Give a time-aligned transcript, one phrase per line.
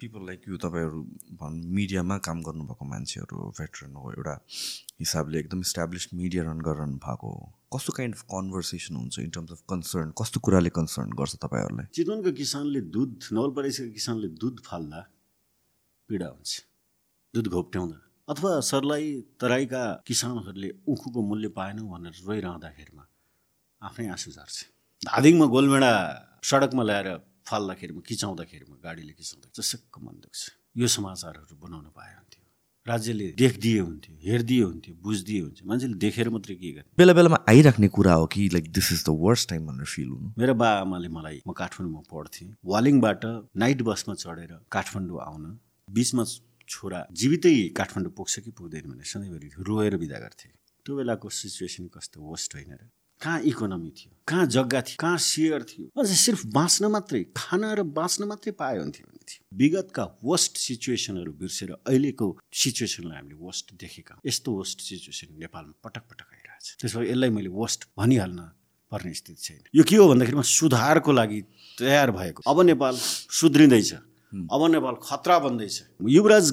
[0.00, 1.00] People like you तपाईँहरू
[1.40, 4.34] भन् मिडियामा काम गर्नुभएको मान्छेहरू भेटरन हो एउटा
[5.00, 9.52] हिसाबले एकदम इस्टाब्लिस मिडिया रन गरिरहनु भएको हो। कस्तो काइन्ड अफ कन्भर्सेसन हुन्छ इन टर्म्स
[9.52, 11.86] अफ कन्सर्न कस्तो कुराले कन्सर्न गर्छ तपाईँहरूलाई?
[11.94, 15.00] चितवनको किसानले दुध नवलपरासीका किसानले दुध फाल्दा
[16.08, 16.50] पीडा हुन्छ।
[17.34, 17.96] दुध घोप्ट्याउँदा।
[18.28, 19.06] अथवा सरलाई
[19.40, 23.04] तराईका किसानहरूले उखुको मूल्य पाएनौँ भनेर रोइरहँदाखेरिमा
[23.82, 24.56] आफ्नै आँसु झार्छ।
[25.02, 25.92] धादिङमा गोलमेडा
[26.44, 27.08] सडकमा ल्याएर
[27.46, 30.40] फाल्दाखेरिमा किचाउँदाखेरिमा गाडीले किचाउँदा चसक्क मन दुख्छ।
[30.76, 32.42] यो समाचारहरू बनाउन पाए हुन्थ्यो।
[32.86, 36.90] राज्यले देखदिए हुन्थ्यो हेरिदिए हुन्थ्यो बुझिदिए हुन्थ्यो। मान्छेले देखेर मात्रै के गर्ने?
[36.98, 40.28] बेला बेलामा आइराख्ने कुरा हो कि like this is the worst time भनेर फिल हुनु?
[40.38, 43.22] मेरो बा आमाले मलाई म काठमाडौँमा पढ्थेँ। वालिङबाट
[43.56, 45.44] नाइट बसमा चढेर काठमाडौँ आउन
[45.88, 46.24] बिचमा
[46.70, 50.48] छोरा जीवितै काठमाडौँ पुग्छ कि पुग्दैन भनेर सधैँभरि रोएर बिदा गर्थे।
[50.86, 52.82] त्यो बेलाको सिचुएसन कस्तो वर्स्ट होइन र?
[53.20, 54.12] कहाँ इकोनोमी थियो?
[54.28, 54.96] कहाँ जग्गा थियो?
[55.00, 55.86] कहाँ सेयर थियो?
[56.00, 61.32] अझ सिर्फ बाँच्न मात्रै खान र बाँच्न मात्रै पाए हुन्थ्यो भने थियो। विगतका वर्स्ट सिचुएसनहरू
[61.32, 67.10] बिर्सेर अहिलेको सिचुएसनलाई हामीले वर्स्ट देखेका। यस्तो वर्स्ट सिचुएसन नेपालमा पटक पटक आइरहेछ। त्यसो भए
[67.10, 68.40] यसलाई मैले वर्स्ट भनिहाल्न
[68.92, 71.40] पर्ने स्थिति छैन। यो के हो भन्दाखेरिमा सुधारको लागि
[71.78, 73.92] तयार भएको। अब नेपाल सुध्रिँदैछ।
[74.32, 75.76] अब नेपाल खतरा बन्दैछ।
[76.08, 76.50] युवराज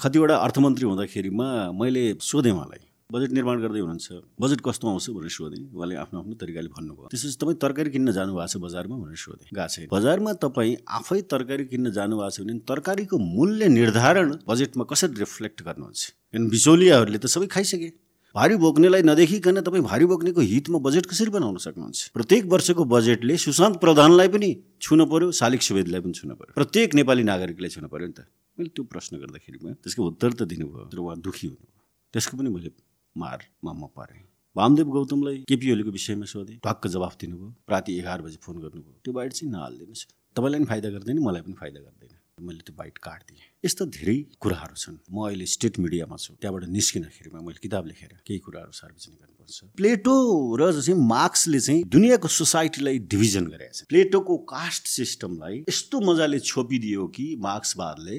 [0.00, 4.08] खतिवटा अर्थमन्त्री हुँदाखेरिमा मैले सोधेँ उहाँलाई। बजेट निर्माण गर्दै हुनुहुन्छ।
[4.40, 8.46] बजेट कस्तो आउँछ भनेर सोधेँ। उहाँले आफ्नो आफ्नो तरिकाले भन्नुभयो। त्यसपछि तपाईँ तरकारी किन्न जानुभएको
[8.46, 13.16] छ बजारमा भनेर सोधेँ। गएको छैन। बजारमा तपाईँ आफै तरकारी किन्न जानुभएको छ भने तरकारीको
[13.18, 16.00] मूल्य निर्धारण बजेटमा कसरी रिफ्लेक्ट गर्नुहुन्छ?
[16.32, 17.90] किन बिचौलियाहरूले त सबै खाइसके।
[18.30, 22.14] भारी बोक्नेलाई नदेखिकन तपाईँ भारी बोक्नेको हितमा बजेट कसरी बनाउन सक्नुहुन्छ?
[22.14, 27.22] प्रत्येक वर्षको बजेटले सुशान्त प्रधानलाई पनि छुन पर्यो शालिक सुवेदलाई पनि छुन पर्यो। प्रत्येक नेपाली
[27.26, 31.18] नागरिकलाई छुन पर्यो नि त। मैले त्यो प्रश्न गर्दाखेरिमा त्यसको उत्तर त दिनुभयो। तर उहाँ
[31.18, 31.74] दुःखी हुनुभयो।
[32.14, 32.70] त्यसको पनि मैले
[33.16, 34.22] मारमा म परेँ।
[34.56, 39.12] वामदेव गौतमलाई केपी ओलीको विषयमा सोधेँ। टक्क जवाफ दिनुभयो। राति एघार बजी फोन गर्नुभयो। त्यो
[39.12, 43.46] बाइट चाहिँ नहालिदिनुहोस् तपाईँलाई पनि फाइदा गर्दैन मलाई पनि फाइदा गर्दैन। मैले त्यो बाइट काटिदिएँ।
[43.64, 48.38] यस्तो धेरै कुराहरू छन्। म अहिले स्टेट मिडियामा छु। त्यहाँबाट निस्किँदाखेरिमा मैले किताब लेखेर केही
[48.40, 50.14] कुराहरू सार्वजनिक गर्नुपर्छ प्लेटो
[50.56, 57.06] र चाहिँ मार्क्सले चाहिँ दुनियाँको सोसाइटीलाई डिभिजन गरेका छ प्लेटोको कास्ट सिस्टमलाई यस्तो मजाले छोपिदियो
[57.12, 58.16] कि मार्क्सवादले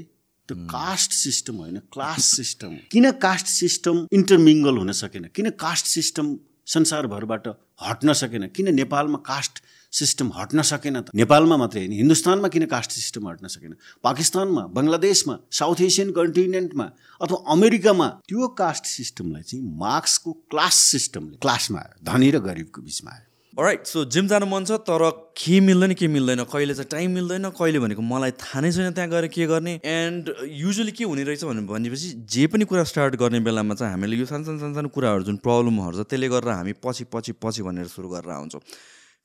[0.51, 5.23] त्यो कास्ट सिस्टम होइन क्लास सिस्टम। किन कास्ट सिस्टम इन्टरमिङ्गल हुन सकेन?
[5.35, 6.35] किन कास्ट सिस्टम
[6.67, 7.47] संसारभरबाट
[7.87, 8.47] हट्न सकेन?
[8.51, 9.63] किन नेपालमा कास्ट
[9.93, 11.15] सिस्टम हट्न सकेन त?
[11.15, 13.79] नेपालमा मात्रै होइन हिन्दुस्तानमा किन कास्ट सिस्टम हट्न सकेन?
[14.03, 16.91] पाकिस्तानमा बङ्गलादेशमा साउथ एसियन कन्टिनेन्टमा
[17.21, 23.11] अथवा अमेरिकामा त्यो कास्ट सिस्टमलाई चाहिँ मार्क्सको क्लास सिस्टमले क्लासमा आयो धनी र गरिबको बिचमा
[23.11, 25.03] आयो। राइट सो जिम जानु मन छ तर
[25.35, 26.43] के मिल्दैन के मिल्दैन?
[26.47, 30.31] कहिले चाहिँ टाइम मिल्दैन कहिले भनेको मलाई थाहा नै छैन त्यहाँ गएर के गर्ने। एन्ड
[30.47, 34.25] युजली के हुने रहेछ भने भनेपछि जे पनि कुरा स्टार्ट गर्ने बेलामा चाहिँ हामीले यो
[34.25, 37.87] सानो सानो सानो सानो कुराहरू जुन प्रब्लमहरू छ त्यसले गर्दा हामी पछि पछि पछि भनेर
[37.91, 38.61] सुरु गरेर आउँछौँ।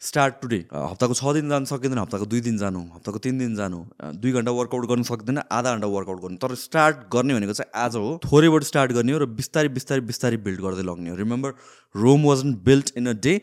[0.02, 3.78] स्टार्ट टुडे हप्ताको छ दिन जानु सकिँदैन हप्ताको दुई दिन जानु हप्ताको तिन दिन जानु
[4.16, 7.96] दुई घन्टा वर्कआउट गर्नु सक्दैन आधा घन्टा वर्कआउट गर्नु तर स्टार्ट गर्ने भनेको चाहिँ आज
[7.96, 11.54] हो थोरैबाट स्टार्ट गर्ने हो र बिस्तारै बिस्तारै बिस्तारै बिल्ड गर्दै लग्ने हो remember
[11.94, 13.34] Rome wasn't built in a day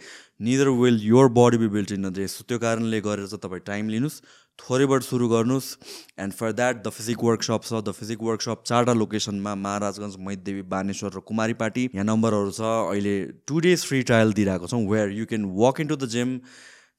[0.41, 3.65] neither will your body be built in a day so त्यो कारणले गरेर चाहिँ तपाईँ
[3.65, 4.21] टाइम लिनुहोस्
[4.59, 5.69] थोरैबाट सुरु गर्नुहोस्
[6.19, 11.11] and for that the physique workshop छ। द फिजिक वर्कसप चारवटा लोकेसनमा महाराजगञ्ज मैदेवी बानेश्वर
[11.15, 13.15] र कुमारी पार्टी यहाँ नम्बरहरू छ। अहिले
[13.47, 16.39] टु डेज फ्री ट्रायल दिइरहेको छौँ where you can walk in to the gym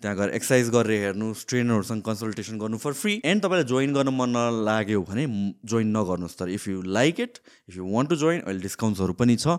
[0.03, 4.37] त्यहाँ गएर एक्सर्साइज गरेर हेर्नुहोस् ट्रेनरहरूसँग कन्सल्टेसन गर्नु फर फ्री एन्ड तपाईँलाई जोइन गर्न मन
[4.37, 5.25] नलाग्यो भने
[5.65, 7.39] जोइन नगर्नुहोस् तर if you like it
[7.69, 9.57] if you want to join अहिले डिस्काउन्ट्सहरू पनि छ।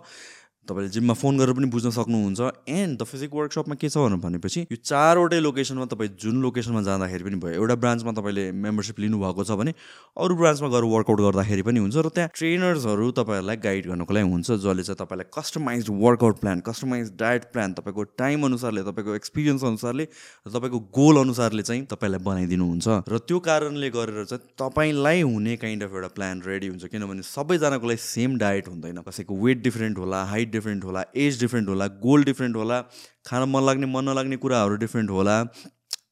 [0.65, 4.61] तपाईँले जिममा फोन गरेर पनि बुझ्न सक्नुहुन्छ। एन्ड द फिजिक वर्कसपमा के छ भनेर भनेपछि
[4.65, 9.51] यो चारवटै लोकेसनमा तपाईँ जुन लोकेसनमा जाँदाखेरि पनि भयो एउटा ब्रान्चमा तपाईँले मेम्बरसिप लिनुभएको छ
[9.55, 9.73] भने
[10.17, 14.51] अरू ब्रान्चमा गएर वर्कआउट गर्दाखेरि पनि हुन्छ र त्यहाँ ट्रेनर्सहरू तपाईँहरूलाई गाइड गर्नको लागि हुन्छ
[14.65, 20.03] जसले चाहिँ तपाईँलाई customize workout plan customize diet plan तपाईँको टाइम अनुसारले तपाईँको एक्सपिरियन्स अनुसारले
[20.03, 25.83] र तपाईँको गोल अनुसारले चाहिँ तपाईँलाई बनाइदिनुहुन्छ। र त्यो कारणले गरेर चाहिँ तपाईँलाई हुने काइन्ड
[25.83, 30.23] अफ एउटा प्लान रेडी हुन्छ किनभने सबैजनाको लागि सेम डायट हुँदैन। कसैको वेट डिफ्रेन्ट होला
[30.25, 32.81] हाइट डिफ्रेन्ट होला एज डिफ्रेन्ट होला गोल डिफ्रेन्ट होला
[33.27, 35.37] खान मन लाग्ने मन नलाग्ने कुराहरू डिफ्रेन्ट होला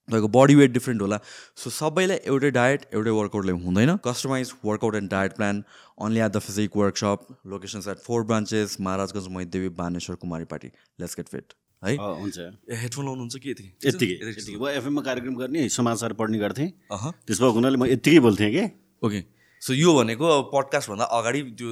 [0.03, 1.17] तपाईँको बडी वेट डिफ्रेन्ट होला।
[1.57, 5.63] सो सबैलाई एउटै डायट एउटै वर्कआउटले हुँदैन। Customize workout and diet plan
[5.97, 10.15] only at the physique workshop locations at four branches Maharajganj Maidevi Baneshwar
[10.45, 10.67] Kumaripati
[10.99, 11.95] let's get fit है?
[11.95, 12.37] अँ, हुन्छ।
[12.81, 17.53] हेडफोन लाउनुहुन्छ के यति यत्तिकै यत्तिकै म एफएममा कार्यक्रम गर्ने समाचार पढ्ने गर्थेँ। त्यस भएको
[17.53, 18.63] हुनाले म यत्तिकै बोल्थेँ कि?
[19.03, 19.19] ओके।
[19.63, 21.69] सो यो भनेको अब पडकास्टभन्दा अगाडि त्यो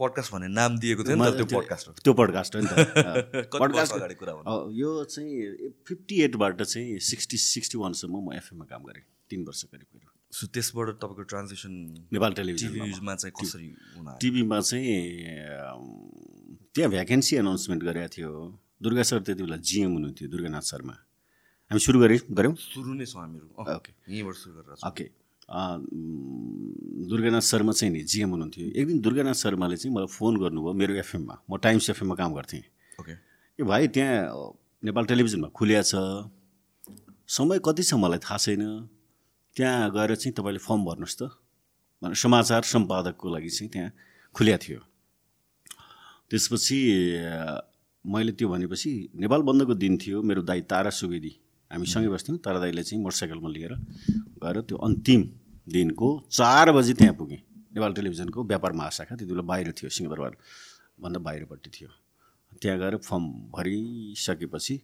[0.00, 3.50] पडकास्ट भन्ने नाम दिएको थियो नि त त्यो पडकास्ट हो। त्यो पडकास्ट हो नि त।
[3.62, 4.32] पडकास्ट अगाडि कुरा
[4.72, 9.86] यो चाहिँ फिफ्टी एटबाट चाहिँ सिक्सटी सिक्सटी वानसम्म म एफएममा काम गरेँ तिन वर्ष करिब
[9.92, 11.72] करिब सो त्यसबाट तपाईँको ट्रान्जेक्सन
[12.08, 13.68] नेपाल टेलिभिजनमा। चाहिँ कसरी?
[14.20, 14.98] टिभीमा चाहिँ
[16.72, 18.32] त्यहाँ भ्याकेन्सी अनाउन्समेन्ट गरेको थियो।
[18.80, 20.94] दुर्गा सर त्यति बेला जिएम हुनुहुन्थ्यो दुर्गानाथ शर्मा।
[21.70, 22.54] हामी सुरु गरे गऱ्यौँ?
[22.54, 25.19] सुरु नै छ हामीहरू। ओके यहीँबाट सुरु गरेर। ओके
[25.50, 30.94] दुर्गानाथ शर्मा चाहिँ नि जिएम हुनुहुन्थ्यो। एक दिन दुर्गानाथ शर्माले चाहिँ मलाई फोन गर्नुभयो मेरो
[30.94, 32.62] एफएममा। म टाइम्स एफएममा काम गर्थेँ।
[33.00, 33.12] ओके।
[33.58, 34.30] ए भाइ त्यहाँ
[34.82, 35.94] नेपाल टेलिभिजनमा खुलिया छ।
[37.26, 38.62] समय कति छ मलाई थाहा छैन।
[39.56, 41.34] त्यहाँ गएर चाहिँ तपाईँले फर्म भर्नुहोस् त।
[42.02, 43.90] भने समाचार सम्पादकको लागि चाहिँ त्यहाँ
[44.34, 44.80] खुलिया थियो।
[46.30, 46.78] त्यसपछि
[48.04, 51.32] मैले त्यो भनेपछि नेपाल बन्दको दिन थियो। मेरो दाई तारा सुवेदी।
[51.70, 53.72] हामी सँगै बस्थ्यौँ। तारा दाईले चाहिँ मोटरसाइकलमा लिएर
[54.42, 55.22] गएर त्यो अन्तिम
[55.70, 57.38] दिनको चार बजी त्यहाँ पुगेँ।
[57.74, 60.36] नेपाल टेलिभिजनको व्यापार महाशाखा त्यति बेला बाहिर थियो सिंहदरबार
[61.00, 61.88] भन्दा बाहिरपट्टि थियो।
[62.62, 63.24] त्यहाँ गएर फर्म
[63.54, 64.76] भरिसकेपछि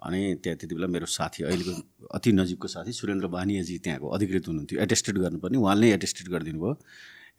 [0.00, 1.72] अनि त्यहाँ त्यति बेला मेरो साथी अहिलेको
[2.14, 6.74] अति नजिकको साथी सुरेन्द्र बानियाजी त्यहाँको अधिकृत हुनुहुन्थ्यो। एटेस्टेड गर्नुपर्ने उहाँले नै एटेस्टेड गरिदिनु भयो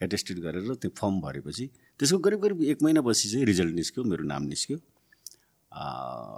[0.02, 1.66] एटेस्टेड गरेर त्यो फर्म भरेपछि
[2.00, 4.78] त्यसको करिब करिब एक महिनापछि चाहिँ रिजल्ट निस्क्यो मेरो नाम निस्क्यो।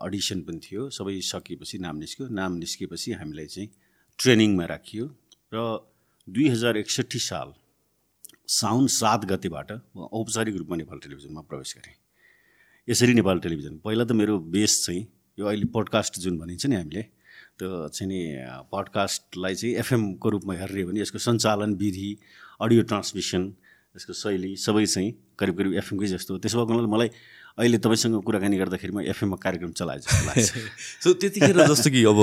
[0.05, 3.69] अडिसन पनि थियो सबै सकिएपछि नाम निस्क्यो। नाम निस्किएपछि हामीलाई चाहिँ
[4.19, 5.05] ट्रेनिङमा राखियो
[5.55, 5.57] र
[6.29, 7.53] दुई हजार एकसट्ठी साल
[8.49, 11.95] साउन सात गतेबाट म औपचारिक रूपमा नेपाल टेलिभिजनमा प्रवेश गरेँ।
[12.89, 15.07] यसरी नेपाल टेलिभिजन पहिला त मेरो बेस चाहिँ
[15.39, 17.03] यो अहिले पोडकास्ट जुन भनिन्छ नि हामीले
[17.59, 18.21] त्यो चाहिँ नि
[18.73, 22.11] पडकास्टलाई चाहिँ एफएमको रूपमा हेर्ने भने यसको सञ्चालन विधि
[22.61, 23.43] अडियो ट्रान्समिसन
[23.97, 27.11] यसको शैली सबै चाहिँ करिब करिब एफएमकै जस्तो त्यसो भएको मलाई
[27.59, 30.51] अहिले तपाईँसँग कुराकानी गर्दाखेरि म एफएममा कार्यक्रम चलाए जस्तो लाग्छ।
[31.03, 32.21] सो त्यतिखेर जस्तो कि अब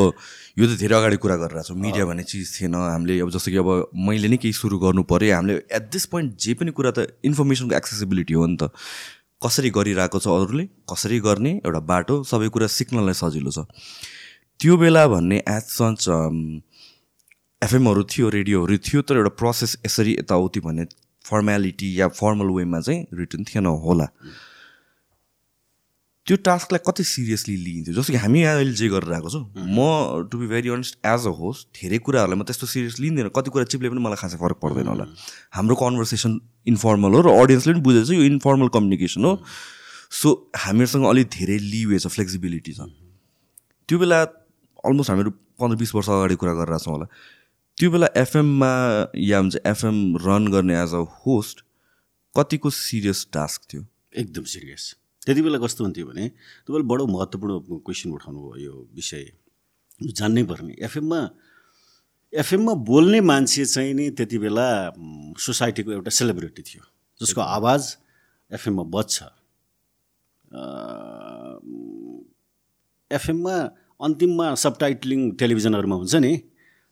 [0.60, 3.60] यो त धेरै अगाडि कुरा गरिरहेको छौँ। मिडिया भन्ने चिज थिएन। हामीले अब जस्तो कि
[3.60, 7.20] अब मैले नै केही सुरु गर्नु पऱ्यो। हामीले एट दिस पोइन्ट जे पनि कुरा त
[7.28, 8.72] इन्फर्मेसनको एक्सेसिबिलिटी हो नि त।
[9.44, 10.66] कसरी गरिरहेको छ अरूले?
[10.88, 11.52] कसरी गर्ने?
[11.68, 13.68] एउटा बाटो। सबै कुरा सिक्नलाई सजिलो छ।
[14.60, 16.08] त्यो बेला भन्ने एज सच
[17.62, 20.86] एफएमहरू थियो रेडियोहरू थियो तर एउटा प्रोसेस यसरी यताउति भन्ने
[21.26, 24.08] फर्मेलिटी या फर्मल वेमा चाहिँ रिटर्न थिएन होला।
[26.26, 27.94] त्यो टास्कलाई कति सिरियसली लिइन्थ्यो?
[27.94, 31.34] जस्तो कि हामी यहाँ अहिले जे गरिरहेको छौँ म to be very honest as a
[31.38, 34.88] host धेरै कुराहरूलाई म त्यस्तो सिरियस लिँदैन। कति कुरा चिप्ले पनि मलाई खासै फरक पर्दैन
[34.90, 35.06] होला।
[35.54, 36.32] हाम्रो कन्भर्सेसन
[36.66, 39.34] इन्फर्मल हो र अडियन्सले पनि बुझेको छ यो इन्फर्मल कम्युनिकेसन हो।
[40.10, 40.28] सो
[40.66, 42.90] हामीहरूसँग अलिक धेरै लिवे छ फ्लेक्सिबिलिटी छ।
[43.86, 44.20] त्यो बेला
[44.82, 45.32] अलमोस्ट हामीहरू
[45.62, 47.08] पन्ध्र बिस वर्ष अगाडि कुरा गरिरहेको छौँ होला।
[47.78, 48.74] त्यो बेला एफएममा
[49.14, 51.62] या हुन्छ एफएम रन गर्ने एज अ होस्ट
[52.34, 53.82] कतिको सिरियस टास्क थियो?
[54.18, 56.26] एकदम सिरियस त्यति बेला कस्तो हुन्थ्यो भने
[56.66, 59.24] त्यो बेला बडो महत्त्वपूर्ण क्वेसन उठाउनु भयो यो विषय।
[60.18, 61.20] जान्नै पर्ने। एफएममा
[62.34, 64.68] एफएममा बोल्ने मान्छे चाहिँ नि त्यति बेला
[65.40, 66.84] सोसाइटीको एउटा सेलिब्रिटी थियो
[67.20, 67.82] जसको आवाज
[68.52, 69.16] एफएममा बज्छ।
[73.12, 73.56] एफएममा
[74.06, 76.34] अन्तिममा सबटाइटलिङ टेलिभिजनहरूमा हुन्छ नि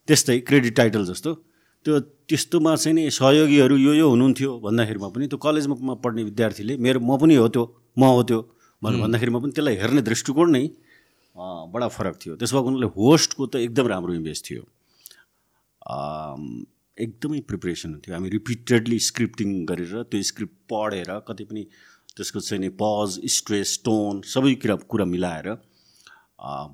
[0.08, 1.30] त्यस्तै क्रेडिट टाइटल जस्तो
[1.84, 1.94] त्यो
[2.28, 7.16] त्यस्तोमा चाहिँ नि सहयोगीहरू यो यो हुनुहुन्थ्यो भन्दाखेरिमा पनि त्यो कलेजमा पढ्ने विद्यार्थीले मेरो म
[7.20, 7.64] पनि हो त्यो।
[7.96, 8.40] म हो त्यो।
[8.82, 10.64] भनेर भन्दाखेरिमा पनि त्यसलाई हेर्ने दृष्टिकोण नै
[11.72, 14.62] बडा फरक थियो। त्यसो भएको हुनाले होस्टको त एकदम राम्रो इमेज थियो।
[17.04, 21.62] एकदमै प्रिपरेसन हुन्थ्यो। हामी रिपिटेडली स्क्रिप्टिङ गरेर त्यो स्क्रिप्ट पढेर कति पनि
[22.16, 25.48] त्यसको चाहिँ नि पज स्ट्रेस टोन सबै कुरा कुरा मिलाएर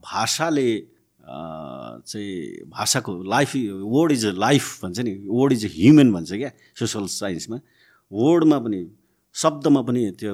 [0.05, 0.71] भाषाले
[1.25, 3.51] चाहिँ भाषाको life
[3.95, 7.57] word is a life भन्छ नि। वर्ड इज अ ह्युमन भन्छ क्या सोसल साइन्समा।
[8.11, 8.81] वर्डमा पनि
[9.35, 10.33] शब्दमा पनि त्यो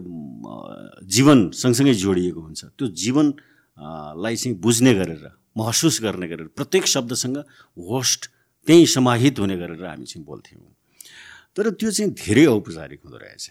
[1.05, 3.27] जीवन सँगसँगै जोडिएको हुन्छ। त्यो जीवन
[3.77, 5.25] अ, लाई चाहिँ बुझ्ने गरेर
[5.57, 7.37] महसुस गर्ने गरेर प्रत्येक शब्दसँग
[7.77, 8.21] होस्ट
[8.67, 10.73] त्यहीँ समाहित हुने गरेर हामी चाहिँ बोल्थ्यौँ।
[11.57, 13.47] तर त्यो चाहिँ धेरै औपचारिक हुँदो रहेछ।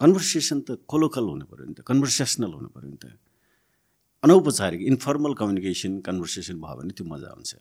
[0.00, 3.16] कन्भर्सेसन त कोलोकल हुनु पऱ्यो नि त कन्भर्सेसनल हुनु पऱ्यो नि त।
[4.24, 7.52] अनौपचारिक इन्फर्मल कम्युनिकेसन कन्भर्सेसन भयो भने त्यो मजा हुन्छ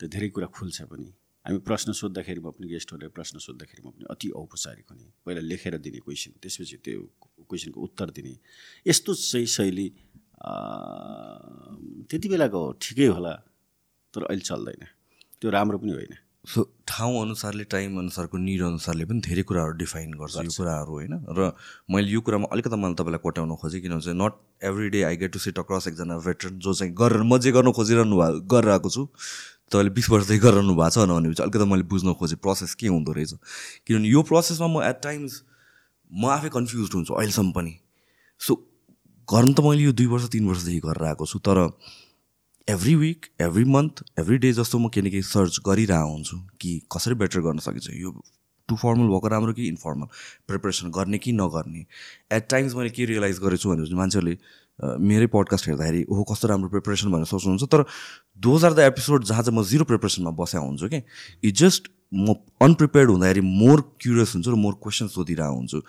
[0.00, 1.08] त्यो धेरै कुरा खुल्छ पनि।
[1.50, 6.38] हामी प्रश्न सोद्धाखेरिमा पनि गेस्टहरूले प्रश्न सोद्धाखेरिमा पनि अति औपचारिक हुने। पहिला लेखेर दिने क्वेसन
[6.38, 7.02] त्यसपछि त्यो
[7.42, 8.38] क्वेसनको उत्तर दिने।
[8.86, 9.86] यस्तो चाहिँ शैली
[12.06, 13.34] त्यति बेलाको ठिकै होला
[14.14, 14.82] तर अहिले चल्दैन।
[15.42, 16.14] त्यो राम्रो पनि होइन।
[16.46, 21.14] सो ठाउँ अनुसारले टाइम अनुसारको निड अनुसारले पनि धेरै कुराहरू डिफाइन गर्छ यो कुराहरू होइन।
[21.34, 21.52] र
[21.90, 24.34] मैले यो कुरामा अलिकति मैले तपाईँलाई कोट्याउन खोजेँ किनभने चाहिँ not
[24.70, 27.72] every day I get to sit across एकजना भेटरन जो चाहिँ गरेर म जे गर्न
[27.76, 29.02] खोजिरहनु भएको गरिरहेको छु।
[29.70, 33.32] तपाईँले बिस वर्षदेखि गरिरहनु भएको छ भनेपछि अलिकति मैले बुझ्न खोजेँ प्रोसेस के हुँदो रहेछ?
[33.86, 35.42] किनभने यो प्रोसेसमा म एट टाइम्स
[36.10, 37.74] म आफै कन्फ्युज हुन्छु अहिलेसम्म पनि।
[38.40, 38.54] सो
[39.28, 41.58] गर्नु त मैले यो दुई वर्ष तिन वर्षदेखि गरेर आएको छु तर
[42.68, 46.70] every week every month every day जस्तो म केही न केही सर्च गरिरहेको हुन्छु कि
[46.90, 48.10] कसरी बेटर गर्न सकिन्छ। यो
[48.68, 50.06] टु फर्मल भएको राम्रो कि इन्फर्मल
[50.46, 51.86] प्रिपरेसन गर्ने कि नगर्ने?
[52.32, 54.34] एट टाइम्स मैले के रियलाइज गरेको छु भनेपछि मान्छेहरूले
[54.80, 57.84] मेरै पडकास्ट हेर्दाखेरि ओहो कस्तो राम्रो प्रिपरेसन भनेर सोच्नुहुन्छ। तर
[58.40, 61.02] दोज आर द एपिसोड जहाँ चाहिँ म जिरो प्रिपरेसनमा बसेको हुन्छु कि।
[61.44, 65.82] इट जस्ट म अनप्रिपेयर्ड हुँदाखेरि मोर क्युरियस हुन्छु र मोर क्वेसन सोधिरहेको हुन्छु।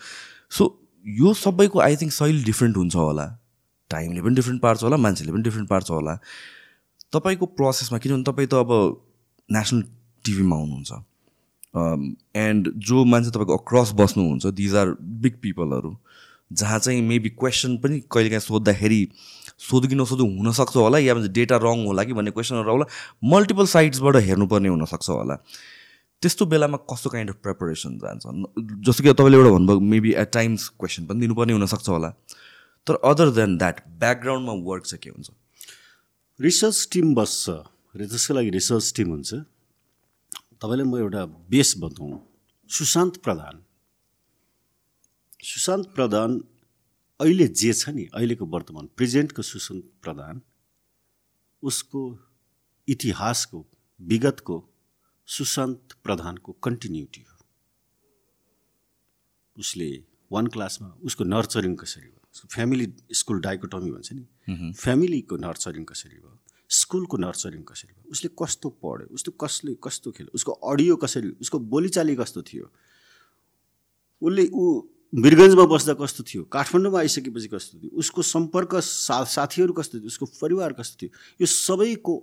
[0.52, 0.64] सो
[1.06, 3.28] यो सबैको आई थिङ्क शैली डिफ्रेन्ट हुन्छ होला।
[3.92, 6.14] टाइमले पनि डिफ्रेन्ट पार्छ होला मान्छेले पनि डिफ्रेन्ट पार्छ होला।
[7.14, 8.72] तपाईँको प्रोसेसमा किनभने तपाईँ त अब
[9.50, 9.82] नेसनल
[10.26, 10.92] टिभीमा आउनुहुन्छ
[12.38, 15.92] एन्ड जो मान्छे तपाईँको अक्रस बस्नुहुन्छ दिज आर बिग पिपलहरू
[16.52, 19.08] जहाँ चाहिँ मेबी क्वेसन पनि कहिलेकाहीँ सोद्धाखेरि
[19.60, 22.86] सोधु कि नसोधु हुनसक्छ होला या डेटा रङ होला कि भन्ने क्वेसनहरू आउला
[23.24, 25.36] मल्टिपल साइड्सबाट हेर्नुपर्ने हुनसक्छ होला।
[26.22, 28.24] त्यस्तो बेलामा कस्तो काइन्ड अफ प्रिपरेसन जान्छ?
[28.88, 32.10] जस्तो कि तपाईँले एउटा भन्नुभयो मेबी एट टाइम्स क्वेसन पनि दिनुपर्ने हुनसक्छ होला।
[32.88, 35.30] तर अदर देन द्याट ब्याकग्राउन्डमा वर्क चाहिँ के हुन्छ?
[36.42, 37.50] रिसर्च टिम बस्छ।
[37.98, 39.34] र त्यसको लागि रिसर्च टिम हुन्छ।
[40.62, 42.20] तपाईँलाई म एउटा बेस बताउँ
[42.70, 43.62] सुशान्त प्रधान।
[45.44, 46.40] सुशान्त प्रधान
[47.20, 50.42] अहिले जे छ नि अहिलेको वर्तमान प्रेजेन्टको सुशान्त प्रधान
[51.64, 52.02] उसको
[52.88, 53.66] इतिहासको
[54.00, 54.58] विगतको
[55.28, 57.38] सुशान्त प्रधानको कन्टिन्युटी हो।
[59.58, 59.90] उसले
[60.32, 62.22] वान क्लासमा उसको नर्चरिङ कसरी भयो?
[62.34, 66.38] उसको फ्यामिली स्कुल डाइकोटमी भन्छ नि। फ्यामिलीको नर्चरिङ कसरी भयो?
[66.70, 68.12] स्कुलको नर्चरिङ कसरी भयो?
[68.12, 69.08] उसले कस्तो पढ्यो?
[69.10, 70.32] उसले कसले कस्तो खेल्यो?
[70.34, 72.72] उसको अडियो कसरी उसको बोलीचाली कस्तो थियो?
[74.22, 74.82] उसले ऊ
[75.14, 76.44] वीरगन्जमा बस्दा कस्तो थियो?
[76.48, 77.92] काठमाडौँमा आइसकेपछि कस्तो थियो?
[78.00, 80.08] उसको सम्पर्क सा साथीहरू कस्तो थियो?
[80.08, 81.12] उसको परिवार कस्तो थियो?
[81.42, 82.14] यो सबैको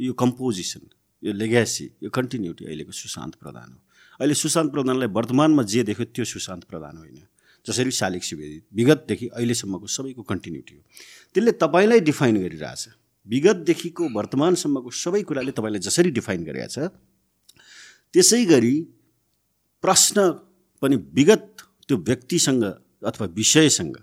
[0.00, 0.80] यो कम्पोजिसन
[1.22, 3.78] यो लेग्यासी यो कन्टिन्युटी अहिलेको सुशान्त प्रधान हो।
[4.20, 7.24] अहिले सुशान्त प्रधानलाई वर्तमानमा जे देख्यो त्यो सुशान्त प्रधान होइन।
[7.66, 10.82] जसरी शालिक सुवेदी विगतदेखि अहिलेसम्मको सबैको कन्टिन्युटी हो।
[11.32, 12.88] त्यसले तपाईँलाई डिफाइन गरिरहेछ।
[13.26, 16.78] विगतदेखिको वर्तमानसम्मको सबै कुराले तपाईँलाई जसरी डिफाइन गरेका छ
[18.12, 18.76] त्यसै गरी
[19.84, 20.18] प्रश्न
[20.82, 21.51] पनि विगत
[21.92, 22.64] त्यो व्यक्तिसँग
[23.04, 23.96] अथवा विषयसँग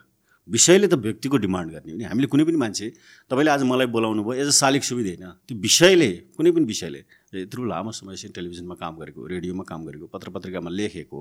[0.47, 2.87] विषयले त व्यक्तिको डिमान्ड गर्ने हो नि। हामीले कुनै पनि मान्छे
[3.29, 7.01] तपाईँले आज मलाई बोलाउनु भयो एज अ सालिक सुविधा होइन। त्यो विषयले कुनै पनि विषयले
[7.41, 11.19] यत्रो लामो समयसम्म टेलिभिजनमा काम गरेको रेडियोमा काम गरेको पत्र पत्रिकामा लेखेको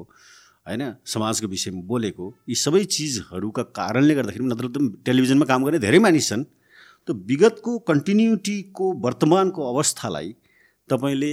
[0.69, 4.67] होइन समाजको विषयमा बोलेको यी सबै चिजहरूका कारणले गर्दाखेरि नत्र
[5.05, 6.45] टेलिभिजनमा काम गर्ने धेरै मानिस छन्।
[7.05, 10.29] त विगतको कन्टिन्युटीको वर्तमानको अवस्थालाई
[10.89, 11.33] तपाईँले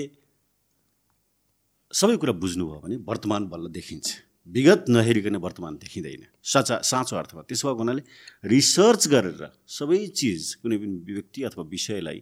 [1.91, 4.07] सबै कुरा बुझ्नुभयो भने वर्तमान बल्ल देखिन्छ।
[4.47, 8.01] विगत नहेरिकन वर्तमान देखिँदैन। सचा साँचो अर्थमा त्यसो भएको हुनाले
[8.45, 12.19] रिसर्च गरेर सबै चिज कुनै पनि व्यक्ति अथवा विषयलाई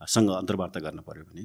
[0.00, 1.44] सँग अन्तर्वार्ता गर्न पऱ्यो भने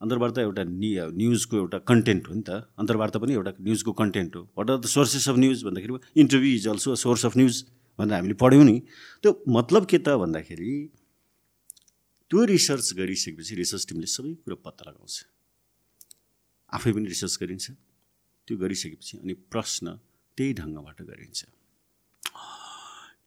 [0.00, 4.42] अन्तर्वार्ता एउटा नि न्युजको एउटा कन्टेन्ट हो नि त। अन्तर्वार्ता पनि एउटा न्युजको कन्टेन्ट हो।
[4.56, 7.54] What are the sources of news भन्दाखेरि interview is also source of news
[7.98, 8.76] भनेर हामीले पढ्यौँ नि।
[9.20, 10.72] त्यो मतलब के त भन्दाखेरि
[12.30, 15.14] त्यो रिसर्च गरिसकेपछि रिसर्च टिमले सबै कुरो पत्ता लगाउँछ।
[16.72, 17.66] आफै पनि रिसर्च गरिन्छ।
[18.50, 19.86] त्यो गरिसकेपछि अनि प्रश्न
[20.36, 21.40] त्यही ढङ्गबाट गरिन्छ।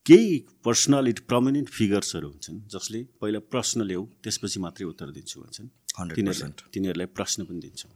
[0.07, 0.31] केही
[0.67, 5.67] पर्सनालिटी प्रमिनेन्ट फिगर्सहरू हुन्छन् जसले पहिला प्रश्न ल्याऊ त्यसपछि मात्रै उत्तर दिन्छु भन्छन्।
[6.11, 7.93] तिनीहरूलाई तिनीहरूलाई प्रश्न पनि दिन्छौँ।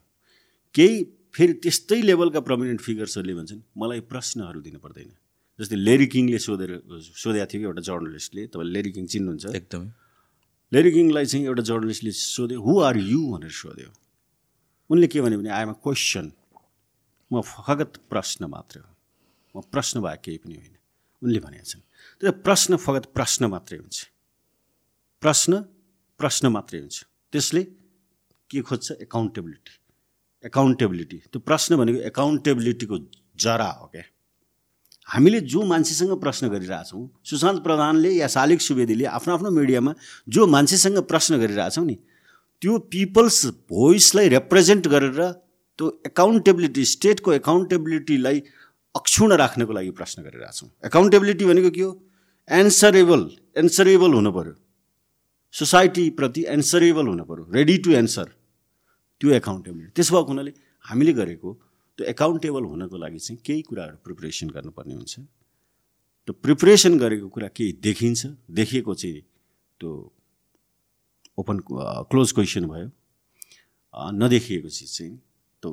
[0.76, 0.96] केही
[1.36, 5.12] फेरि त्यस्तै लेभलका प्रमिनेन्ट फिगर्सहरूले भन्छन् मलाई प्रश्नहरू दिनु पर्दैन।
[5.60, 6.72] जस्तै लेरी किङले सोधेर
[7.24, 9.46] सोधेको थियो कि एउटा जर्नलिस्टले तपाईँले लेरी किङ चिन्नुहुन्छ?
[9.60, 9.90] एकदमै।
[10.72, 13.90] लेरी किङलाई चाहिँ एउटा जर्नलिस्टले सोध्यो हु आर यु भनेर सोध्यो।
[14.90, 16.26] उनले के भन्यो भने आइएम अ क्वेसन
[17.32, 18.92] म फगत प्रश्न मात्र हो।
[19.56, 20.76] म प्रश्न भए केही पनि होइन।
[21.22, 21.84] उनले भनेका छन्
[22.22, 23.98] तर प्रश्न फगत प्रश्न मात्रै हुन्छ।
[25.22, 25.52] प्रश्न
[26.20, 26.98] प्रश्न मात्रै हुन्छ।
[27.34, 27.64] त्यसले
[28.50, 28.92] के खोज्छ?
[29.04, 29.74] एकाउन्टेबिलिटी
[30.44, 32.98] एकाउन्टेबिलिटी त्यो प्रश्न भनेको एकाउन्टेबिलिटीको
[33.36, 34.04] जरा हो क्या।
[35.08, 39.94] हामीले जो मान्छेसँग प्रश्न गरिरहेछौँ सुशान्त प्रधानले या शालिक सुवेदीले आफ्नो आफ्नो मिडियामा
[40.30, 41.96] जो मान्छेसँग प्रश्न गरिरहेछौँ नि
[42.62, 45.20] त्यो पिपल्स भोइसलाई रिप्रेजेन्ट गरेर
[45.80, 48.38] त्यो एकाउन्टेबिलिटी स्टेटको एकाउन्टेबिलिटीलाई
[48.96, 51.92] अक्षुण राख्नको लागि प्रश्न गरिरहेछौँ एकाउन्टेबिलिटी भनेको के हो?
[52.50, 53.22] एन्सरेबल
[53.62, 54.54] एन्सरेबल हुनु पऱ्यो
[55.54, 58.28] सोसाइटीप्रति एन्सरेबल हुनु पऱ्यो रेडी टु एन्सर
[59.22, 60.54] त्यो एकाउन्टेबिलिटी त्यसो भएको हुनाले
[60.86, 61.50] हामीले गरेको
[61.98, 65.14] त्यो एकाउन्टेबल हुनको लागि चाहिँ केही कुराहरू प्रिपरेसन गर्नुपर्ने हुन्छ।
[66.28, 68.22] त्यो प्रिपरेसन गरेको कुरा केही देखिन्छ।
[68.58, 69.22] देखिएको चाहिँ
[69.80, 69.92] त्यो
[71.38, 71.58] ओपन
[72.12, 72.90] क्लोज क्वेसन भयो।
[73.94, 75.14] नदेखिएको चिज चाहिँ
[75.62, 75.70] त्यो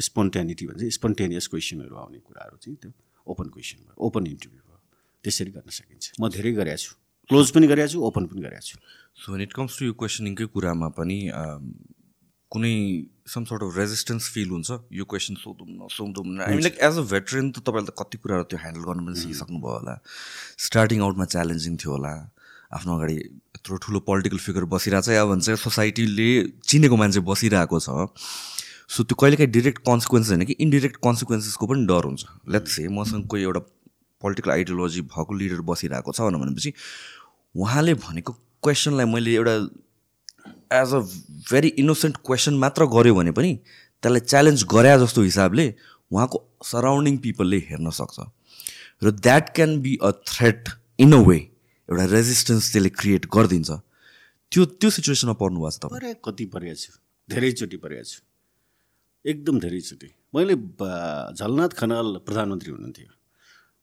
[0.00, 2.90] स्पोन्टेनिटी भन्छ स्पोन्टेनियस क्वेसनहरू आउने कुराहरू चाहिँ त्यो
[3.26, 4.78] ओपन क्वेसन भयो ओपन इन्टरभ्यू भयो।
[5.24, 6.92] त्यसरी गर्न सकिन्छ। म धेरै गरेको छु।
[7.28, 8.76] क्लोज पनि गरेको छु ओपन पनि गरेको छु।
[9.18, 11.18] So when it comes to यो क्वेसनिङकै कुरामा पनि
[12.52, 12.74] कुनै
[13.26, 14.70] some sort of resistance feel हुन्छ?
[14.94, 18.16] यो क्वेसन सोधौँ न सोधौँ न I like as a veteran त तपाईँले त कति
[18.22, 19.94] कुराहरू त्यो ह्यान्डल गर्नु पनि सिकिसक्नुभयो होला।
[20.66, 22.12] स्टार्टिङ आउटमा च्यालेन्जिङ थियो होला।
[22.76, 23.16] आफ्नो अगाडि
[23.58, 26.30] यत्रो ठुलो पोलिटिकल फिगर बसिरहेको छ या भन्छ सोसाइटीले
[26.70, 27.88] चिनेको मान्छे बसिरहेको छ।
[28.90, 33.26] सो त्यो कहिलेकाहीँ डिरेक्ट कन्सिक्वेन्सेस होइन कि इन्डिरेक्ट कन्सिक्वेन्सेसको पनि डर हुन्छ। लेट्स से मसँग
[33.26, 33.60] कोही एउटा
[34.22, 36.72] पोलिटिकल आइडियोलोजी भएको लिडर बसिरहेको छ भनेपछि
[37.54, 39.54] उहाँले भनेको क्वेसनलाई मैले एउटा
[40.76, 41.00] as a
[41.50, 43.52] very innocent question मात्र गऱ्यो भने पनि
[44.02, 45.66] त्यसलाई च्यालेन्ज गरे जस्तो हिसाबले
[46.12, 48.18] उहाँको सराउन्डिङ पिपलले हेर्न सक्छ।
[49.02, 51.36] र that can be a threat in a way
[51.88, 53.70] एउटा रेजिस्टेन्स त्यसले क्रिएट गरिदिन्छ।
[54.52, 56.92] त्यो त्यो सिचुएसनमा पर्नु भएको छ तपाईँ। कति परेको छु
[57.28, 58.18] धेरैचोटि परेको छु
[59.26, 60.54] एकदम धेरैचोटि मैले
[61.34, 63.10] झलनाथ खनाल प्रधानमन्त्री हुनुहुन्थ्यो।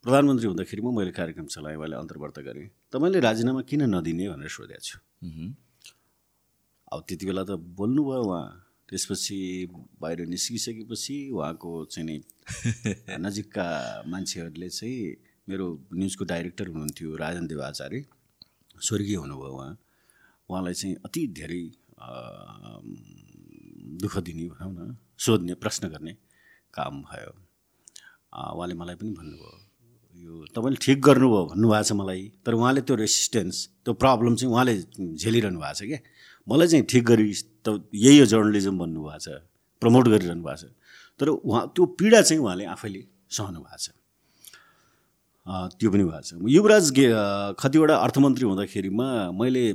[0.05, 4.97] प्रधानमन्त्री हुँदाखेरिमा मैले कार्यक्रम चलाएँ उहाँले अन्तर्वार्ता गरेँ। तपाईँले राजीनामा किन नदिने भनेर सोधेको छु।
[6.93, 8.45] अब त्यति बेला त बोल्नुभयो उहाँ।
[8.87, 9.37] त्यसपछि
[9.99, 12.15] बाहिर निस्किसकेपछि उहाँको चाहिँ नि
[13.25, 13.67] नजिकका
[14.07, 14.97] मान्छेहरूले चाहिँ
[15.49, 18.05] मेरो न्युजको डाइरेक्टर हुनुहुन्थ्यो राजन देव आचार्य
[18.79, 19.71] स्वर्गीय हुनुभयो उहाँ।
[20.49, 21.63] उहाँलाई चाहिँ अति धेरै
[23.99, 26.13] दुःख दिने भनौँ न। सोध्ने प्रश्न गर्ने
[26.73, 27.31] काम भयो।
[28.33, 29.51] उहाँले मलाई पनि भन्नुभयो
[30.25, 33.55] यो तपाईँले ठिक गर्नुभयो भन्नुभएको छ मलाई तर उहाँले त्यो रेसिस्टेन्स
[33.85, 34.73] त्यो प्रब्लम चाहिँ उहाँले
[35.21, 35.99] झेलिरहनु भएको छ क्या।
[36.47, 37.27] मलाई चाहिँ ठिक गरी
[37.65, 39.27] त यही हो जर्नलिजम भन्नुभएको छ
[39.81, 40.73] प्रमोट गरिरहनु भएको छ।
[41.19, 43.87] तर उहाँ त्यो पीडा चाहिँ उहाँले आफैले सहनु भएको छ।
[45.77, 46.85] त्यो पनि भएको छ। युवराज
[47.61, 49.65] कतिवटा अर्थमन्त्री हुँदाखेरिमा मैले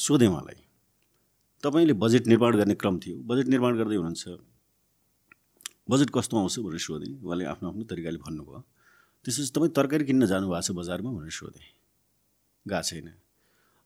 [0.00, 0.58] सोधेँ उहाँलाई।
[1.66, 4.24] तपाईँले बजेट निर्माण गर्ने क्रम थियो। बजेट निर्माण गर्दै हुनुहुन्छ।
[5.90, 8.60] बजेट कस्तो आउँछ भनेर सोधेँ। उहाँले आफ्नो आफ्नो तरिकाले भन्नुभयो।
[9.24, 11.66] त्यसपछि तपाईँ तरकारी किन्न जानुभएको छ बजारमा भनेर सोधेँ।
[12.66, 13.08] गएको छैन।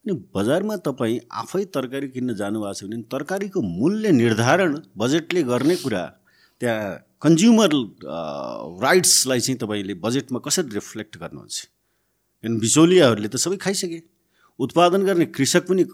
[0.04, 6.04] अनि बजारमा तपाईँ आफै तरकारी किन्न जानुभएको छ भने तरकारीको मूल्य निर्धारण बजेटले गर्ने कुरा
[6.60, 6.88] त्यहाँ
[7.20, 7.70] कन्ज्युमर
[8.80, 11.56] राइट्सलाई चाहिँ तपाईँले बजेटमा कसरी रिफ्लेक्ट गर्नुहुन्छ?
[12.44, 14.00] किन बिचौलियाहरूले त सबै खाइसके।
[14.58, 15.84] उत्पादन गर्ने कृषक पनि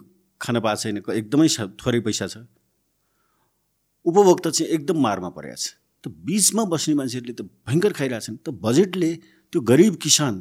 [0.40, 1.48] खान पाएको छैन एकदमै
[1.80, 2.44] थोरै पैसा छ।
[4.06, 5.74] उपभोक्ता चाहिँ एकदम मारमा परेको छ।
[6.04, 9.10] त बिचमा बस्ने मान्छेहरूले त भयङ्कर खाइरहेछन्। त बजेटले
[9.52, 10.34] त्यो गरिब किसान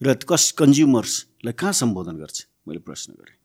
[0.00, 2.36] र कस कन्ज्युमर्सलाई कहाँ सम्बोधन गर्छ?
[2.68, 3.36] मैले प्रश्न गरेँ।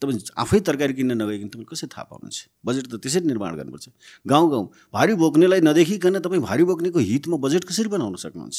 [0.00, 2.38] तपाईँ आफै तरकारी किन्न नगइकन तपाईँ कसरी थाहा पाउनुहुन्छ?
[2.64, 3.86] बजेट त त्यसरी निर्माण गर्नुपर्छ।
[4.28, 8.58] गाउँ गाउँ भारी बोक्नेलाई नदेखिकन तपाईँ भारी बोक्नेको हितमा बजेट कसरी बनाउन सक्नुहुन्छ?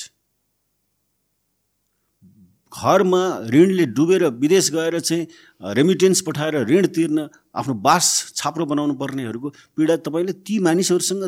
[2.71, 3.21] घरमा
[3.53, 5.27] ऋणले डुबेर विदेश गएर चाहिँ
[5.75, 11.23] रेमिटेन्स पठाएर ऋण तिर्न आफ्नो बास छाप्रो बनाउनु पर्नेहरूको पीडा तपाईँले ती मानिसहरूसँग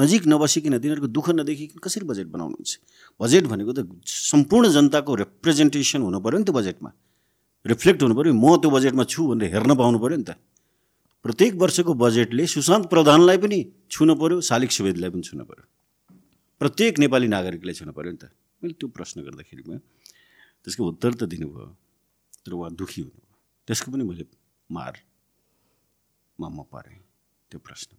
[0.00, 2.72] नजिक नबसिकन तिनीहरूको दुःख नदेखिकन कसरी बजेट बनाउनुहुन्छ?
[3.20, 6.90] बजेट भनेको त सम्पूर्ण जनताको रिप्रेजेन्टेसन हुनु पऱ्यो नि त बजेटमा
[7.66, 10.40] रिफ्लेक्ट हुनु पऱ्यो म त्यो बजेटमा छु भनेर हेर्न पाउनु पऱ्यो नि त।
[11.24, 13.58] प्रत्येक वर्षको बजेटले सुशान्त प्रधानलाई पनि
[13.90, 15.64] छुन पऱ्यो शालिक सुवेदीलाई पनि छुन पऱ्यो
[16.60, 19.76] प्रत्येक नेपाली नागरिकलाई छुन पऱ्यो नि त। मैले त्यो प्रश्न गर्दाखेरिमा
[20.66, 21.66] त्यसको उत्तर त दिनुभयो
[22.42, 23.34] तर उहाँ दुःखी हुनुभयो।
[23.68, 24.24] त्यसको पनि मैले
[24.70, 26.98] मारमा म परेँ
[27.50, 27.90] त्यो प्रश्न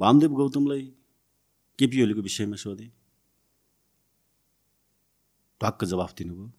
[0.00, 0.84] वामदेव गौतमलाई
[1.78, 2.90] केपी ओलीको विषयमा सोधेँ।
[5.60, 6.50] ढक्क जवाफ दिनुभयो।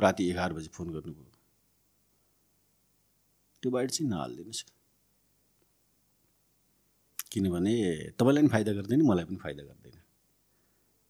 [0.00, 1.32] राति एघार बजी फोन गर्नुभयो।
[3.62, 4.64] त्यो बाहिर चाहिँ नहालिदिनुहोस्।
[7.32, 7.74] किनभने
[8.18, 9.96] तपाईँलाई पनि फाइदा गर्दैन मलाई पनि फाइदा गर्दैन।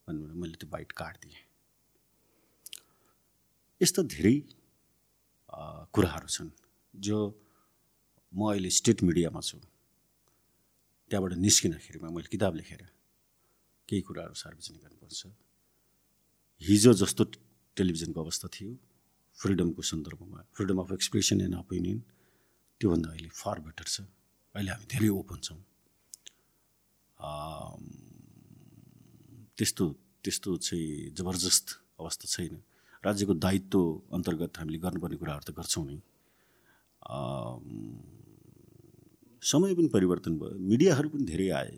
[0.07, 1.48] भन्नु मैले त्यो बाइट काटिदिएँ।
[3.81, 4.35] यस्तो धेरै
[5.95, 6.51] कुराहरू छन्
[6.93, 7.17] जो
[8.33, 9.57] म अहिले स्टेट मिडियामा छु।
[11.11, 12.81] त्यहाँबाट निस्किँदाखेरिमा मैले किताब लेखेर
[13.89, 15.21] केही कुराहरू सार्वजनिक गर्नुपर्छ।
[16.61, 17.23] हिजो जस्तो
[17.77, 18.71] टेलिभिजनको अवस्था थियो।
[19.39, 21.99] फ्रिडमको सन्दर्भमा freedom of expression and opinion
[22.81, 24.03] त्योभन्दा अहिले फार बेटर छ।
[24.55, 25.59] अहिले हामी धेरै ओपन छौँ।
[29.57, 29.83] त्यस्तो
[30.23, 31.67] त्यस्तो चाहिँ जबरजस्त
[31.99, 32.55] अवस्था छैन।
[33.05, 33.79] राज्यको दायित्व
[34.15, 35.97] अन्तर्गत हामीले गर्नुपर्ने कुराहरू त गर्छौँ नै।
[39.41, 41.71] समय पनि परिवर्तन भयो मिडियाहरू पनि धेरै आए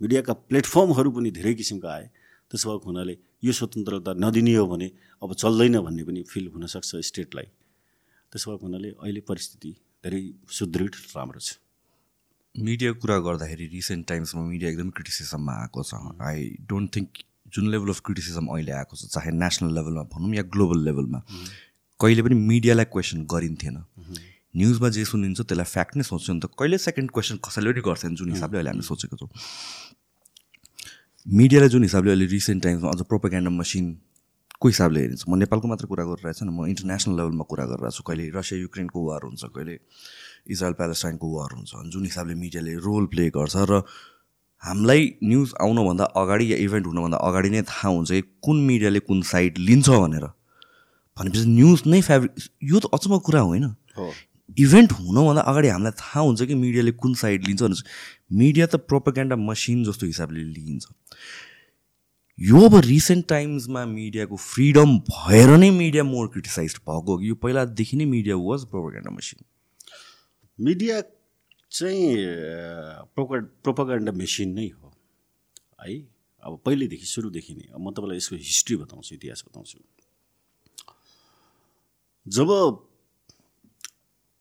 [0.00, 2.06] मिडियाका प्लेटफर्महरू पनि धेरै किसिमका आए।
[2.50, 4.88] त्यसो भएको हुनाले यो स्वतन्त्रता नदिने हो भने
[5.24, 7.48] अब चल्दैन भन्ने पनि फिल हुनसक्छ स्टेटलाई।
[8.32, 9.70] त्यसो भएको हुनाले अहिले परिस्थिति
[10.04, 11.56] धेरै सुदृढ राम्रो छ।
[12.54, 17.10] मिडियाको कुरा गर्दाखेरि रिसेन्ट टाइम्समा मिडिया एकदम क्रिटिसिजममा आएको छ। आई डोन्ट थिङ्क
[17.52, 21.20] जुन लेभल अफ क्रिटिसिजम अहिले आएको छ चाहे नेसनल लेभलमा भनौँ या ग्लोबल लेभलमा
[22.00, 23.76] कहिले पनि मिडियालाई क्वेसन गरिन्थेन।
[24.56, 28.12] न्युजमा जे सुनिन्छ त्यसलाई फ्याक्ट नै सोच्छ। नि त कहिले सेकेन्ड क्वेसन कसैले पनि गर्दैन
[28.20, 29.30] जुन हिसाबले अहिले हामीले सोचेको छौँ।
[31.26, 36.04] मिडियालाई जुन हिसाबले अहिले रिसेन्ट टाइम्समा अझ प्रोपोगेन्डा मसिनको हिसाबले हेरिन्छ। म नेपालको मात्र कुरा
[36.04, 39.74] गरिरहेको छु म इन्टरनेसनल लेभलमा कुरा गरिरहेको छु। कहिले रसिया युक्रेनको वार हुन्छ कहिले
[40.52, 43.72] इजरायल प्यालेस्टाइनको वार हुन्छ। जुन हिसाबले मिडियाले रोल प्ले गर्छ र
[44.62, 49.22] हामीलाई न्युज आउनुभन्दा अगाडि या इभेन्ट हुनुभन्दा अगाडि नै थाहा हुन्छ कि कुन मिडियाले कुन
[49.30, 50.26] साइड लिन्छ भनेर।
[51.16, 52.32] भनेपछि न्युज नै फेब्रिक
[52.64, 53.64] यो त अचम्म कुरा होइन।
[54.58, 57.76] इभेन्ट हुनुभन्दा अगाडि हामीलाई थाहा हुन्छ कि मिडियाले कुन साइड लिन्छ भने
[58.38, 60.84] मिडिया त प्रोपोगेन्डा मसिन जस्तो हिसाबले लिइन्छ।
[62.38, 67.34] यो अब रिसेन्ट टाइम्समा मिडियाको फ्रिडम भएर नै मिडिया मोर क्रिटिसाइज भएको हो कि यो
[67.42, 69.44] पहिलादेखि नै media was propaganda machine
[70.58, 71.00] media
[71.72, 72.16] चाहिँ
[73.14, 74.88] प्रोपा प्रोपागान्डा मेसिन नै हो।
[75.80, 75.94] है
[76.42, 79.78] अब पहिलेदेखि सुरुदेखि नै। म तपाईँलाई यसको हिस्ट्री बताउँछु इतिहास बताउँछु।
[82.26, 82.48] जब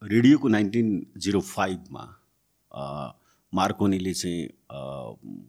[0.02, 2.04] रेडियोको नाइन्टिन जिरो फाइभमा
[3.54, 4.40] मार्कोनीले चाहिँ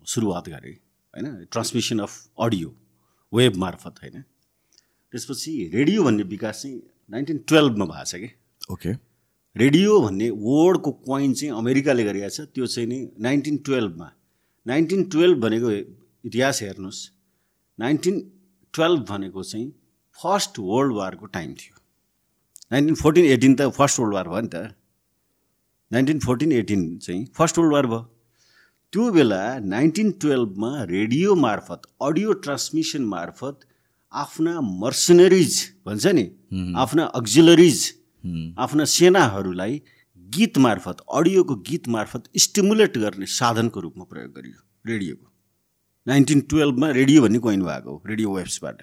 [0.07, 0.73] सुरुवात गरे
[1.15, 1.45] होइन?
[1.53, 2.69] ट्रान्समिसन अफ अडियो
[3.33, 4.23] वेब मार्फत होइन?
[5.13, 6.79] त्यसपछि रेडियो भन्ने विकास चाहिँ
[7.11, 8.31] नाइन्टिन टुवेल्भमा भएको छ कि?
[8.73, 8.93] ओके।
[9.57, 14.09] रेडियो भन्ने वर्डको कोइन चाहिँ अमेरिकाले गरेको छ। त्यो चाहिँ नि नाइन्टिन टुवेल्भमा
[14.67, 15.71] नाइन्टिन टुवेल्भ भनेको
[16.25, 17.01] इतिहास हेर्नुहोस्।
[17.79, 18.21] नाइन्टिन
[18.75, 19.69] टुवेल्भ भनेको चाहिँ
[20.19, 21.77] फर्स्ट वर्ल्ड वारको टाइम थियो।
[22.73, 24.75] नाइन्टिन फोर्टिन एटिन त फर्स्ट वर्ल्ड वार भयो नि त।
[25.91, 28.03] नाइन्टिन फोर्टिन एटिन चाहिँ फर्स्ट वर्ल्ड वार भयो।
[28.93, 33.69] त्यो बेला नाइन्टिन टुवेल्भमा रेडियो मार्फत अडियो ट्रान्समिसन मार्फत
[34.13, 35.53] आफ्ना मर्सनरिज
[35.87, 36.25] भन्छ नि
[36.77, 37.81] आफ्ना अक्जिलरिज
[38.25, 39.81] आफ्ना सेनाहरूलाई
[40.19, 45.27] गीत मार्फत अडियोको गीत मार्फत स्टिमुलेट गर्ने साधनको रूपमा प्रयोग गरियो रेडियोको।
[46.07, 48.83] नाइन्टिन टुवेल्भमा रेडियो भन्ने कोइन भएको हो रेडियो वेब्सबाट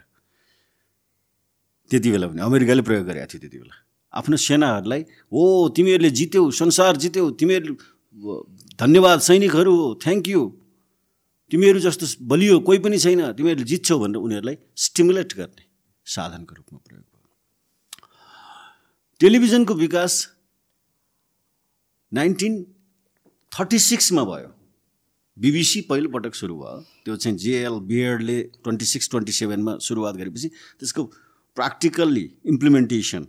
[1.92, 3.76] त्यति बेला पनि अमेरिकाले प्रयोग गरेको थियो त्यति बेला।
[4.14, 5.42] आफ्नो सेनाहरूलाई हो
[5.76, 7.74] तिमीहरूले जित्यौ संसार जित्यौ तिमीहरू
[8.80, 10.42] धन्यवाद सैनिकहरू हो थ्याङ्क यू
[11.52, 15.64] तिमीहरू जस्तो बलियो कोही पनि छैन तिमीहरूले जित्छौ भनेर उनीहरूलाई स्टिमुलेट गर्ने
[16.06, 17.09] साधनको रूपमा प्रयोग
[19.22, 20.14] टेलिभिजनको विकास
[22.12, 22.54] नाइन्टिन
[23.52, 24.52] थर्टी सिक्समा भयो।
[25.38, 30.48] बिबिसी पहिलोपटक सुरु भयो। त्यो चाहिँ जेएल बिएडले ट्वेन्टी सिक्स ट्वेन्टी सेभेनमा सुरुवात गरेपछि
[30.80, 31.04] त्यसको
[31.58, 33.28] प्र्याक्टिकल्ली इम्प्लिमेन्टेसन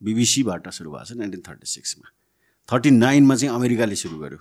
[0.00, 2.10] बिबिसीबाट सुरु भएको छ नाइन्टिन थर्टी सिक्समा।
[2.68, 4.38] थर्टी नाइनमा चाहिँ अमेरिकाले सुरु गर्यो।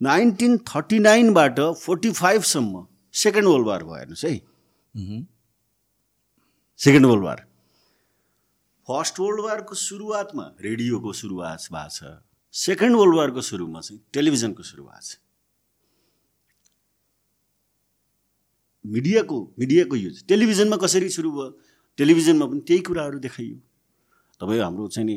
[0.00, 4.34] नाइन्टिन थर्टी नाइनबाट फोर्टी फाइभसम्म सेकेन्ड वर्ल्ड वार भयो हेर्नुहोस् है।
[6.80, 7.46] Second world war.
[8.92, 12.00] First world वारको सुरुवातमा रेडियोको सुरुवात भएको छ।
[12.54, 15.16] सेकेन्ड वर्ल्ड वारको सुरुमा चाहिँ टेलिभिजनको सुरुवात छ।
[18.84, 21.48] मिडियाको मिडियाको युज टेलिभिजनमा कसरी सुरु भयो?
[21.98, 23.56] टेलिभिजनमा पनि त्यही कुराहरू देखाइयो।
[24.40, 25.16] तपाईँ हाम्रो चाहिँ नि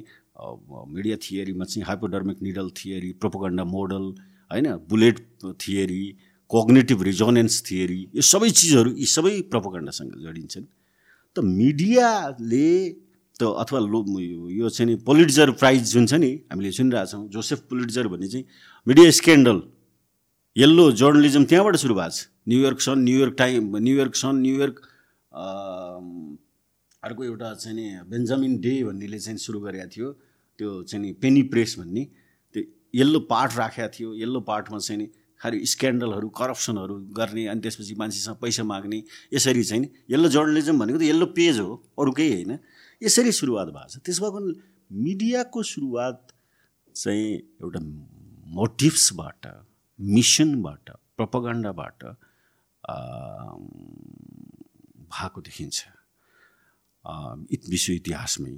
[0.95, 4.05] मिडिया थियरीमा चाहिँ hypodermic needle theory propaganda model
[4.51, 5.17] होइन bullet
[5.59, 6.03] theory
[6.51, 10.65] cognitive resonance theory यो सबै चिजहरू यी सबै प्रोपोगन्डासँग जोडिन्छन्।
[11.35, 12.71] त मिडियाले
[13.39, 13.99] त अथवा लो
[14.49, 18.45] यो चाहिँ नि पोलिटिजर प्राइज जुन छ नि हामीले सुनिरहेछौँ जोसेफ पोलिटिजर भन्ने चाहिँ
[18.87, 19.61] मिडिया स्क्यान्डल
[20.55, 24.75] यल्लो जर्नलिजम त्यहाँबाट सुरु भएको छ। New York Sun New York Time New York Sun New York
[27.03, 30.11] अर्को एउटा चाहिँ नि बेन्जामिन डे भन्नेले चाहिँ सुरु गरेको थियो।
[30.59, 32.03] त्यो चाहिँ नि पेनी प्रेस भन्ने।
[32.55, 32.63] त्यो
[32.95, 35.07] यल्लो पार्ट राखेको थियो। यल्लो पार्टमा चाहिँ नि
[35.41, 40.99] खालि स्क्यान्डलहरू करप्सनहरू गर्ने अनि त्यसपछि मान्छेसँग पैसा माग्ने। यसरी चाहिँ नि यल्लो जर्नलिजम भनेको
[40.99, 41.69] त यल्लो पेज हो
[41.99, 42.57] अरू केही होइन।
[43.01, 44.49] यसरी सुरुवात भएको छ। त्यसमा पनि
[44.91, 46.17] मिडियाको सुरुवात
[46.95, 47.29] चाहिँ
[47.62, 47.79] एउटा
[48.55, 49.41] मोटिभ्सबाट
[49.99, 50.86] मिसनबाट
[51.17, 51.99] प्रपगण्डाबाट
[55.12, 55.77] भएको देखिन्छ।
[57.69, 58.55] विश्व इतिहासमै।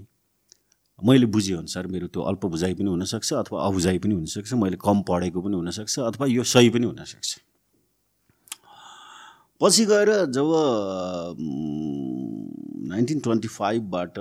[1.00, 5.42] मैले बुझेअनुसार मेरो त्यो अल्प बुझाइ पनि हुनसक्छ अथवा अबुझाइ पनि हुनसक्छ मैले कम पढेको
[5.42, 7.30] पनि हुनसक्छ अथवा यो सही पनि हुनसक्छ।
[9.62, 10.50] पछि गएर जब
[12.88, 14.20] नाइन्टिन ट्वेन्टी फाइभबाट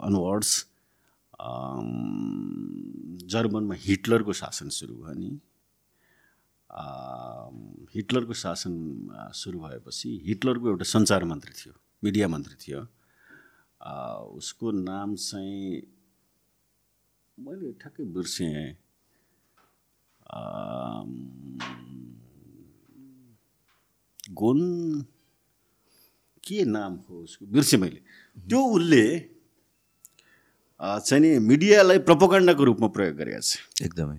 [0.00, 0.66] अनवर्ड्स
[3.26, 5.40] जर्मनमा हिटलरको शासन सुरु भयो नि।
[6.70, 8.74] अम, हिटलरको शासन
[9.08, 12.86] अ, सुरु भएपछि हिटलरको एउटा सञ्चार मन्त्री थियो मिडिया मन्त्री थियो।
[13.82, 15.82] अ, उसको नाम चाहिँ
[17.40, 18.76] मैले ठ्याक्कै बिर्सेँ।
[20.30, 21.58] अम,
[24.30, 24.60] गोन
[26.46, 27.46] के नाम हो उसको?
[27.46, 28.00] बिर्सेँ मैले।
[28.48, 29.04] त्यो उसले
[30.80, 33.50] चाहिँ नि मिडियालाई प्रपोगण्डाको रूपमा प्रयोग गरेका छ
[33.82, 34.18] एकदमै।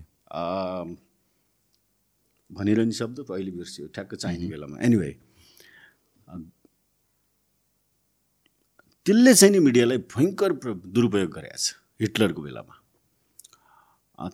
[2.50, 5.10] भनिरहने शब्द पो अहिले बिर्सियो। ठ्याक्क चाहिने बेलामा। एनिवे
[9.06, 10.50] त्यसले चाहिँ नि मिडियालाई भयङ्कर
[10.90, 12.74] दुरुपयोग गरेको छ हिटलरको बेलामा।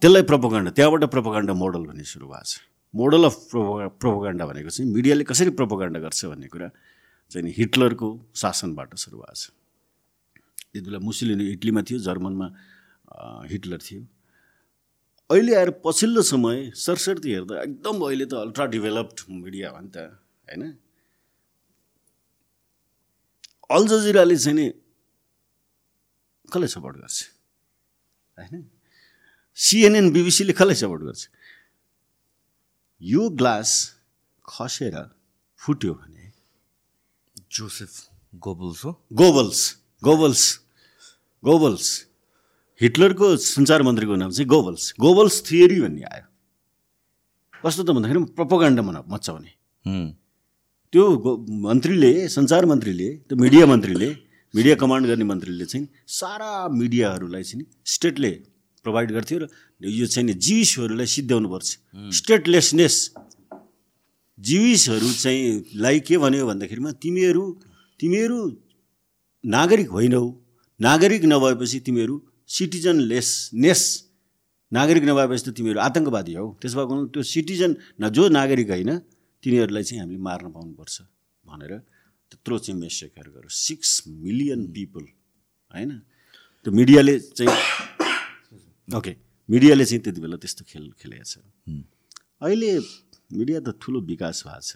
[0.00, 4.88] त्यसलाई प्रपोगण्डा त्यहाँबाट प्रपोगण्डा मोडल भन्ने सुरु भएको छ। मोडल अफ प्रोपो प्रोपोगण्डा भनेको चाहिँ
[4.92, 6.68] मिडियाले कसरी प्रोपोगण्डा गर्छ भन्ने कुरा
[7.32, 9.50] चाहिँ हिटलरको शासनबाट सुरु भएको छ।
[10.72, 12.46] त्यति बेला मुसलिनी इटलीमा थियो जर्मनमा
[13.50, 14.02] हिटलर थियो।
[15.30, 19.96] अहिले आएर पछिल्लो समय सरसर्ती हेर्दा एकदम अहिले त अल्ट्रा डेभलप्ड मिडिया हो नि त
[20.48, 20.62] होइन?
[23.70, 24.66] अल जजिराले चाहिँ नि
[26.52, 27.16] कसलाई सपोर्ट गर्छ
[28.36, 28.64] होइन?
[29.58, 31.22] सिएनएन बिबिसीले कसलाई सपोर्ट गर्छ?
[33.00, 33.70] यो ग्लास
[34.44, 34.96] खसेर
[35.60, 36.11] फुट्यो भने
[37.52, 37.92] जोसेफ
[38.44, 38.90] गोबल्स हो?
[39.20, 39.60] गोबल्स
[40.02, 40.42] गोबल्स
[41.42, 41.86] गोबल्स
[42.80, 46.26] हिटलरको सञ्चार मन्त्रीको नाम चाहिँ गोबल्स गोबल्स थियरी भन्ने आयो।
[47.64, 49.52] कस्तो त भन्दाखेरि प्रपोगण्डा मना मचाउने
[50.92, 51.04] त्यो
[51.66, 54.08] मन्त्रीले सञ्चार मन्त्रीले त्यो मिडिया मन्त्रीले
[54.54, 55.86] मिडिया कमान्ड गर्ने मन्त्रीले चाहिँ
[56.20, 58.32] सारा मिडियाहरूलाई चाहिँ स्टेटले
[58.84, 59.44] प्रोभाइड गर्थ्यो र
[59.98, 61.68] यो चाहिँ नि जिविसहरूलाई सिद्ध्याउनुपर्छ
[62.18, 62.96] स्टेटलेसनेस
[64.42, 65.42] जिविसहरू चाहिँ
[65.82, 67.44] लाई के भन्यो भन्दाखेरिमा तिमीहरू
[68.00, 68.38] तिमीहरू
[69.44, 70.24] नागरिक होइनौ।
[70.80, 72.14] नागरिक नभएपछि तिमीहरू
[72.48, 73.82] सिटिजनलेसनेस
[74.72, 78.90] नागरिक नभएपछि त तिमीहरू आतङ्कवादी हौ। त्यसो भएको त्यो सिटिजन न जो नागरिक होइन
[79.42, 80.96] तिनीहरूलाई चाहिँ हामीले मार्न पाउनुपर्छ।
[81.44, 81.72] भनेर
[82.30, 85.04] त्यत्रो चाहिँ मेसेकर गर्यो। सिक्स मिलियन पिपल
[85.74, 85.90] होइन?
[86.66, 87.52] त्यो मिडियाले चाहिँ
[88.98, 89.12] ओके
[89.48, 91.34] मिडियाले चाहिँ त्यति बेला त्यस्तो खेल खेलेको छ।
[92.42, 92.70] अहिले
[93.32, 94.72] मिडिया त ठुलो विकास भएको छ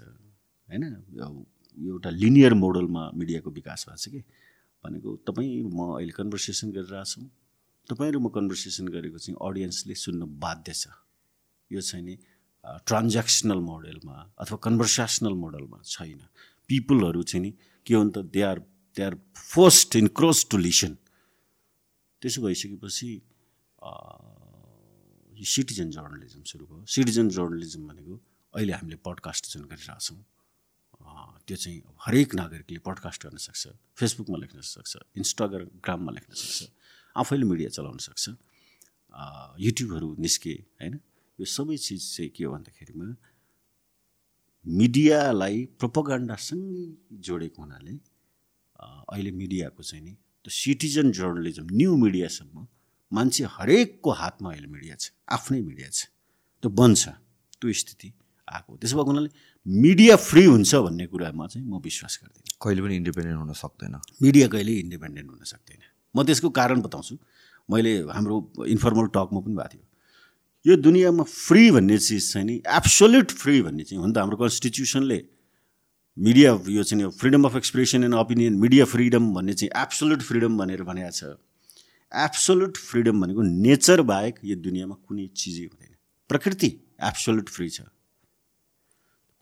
[0.68, 0.84] होइन?
[1.78, 4.20] एउटा लिनियर मोडलमा मिडियाको विकास भएको छ कि?
[4.84, 7.26] भनेको तपाईँ म अहिले कन्भर्सेसन गरिरहेछौँ
[7.88, 10.84] तपाईँ र म कन्भर्सेसन गरेको चाहिँ अडियन्सले सुन्न बाध्य छ।
[11.70, 12.14] यो चाहिँ नि
[12.86, 16.20] ट्रान्ज्याक्सनल मोडलमा अथवा कन्भर्सेसनल मोडलमा छैन।
[16.70, 17.50] पिपुलहरू चाहिँ नि
[17.86, 18.58] के हो भने त they are
[18.96, 19.14] they are
[19.54, 20.92] forced in crowds to listen
[22.22, 23.10] त्यसो भइसकेपछि
[25.36, 28.14] सिटिजन जर्नलिजम सुरु भयो। सिटिजन जर्नलिजम भनेको
[28.56, 30.18] अहिले हामीले पडकास्ट जुन गरिरहेछौँ
[31.46, 33.62] त्यो चाहिँ हरेक नागरिकले पडकास्ट गर्न सक्छ
[34.00, 36.70] फेसबुकमा लेख्न सक्छ इन्स्टाग्राममा लेख्न सक्छ
[37.16, 38.24] आफैले मिडिया चलाउन सक्छ
[39.66, 40.94] युट्युबहरू निस्के होइन?
[41.38, 43.06] यो सबै चिज चाहिँ के हो भन्दाखेरिमा
[44.64, 46.84] मिडियालाई प्रोपोगान्डासँगै
[47.26, 47.94] जोडेको हुनाले
[49.12, 50.12] अहिले मिडियाको चाहिँ नि
[50.44, 52.66] त्यो सिटिजन जर्नलिजम न्यू मिडियासम्म
[53.12, 56.08] मान्छे हरेकको हातमा अहिले मिडिया छ आफ्नै मिडिया छ।
[56.62, 57.02] त्यो बन्छ
[57.60, 58.08] त्यो स्थिति।
[58.46, 59.30] आएको त्यसो भएको हुनाले
[59.66, 64.46] मिडिया फ्री हुन्छ भन्ने कुरामा चाहिँ म विश्वास गर्दिनँ। कहिले पनि इन्डिपेन्डेन्ट हुन सक्दैन। मिडिया
[64.48, 65.80] कहिले इन्डिपेन्डेन्ट हुन सक्दैन।
[66.14, 67.14] म त्यसको कारण बताउँछु।
[67.70, 68.36] मैले हाम्रो
[68.70, 69.84] इन्फर्मल टकमा पनि भएको थियो।
[70.66, 74.36] यो दुनियाँमा फ्री भन्ने चिज चाहिँ नि एब्सोल्युट फ्री भन्ने चाहिँ हो नि त हाम्रो
[74.38, 75.18] कन्स्टिट्युसनले
[76.16, 80.82] मिडिया यो चाहिँ freedom of expression and opinion media freedom भन्ने चाहिँ एब्सोल्युट फ्रिडम भनेर
[80.82, 81.34] भनेको छ।
[82.12, 85.94] एब्सोल्युट फ्रिडम भनेको नेचर बाहेक यो दुनियाँमा कुनै चिजै हुँदैन।
[86.30, 86.70] प्रकृति
[87.02, 87.80] एब्सोल्युट फ्री छ।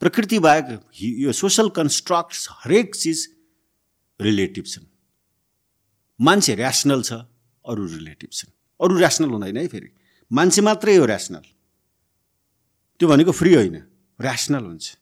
[0.01, 3.29] प्रकृति बाहेक यो सोसल कन्स्ट्रक्ट्स हरेक चिज
[4.21, 4.87] रिलेटिभ छन्।
[6.21, 7.13] मान्छे ऱ्यासनल छ
[7.65, 9.91] अरू रिलेटिभ छन्। अरू ऱ्यासनल हुँदैन है फेरि।
[10.31, 11.45] मान्छे मात्रै हो ऱ्यासनल
[13.01, 13.77] त्यो भनेको फ्री होइन।
[14.19, 14.97] ऱ्यासनल हुन्छ।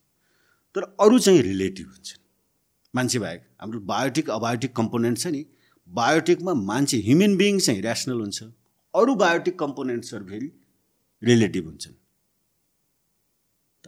[0.75, 2.21] तर अरू चाहिँ रिलेटिभ हुन्छन्।
[2.95, 5.45] मान्छे बाहेक हाम्रो बायोटिक अबायोटिक कम्पोनेन्ट छ नि।
[5.89, 8.43] बायोटिकमा मान्छे ह्युमन बिइङ चाहिँ ऱ्यासनल हुन्छ।
[8.95, 10.49] अरू बायोटिक कम्पोनेन्ट्सहरू फेरि
[11.23, 11.95] रिलेटिभ हुन्छन्।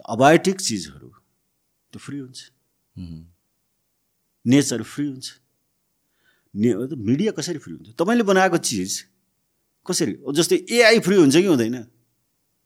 [0.05, 1.09] अबायोटिक चिजहरू
[1.91, 2.39] त्यो फ्री हुन्छ।
[4.45, 5.27] नेचर फ्री हुन्छ।
[6.53, 7.89] ने मिडिया कसरी फ्री हुन्छ?
[7.99, 8.91] तपाईँले बनाएको चिज
[9.85, 10.13] कसरी?
[10.31, 11.75] जस्तै एआई फ्री हुन्छ कि हुँदैन?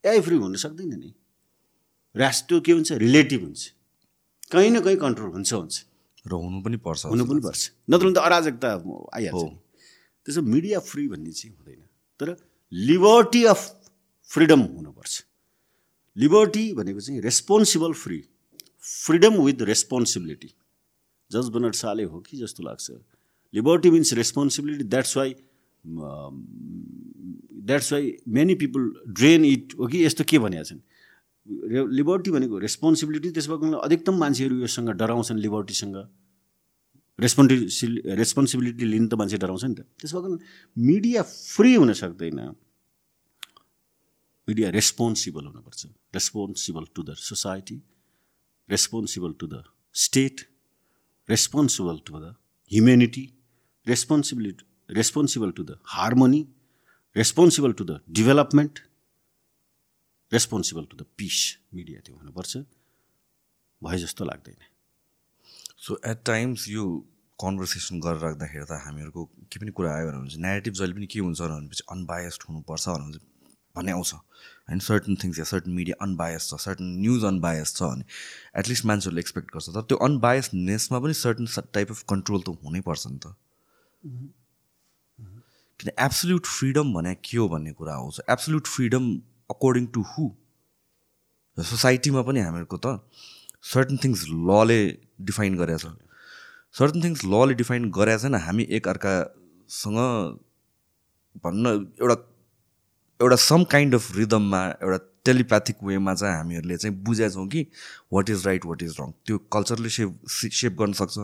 [0.04, 1.12] एआई फ्री हुन सक्दैन नि।
[2.16, 2.92] त्यो के हुन्छ?
[2.92, 3.62] रिलेटिभ हुन्छ।
[4.52, 5.76] कहीँ न कहीँ कन्ट्रोल हुन्छ हुन्छ।
[6.28, 8.70] र हुनु पनि पर्छ। हुनु पनि पर्छ। नत्र भने त अराजकता
[9.16, 9.44] आइहाल्छ।
[10.26, 11.82] त्यसो मिडिया फ्री भन्ने चाहिँ हुँदैन।
[12.20, 12.28] तर
[12.72, 13.62] लिबर्टी अफ
[14.30, 15.14] फ्रिडम हुनुपर्छ।
[16.20, 18.20] लिबर्टी भनेको चाहिँ responsible free
[19.06, 20.50] freedom with responsibility
[21.32, 22.92] जज बनर साले हो कि जस्तो लाग्छ।
[23.54, 25.36] Liberty means responsibility that's why
[27.68, 30.80] that's why many people dread it हो कि यस्तो के भनेको छन्?
[31.96, 35.98] लिबर्टी भनेको रेस्पोन्सिबिलिटी त्यस भएको अधिकतम मान्छेहरू योसँग डराउँछन् लिबर्टीसँग
[37.20, 40.30] रेस्पोन्सि रेस्पोन्सिबिलिटी लिनु त मान्छे डराउँछ नि त। त्यस भएको
[40.78, 42.40] मिडिया फ्री हुन सक्दैन।
[44.50, 45.82] मिडिया रेस्पोन्सिबल हुनुपर्छ
[46.16, 47.78] responsible to the society
[48.70, 49.64] responsible to the
[50.06, 50.46] state
[51.30, 52.36] responsible to the
[52.72, 53.26] humanity
[53.88, 56.42] responsibility responsible to the harmony
[57.16, 58.80] responsible to the development
[60.32, 61.38] responsible to the peace
[61.74, 62.58] media त्यो हुनुपर्छ
[63.82, 64.60] भए जस्तो लाग्दैन.
[65.86, 66.86] सो एट टाइम्स यो
[67.40, 71.42] conversation गरेर राख्दाखेरि त हामीहरूको के पनि कुरा आयो भने नेगेटिभ जहिले पनि के हुन्छ
[71.42, 73.20] भनेपछि अनबायस्ड हुनुपर्छ भनेपछि
[73.80, 74.14] भन्ने आउँछ।
[74.70, 78.04] होइन सर्टन थिङ्स या सर्टन मिडिया अनबायस छ सर्टन न्युज अनबायस छ भने
[78.60, 83.20] एटलिस्ट मान्छेहरूले एक्सपेक्ट गर्छ। तर त्यो अनबायसनेसमा पनि सर्टन टाइप अफ कन्ट्रोल त हुनैपर्छ नि
[83.24, 83.26] त।
[85.80, 89.04] किन एब्सोल्युट फ्रिडम भने के हो भन्ने कुरा आउँछ absolute freedom
[89.50, 90.24] according to who
[91.58, 92.88] सोसाइटीमा पनि हामीहरूको त
[93.72, 94.80] सर्टन थिङ्स लले
[95.28, 95.86] डिफाइन गरेछ
[96.76, 100.00] सर्टन थिङ्स लले डिफाइन गरेछ छैन। हामी एकअर्कासँग
[101.44, 101.66] भन्न
[102.00, 102.16] एउटा
[103.22, 107.66] एउटा सम काइन्ड अफ रिदममा एउटा टेलिप्याथिक वेमा चाहिँ हामीहरूले चाहिँ बुझेछौँ कि
[108.14, 110.10] what is right what is wrong त्यो कल्चरले सेप
[110.60, 111.18] सेप गर्न सक्छ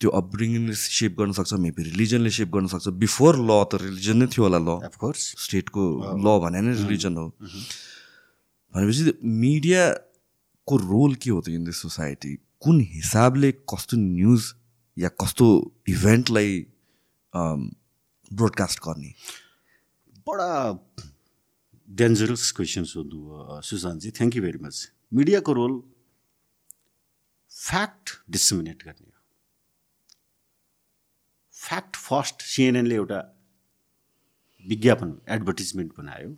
[0.00, 2.88] त्यो अपब्रिङिङले सेप गर्न सक्छ मेबी रिलिजनले सेप गर्न सक्छ.
[3.02, 5.82] बिफोर ल त रिलिजन नै थियो होला ल अफकोर्स स्टेटको
[6.24, 7.26] ल भने नै रिलिजन हो.
[8.74, 14.42] भनेपछि मिडियाको रोल के हो त इन दिस सोसाइटी कुन हिसाबले कस्तो न्युज
[14.96, 15.46] या कस्तो
[15.88, 16.50] इभेन्टलाई
[17.34, 19.14] ब्रोडकास्ट गर्ने?
[20.26, 20.50] बडा
[21.88, 24.76] डेन्जरस क्वेसन सोध्नु भयो सुशान्तजी थ्याङ्क यू भेरी मच
[25.12, 25.74] मिडियाको रोल
[27.52, 28.06] फ्याक्ट
[28.36, 29.12] डिसमिनेट गर्ने हो.
[31.54, 33.20] फ्याक्ट फर्स्ट सिएनएनले एउटा
[34.64, 36.30] विज्ञापन एडभर्टिजमेन्ट बनायो.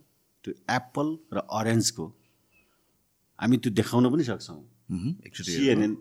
[0.43, 2.05] त्यो एप्पल र अरेन्जको
[3.39, 4.61] हामी त्यो देखाउन पनि सक्छौँ।
[5.47, 5.93] सिएनएन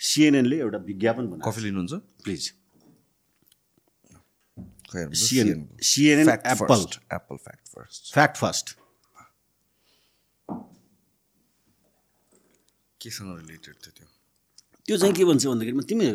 [0.00, 1.92] सिएनएनले एउटा विज्ञापन बनायो। कफी लिनुहुन्छ?
[2.24, 2.42] Please
[4.88, 6.68] Fact Apple.
[6.68, 7.38] first, Apple.
[7.46, 8.12] Fact first.
[8.14, 8.66] Fact first
[13.00, 14.06] केसँग related थियो त्यो
[14.86, 16.06] त्यो चाहिँ के भन्छ भन्दाखेरिमा तिमी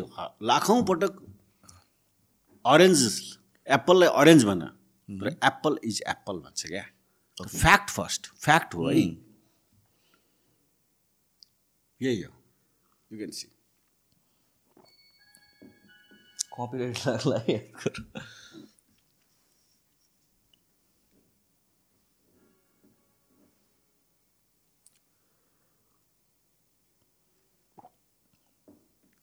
[0.50, 1.12] लाखौँ पटक
[2.64, 2.98] अरेन्ज
[3.66, 4.60] एप्पललाई अरेन्ज भन।
[5.08, 6.84] तर एप्पल इज एप्पल भन्छ क्या।
[7.38, 8.94] फ्याक्ट फर्स्ट फ्याक्ट हो है।
[12.00, 12.32] यही हो।
[13.12, 13.46] यु क्यान सी
[16.56, 17.38] कपिराइट लाग्ला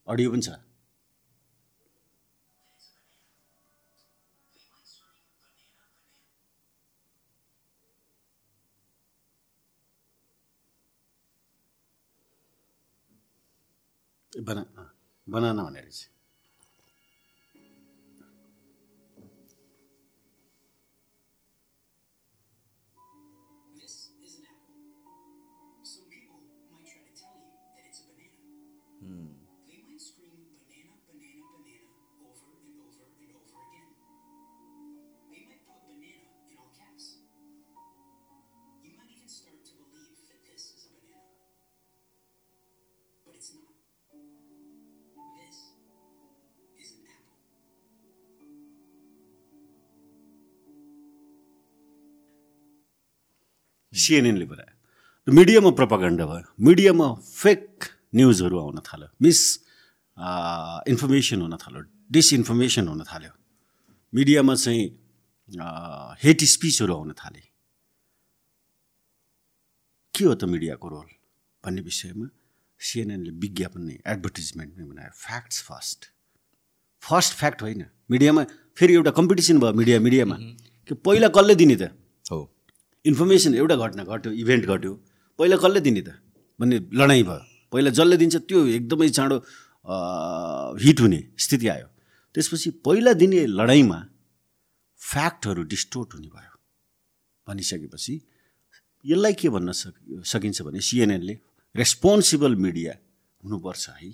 [0.08, 0.50] अडियो पनि छ।
[14.34, 14.64] बना
[15.28, 16.11] बनाना भनेर चाहिँ।
[53.94, 54.74] सिएनएनले बनायो
[55.28, 59.40] र मिडियामा प्रपागन्डा भयो। मिडियामा फेक न्युजहरू आउन थाल्यो। मिस
[60.92, 63.32] इन्फर्मेसन हुन थाल्यो। डिसइन्फर्मेसन हुन थाल्यो।
[64.14, 64.86] मिडियामा चाहिँ
[66.24, 67.42] हेट स्पिचहरू आउन थाले।
[70.16, 71.10] के हो त मिडियाको रोल
[71.64, 72.28] भन्ने विषयमा?
[72.80, 76.00] सिएनएनले विज्ञापन नै एडभर्टिजमेन्ट नै बनायो। फ्याक्ट्स फर्स्ट
[77.04, 78.44] फर्स्ट फ्याक्ट होइन। मिडियामा
[78.78, 80.36] फेरि एउटा कम्पिटिसन भयो मिडिया मिडियामा।
[80.88, 81.84] कि पहिला कसले दिने त?
[82.32, 82.40] हो।
[83.06, 84.94] इन्फर्मेसन एउटा घटना घट्यो इभेन्ट घट्यो।
[85.40, 86.10] पहिला कसले दिने त?
[86.60, 89.38] भन्ने लडाइँ भयो। पहिला जसले दिन्छ त्यो एकदमै चाँडो
[90.84, 91.88] हिट हुने स्थिति आयो।
[92.36, 94.00] त्यसपछि पहिला दिने लडाइँमा
[95.00, 96.54] फ्याक्टहरू डिस्टोर्ट हुने भयो।
[97.48, 98.14] भनिसकेपछि
[99.06, 99.96] यसलाई के भन्न सक
[100.32, 101.36] सकिन्छ भने सिएनएनले
[101.76, 102.94] रेस्पोन्सिबल मिडिया
[103.44, 104.12] हुनुपर्छ है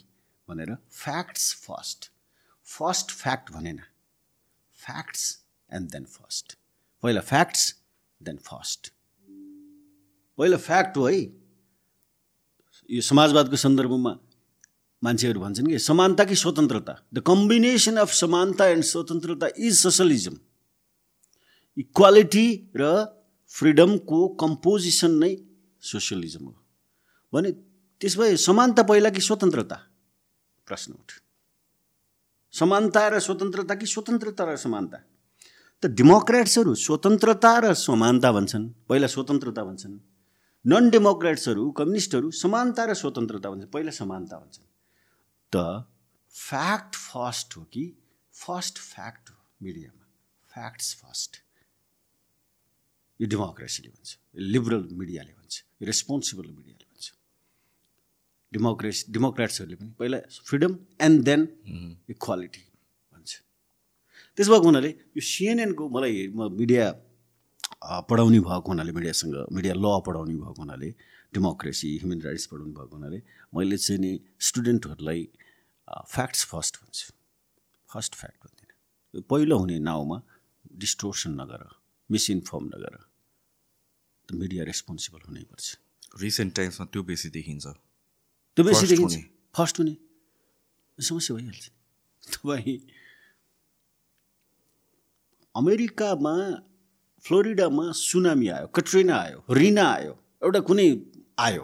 [0.47, 1.99] भनेर फ्याक्ट्स फर्स्ट।
[2.67, 3.79] फर्स्ट फ्याक्ट भनेन।
[4.79, 5.23] Facts
[5.69, 6.57] and then first.
[7.03, 7.73] पहिला फ्याक्ट्स
[8.21, 8.91] देन फर्स्ट
[10.37, 11.19] पहिला फ्याक्ट हो है
[12.89, 14.13] यो समाजवादको सन्दर्भमा
[15.03, 16.93] मान्छेहरू भन्छन् कि समानता कि स्वतन्त्रता?
[17.13, 20.37] द कम्बिनेसन अफ समानता एन्ड स्वतन्त्रता इज सोसलिजम
[21.77, 22.83] इक्वालिटी र
[23.47, 25.35] फ्रिडमको कम्पोजिसन नै
[25.81, 26.53] सोसियलिजम हो.
[27.33, 27.51] भने
[28.01, 29.77] त्यसो भए समानता पहिला कि स्वतन्त्रता?
[30.67, 31.11] प्रश्न उठ
[32.51, 34.97] समानता र स्वतन्त्रता कि स्वतन्त्रता र समानता?
[35.83, 39.99] त डेमोक्रेट्सहरू स्वतन्त्रता र समानता भन्छन्। पहिला स्वतन्त्रता भन्छन्।
[40.65, 44.67] नन डेमोक्रेट्सहरू कम्युनिस्टहरू समानता र स्वतन्त्रता भन्छन्। पहिला समानता भन्छन्।
[45.53, 45.85] त
[46.33, 47.83] फ्याक्ट फर्स्ट हो कि
[48.33, 50.03] फर्स्ट फ्याक्ट हो मिडियामा?
[50.49, 51.31] फ्याक्ट्स फर्स्ट
[53.19, 57.05] यो डेमोक्रेसीले भन्छ। लिबरल मिडियाले भन्छ। रेस्पोन्सिबल मिडियाले भन्छ।
[58.53, 61.41] डेमोक्रेसी डेमोक्रेट्सहरूले पनि पहिला फ्रिडम एन्ड देन
[62.09, 62.66] इक्वालिटी
[64.37, 66.85] त्यसो भएको हुनाले यो सिएनएनको मलाई म मिडिया
[68.09, 70.89] पढाउने भएको हुनाले मिडियासँग मिडिया ल पढाउने भएको हुनाले
[71.33, 73.19] डेमोक्रेसी ह्युमन राइट्स पढाउनु भएको हुनाले
[73.55, 74.11] मैले चाहिँ नि
[74.47, 75.21] स्टुडेन्टहरूलाई
[76.13, 77.07] फ्याक्ट्स फर्स्ट भन्छु।
[77.89, 80.17] फर्स्ट फ्याक्ट भन्दिनँ। पहिलो हुने नाउँमा
[80.83, 81.61] डिस्टोर्सन नगर
[82.09, 82.93] मिसइन्फर्म नगर
[84.27, 85.65] त मिडिया रेस्पोन्सिबल हुनैपर्छ
[86.21, 87.65] रिसेन्ट टाइम्समा त्यो बेसी देखिन्छ।
[88.57, 89.15] त्यो बेसी देखिन्छ।
[89.57, 89.95] फर्स्ट हुने।
[90.97, 91.65] समस्या भइहाल्छ।
[92.35, 92.77] तपाईँ
[95.57, 96.35] अमेरिकामा
[97.25, 100.87] फ्लोरिडामा सुनामी आयो कट्रिना आयो रिना आयो एउटा कुनै
[101.39, 101.63] आयो।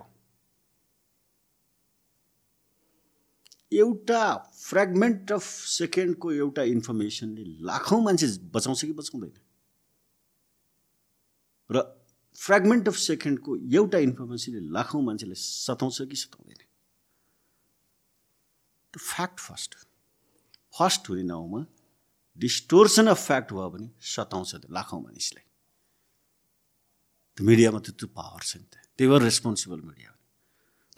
[3.71, 4.23] एउटा
[4.61, 9.33] फ्रेगमेन्ट अफ सेकेन्डको एउटा इन्फर्मेसनले लाखौँ मान्छे बचाउँछ कि बचाउँदैन?
[11.69, 11.75] र
[12.37, 16.61] फ्रेगमेन्ट अफ सेकेन्डको एउटा इन्फर्मेसनले लाखौँ मान्छेलाई सताउँछ कि सताउँदैन?
[18.93, 19.71] फ्याक्ट फर्स्ट
[20.73, 21.65] फर्स्ट हुने नाउँमा
[22.39, 25.45] डिस्टोर्सन अफ फ्याक्ट भयो भने सताउँछ त्यो लाखौँ मानिसलाई।
[27.37, 30.17] त मिडियामा त्यत्रो पावर छ नि त। त्यही भएर रेस्पोन्सिबल मिडिया हो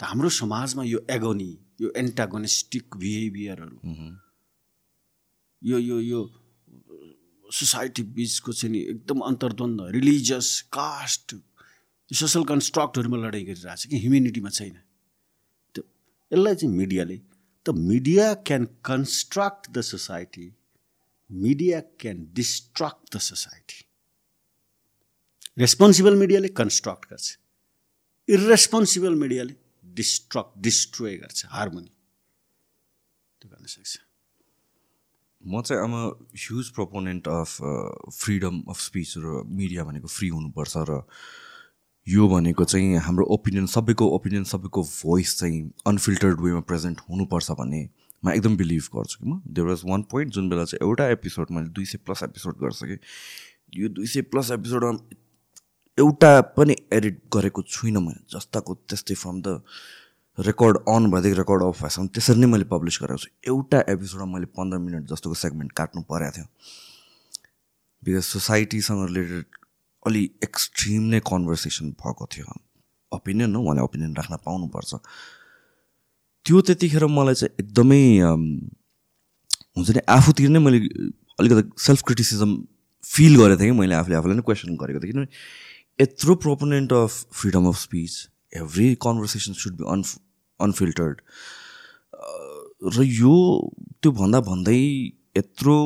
[0.04, 3.78] हाम्रो समाजमा यो एगोनी यो एन्टागोनिस्टिक बिहेभियरहरू
[5.62, 6.20] यो यो यो
[7.46, 11.34] सोसाइटी बिचको चाहिँ नि एकदम अन्तर्द्वन्द रिलिजियस कास्ट
[12.10, 14.76] सोसल कन्स्ट्रक्टहरूमा लडाइँ गरिरहेको छ कि ह्युमेनिटीमा छैन।
[15.74, 15.84] त
[16.32, 17.16] यसलाई चाहिँ मिडियाले
[17.66, 20.46] त media can construct the society
[21.30, 23.84] media can destruct the society
[25.58, 27.26] responsible मिडियाले कन्स्ट्रक्ट गर्छ.
[28.28, 29.54] इरेस्पोन्सिबल मिडियाले
[29.84, 31.92] डिस्ट्रक्ट डिस्ट्रोय गर्छ हार्मोनी
[33.40, 33.98] त्यो गर्न सक्छ।
[35.42, 35.94] म चाहिँ am
[36.34, 37.50] huge proponent of
[38.20, 41.02] freedom of speech र मिडिया भनेको फ्री हुनुपर्छ र
[42.06, 47.82] यो भनेको चाहिँ हाम्रो ओपिनियन सबैको ओपिनियन सबैको भोइस चाहिँ अनफिल्टर्ड वेमा प्रेजेन्ट हुनुपर्छ भन्ने
[48.24, 51.50] म एकदम बिलिभ गर्छु कि म। देयर वाज वान पोइन्ट जुन बेला चाहिँ एउटा एपिसोड
[51.50, 52.98] मैले दुई सय प्लस एपिसोड गरिसकेँ।
[53.76, 54.92] यो दुई सय प्लस एपिसोडमा
[55.98, 59.60] एउटा पनि एडिट गरेको छुइनँ मैले जस्ताको त्यस्तै फ्रम द
[60.38, 64.46] रेकर्ड अन भएदेखि रेकर्ड अफ भएसम्म त्यसरी नै मैले पब्लिस गरेको छु। एउटा एपिसोडमा मैले
[64.52, 66.46] पन्ध्र मिनट जस्तोको सेगमेन्ट काट्नु परेको थियो।
[68.02, 69.44] बिकज सोसाइटीसँग रिलेटेड
[70.06, 72.52] अलि एक्सट्रिम नै कन्भर्सेसन भएको थियो।
[73.12, 74.94] ओपिनियन हो उहाँले ओपिनियन राख्न पाउनुपर्छ।
[76.46, 78.02] त्यो त्यतिखेर मलाई चाहिँ एकदमै
[79.76, 80.78] हुन्छ नि आफूतिर नै मैले
[81.42, 82.50] अलिकति सेल्फ क्रिटिसिजम
[83.04, 85.28] फिल गरेको थिएँ कि मैले आफूले आफूलाई नै क्वेसन गरेको थिएँ। किनभने
[86.02, 88.12] यत्रो proponent of freedom of speech
[88.62, 90.02] every conversation should be un
[90.60, 91.16] unfiltered
[92.96, 93.36] र यो
[94.02, 94.80] त्यो भन्दा भन्दै
[95.36, 95.76] यत्रो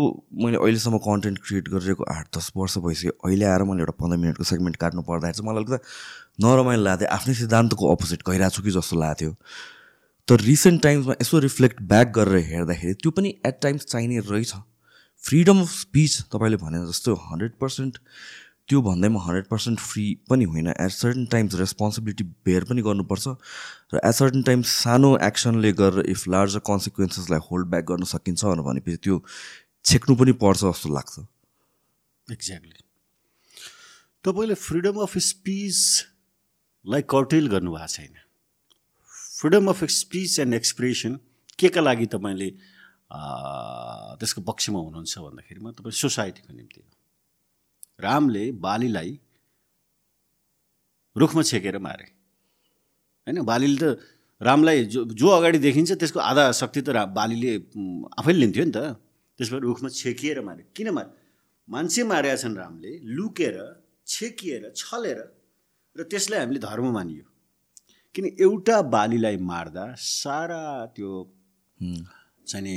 [0.42, 4.44] मैले अहिलेसम्म कन्टेन्ट क्रिएट गरिरहेको आठ दस वर्ष भइसक्यो। अहिले आएर मैले एउटा पन्ध्र मिनटको
[4.50, 5.78] सेगमेन्ट काट्नु पर्दाखेरि चाहिँ मलाई अलिकति
[6.44, 9.30] नरमाइलो लाग्थ्यो। आफ्नै सिद्धान्तको अपोजिट गइरहेको छु कि जस्तो लाग्थ्यो।
[10.30, 14.52] तर रिसेन्ट टाइम्समा यसो रिफ्लेक्ट ब्याक गरेर हेर्दाखेरि त्यो पनि एट टाइम्स चाहिने रहेछ।
[15.24, 17.98] फ्रिडम अफ स्पिच तपाईँले भने जस्तो हन्ड्रेड पर्सेन्ट
[18.68, 23.34] त्यो भन्दैमा हन्ड्रेड पर्सेन्ट फ्री पनि होइन। At certain times responsibility bear पनि गर्नुपर्छ
[23.94, 28.96] र एट सर्टन टाइम्स सानो एक्सनले गरेर इफ लार्जर कन्सिक्वेन्सेसलाई होल्ड ब्याक गर्न सकिन्छ भनेपछि
[29.04, 29.20] त्यो
[29.84, 31.18] छेक्नु पनि पर्छ जस्तो लाग्छ।
[32.26, 32.82] एक्ज्याक्टली
[34.24, 38.14] तपाईँले फ्रिडम अफ स्पिचलाई कर्टेल गर्नुभएको छैन।
[39.41, 41.14] Freedom of speech and expression
[41.59, 42.49] के का लागि तपाईँले
[44.20, 46.82] त्यसको पक्षमा हुनुहुन्छ भन्दाखेरिमा तपाईँ सोसाइटीको निम्ति
[48.05, 49.11] रामले बालीलाई
[51.16, 52.05] रुखमा छेकेर मारे।
[53.24, 53.97] होइन बालीले त
[54.41, 57.53] रामलाई जो जो अगाडि देखिन्छ त्यसको आधा शक्ति त रा बालीले
[58.20, 58.78] आफैले लिन्थ्यो नि त।
[59.41, 61.11] त्यसबाट रुखमा छेकिएर मारे। किन मारे?
[61.68, 63.57] मान्छे मारेका छन् रामले लुकेर
[64.05, 65.18] छेकिएर छलेर
[65.97, 67.24] र त्यसलाई हामीले धर्म मानियो।
[68.14, 70.62] किन एउटा बालीलाई मार्दा सारा
[70.94, 71.11] त्यो
[72.48, 72.74] चाहिँ नि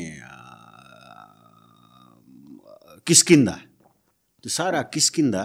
[3.07, 3.55] किस्किन्दा
[4.41, 5.41] त्यो सारा किस्किन्दा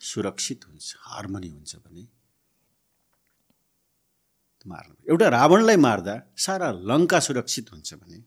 [0.00, 2.04] सुरक्षित हुन्छ हार्मोनी हुन्छ भने।
[4.66, 6.14] मार्नु। एउटा रावणलाई मार्दा
[6.46, 8.18] सारा लङ्का सुरक्षित हुन्छ भने।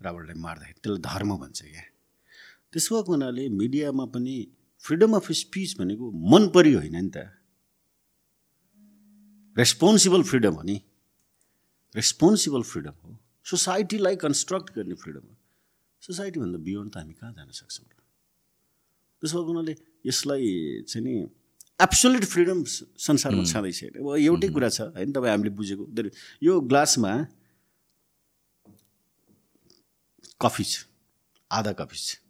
[0.00, 1.84] रावणलाई मार्दाखेरि त्यसलाई धर्म भन्छ क्या।
[2.72, 4.36] त्यसो भएको हुनाले मिडियामा पनि
[4.84, 7.16] फ्रिडम अफ स्पिच भनेको मन परी होइन नि त।
[9.56, 10.76] रेस्पोन्सिबल फ्रिडम हो नि.
[11.94, 13.18] रेस्पोन्सिबल फ्रिडम हो.
[13.46, 15.34] सोसाइटीलाई कन्स्ट्रक्ट गर्ने फ्रिडम हो.
[16.02, 17.86] सोसाइटीभन्दा बियोन्ड त हामी कहाँ जान सक्छौँ?
[17.86, 18.00] र
[19.22, 19.74] त्यसो भएको हुनाले
[20.06, 21.14] यसलाई चाहिँ नि
[21.80, 25.84] एब्सोल्युट फ्रिडम संसारमा छँदै छैन अब एउटै कुरा छ होइन तपाईँ हामीले बुझेको।
[26.44, 27.12] यो ग्लासमा
[30.36, 30.84] कफी छ
[31.50, 32.20] आधा कफी छ।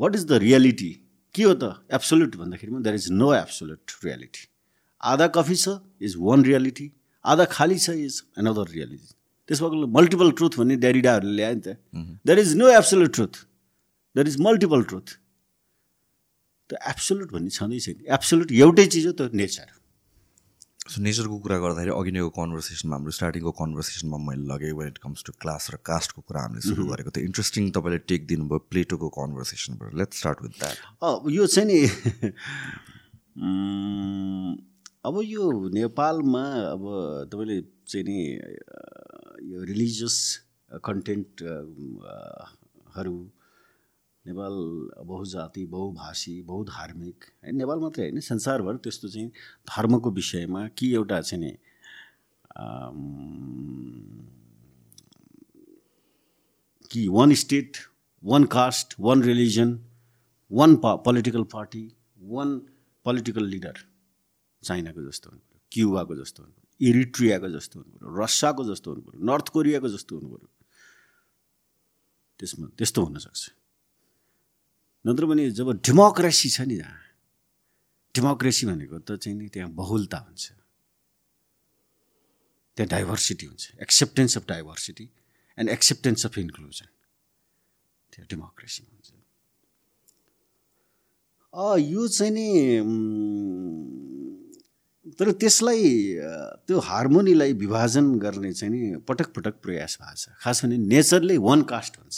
[0.00, 0.92] वाट इज द रियालिटी
[1.34, 1.82] के हो त?
[1.90, 4.42] Absolute भन्दाखेरिमा there is no absolute reality
[5.12, 5.68] आधा कफी छ
[6.02, 6.86] इज वान रियालिटी
[7.24, 9.08] आधा खाली छ इज अनदर रियालिटी
[9.48, 11.68] त्यस भएको मल्टिपल ट्रुथ भन्ने ड्यारिडाहरूले ल्यायो नि त।
[12.26, 13.34] There is no absolute truth
[14.16, 15.08] there is multiple truth
[16.70, 19.68] त एब्सोल्युट भन्ने छँदै छैन। एब्सोल्युट एउटै चिज हो त्यो नेचर
[20.92, 25.20] सो नेचरको कुरा गर्दाखेरि अघि नैको कन्भर्सेसनमा हाम्रो स्टार्टिङको कन्भर्सेसनमा मैले लगेँ when it comes
[25.26, 29.90] to class र कास्टको कुरा हामीले सुरु गरेको थियो इन्ट्रेस्टिङ तपाईँले टेक दिनुभयो प्लेटोको कन्भर्सेसनबाट
[30.00, 30.76] लेट्स स्टार्ट विथ द्याट
[31.38, 31.78] यो चाहिँ नि
[35.06, 36.82] अब यो नेपालमा अब
[37.30, 38.18] तपाईँले चाहिँ नि
[39.52, 40.16] यो रिलिजियस
[40.82, 42.26] कन्टेन्टहरू
[44.24, 44.54] नेपाल
[45.06, 49.28] बहुजाति बहुभाषी बहुधार्मिक होइन नेपाल मात्रै होइन संसारभर त्यस्तो चाहिँ
[49.70, 51.52] धर्मको विषयमा कि एउटा चाहिँ नि
[56.90, 57.76] कि one state
[58.22, 59.78] one caste one religion
[60.50, 61.84] one political party
[62.26, 62.58] one
[63.06, 63.76] political leader
[64.68, 69.02] चाइनाको जस्तो हुनु पऱ्यो क्युबाको जस्तो हुनु पऱ्यो इरिट्रियाको जस्तो हुनु पऱ्यो रसियाको जस्तो हुनु
[69.06, 70.48] पऱ्यो नर्थ कोरियाको जस्तो हुनु पऱ्यो।
[72.40, 73.42] त्यसमा त्यस्तो हुनसक्छ।
[75.04, 76.98] नत्र भने जब डेमोक्रेसी छ नि जहाँ
[78.14, 80.44] डेमोक्रेसी भनेको त चाहिँ नि त्यहाँ बहुलता हुन्छ।
[82.76, 85.06] त्यहाँ डाइभर्सिटी हुन्छ। Acceptance of diversity
[85.58, 86.88] and acceptance of inclusion
[88.12, 89.08] त्यो डेमोक्रेसी हुन्छ।
[91.56, 92.48] यो चाहिँ नि
[95.06, 95.82] तर त्यसलाई
[96.66, 101.62] त्यो हार्मोनीलाई विभाजन गर्ने चाहिँ नि पटक पटक प्रयास भएको छ। खास भने नेचरले वान
[101.62, 102.16] कास्ट हुन्छ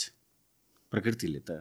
[0.91, 1.51] प्रकृतिले त।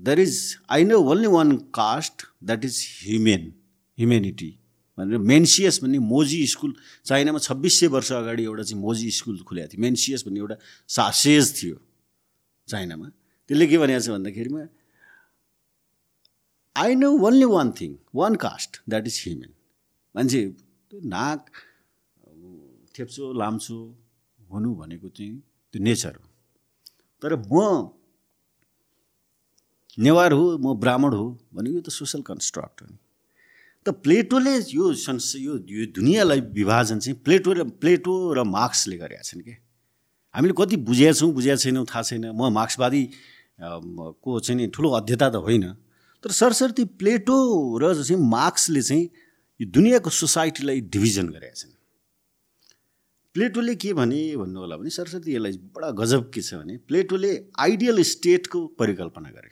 [0.00, 0.34] There is
[0.72, 3.52] I know only one caste that is human
[3.98, 4.50] humanity
[4.98, 6.72] भनेर मेन्सियस भन्ने मोजी स्कुल
[7.04, 10.56] चाइनामा छब्बिस सय वर्ष अगाडि एउटा चाहिँ मोजी स्कुल खुलेको थियो। मेन्सियस भन्ने एउटा
[10.88, 11.76] सासेज थियो
[12.68, 13.06] चाइनामा।
[13.48, 14.62] त्यसले के भनेको छ भन्दाखेरिमा
[16.76, 19.52] I know only one thing one caste that is human
[20.14, 20.40] मान्छे
[21.14, 21.50] नाक
[22.98, 23.76] थेप्चो लाम्चो
[24.50, 25.36] हुनु भनेको चाहिँ
[25.72, 26.26] त्यो नेचर हो।
[27.22, 27.90] तर म
[29.98, 32.96] नेवार हो म ब्राह्मण हो भनेको यो त सोसल कन्स्ट्रक्ट हो नि।
[33.86, 39.22] त प्लेटोले यो संस यो यो दुनियाँलाई विभाजन चाहिँ प्लेटो र प्लेटो र मार्क्सले गरेका
[39.22, 39.54] छन् कि?
[40.34, 43.02] हामीले कति बुझेका छौँ बुझेका छैनौँ थाहा छैन। म मार्क्सवादी
[43.60, 45.64] को चाहिँ नि ठुलो अध्येता त होइन।
[46.24, 47.36] तर सरसर्ती प्लेटो
[47.78, 49.04] र चाहिँ मार्क्सले चाहिँ
[49.60, 51.72] यो दुनियाँको सोसाइटीलाई डिभिजन गरेका छन्।
[53.34, 58.02] प्लेटोले के भने भन्नु होला भने सरस्वती यसलाई बडा गजब के छ भने प्लेटोले आइडियल
[58.02, 59.50] स्टेटको परिकल्पना गरे।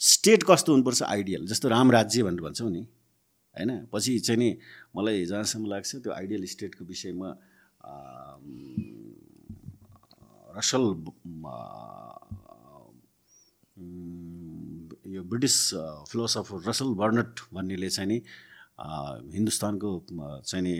[0.00, 1.46] स्टेट कस्तो हुनुपर्छ आइडियल?
[1.46, 3.70] जस्तो राम राज्य भनेर भन्छौँ नि होइन?
[3.92, 4.50] पछि चाहिँ नि
[4.96, 7.28] मलाई जहाँसम्म लाग्छ त्यो आइडियल स्टेटको विषयमा
[10.56, 10.84] रसल
[15.10, 15.56] यो ब्रिटिस
[16.10, 18.18] फिलोसफर रसल बर्नट भन्नेले चाहिँ नि
[19.34, 19.90] हिन्दुस्तानको
[20.46, 20.74] चाहिँ नि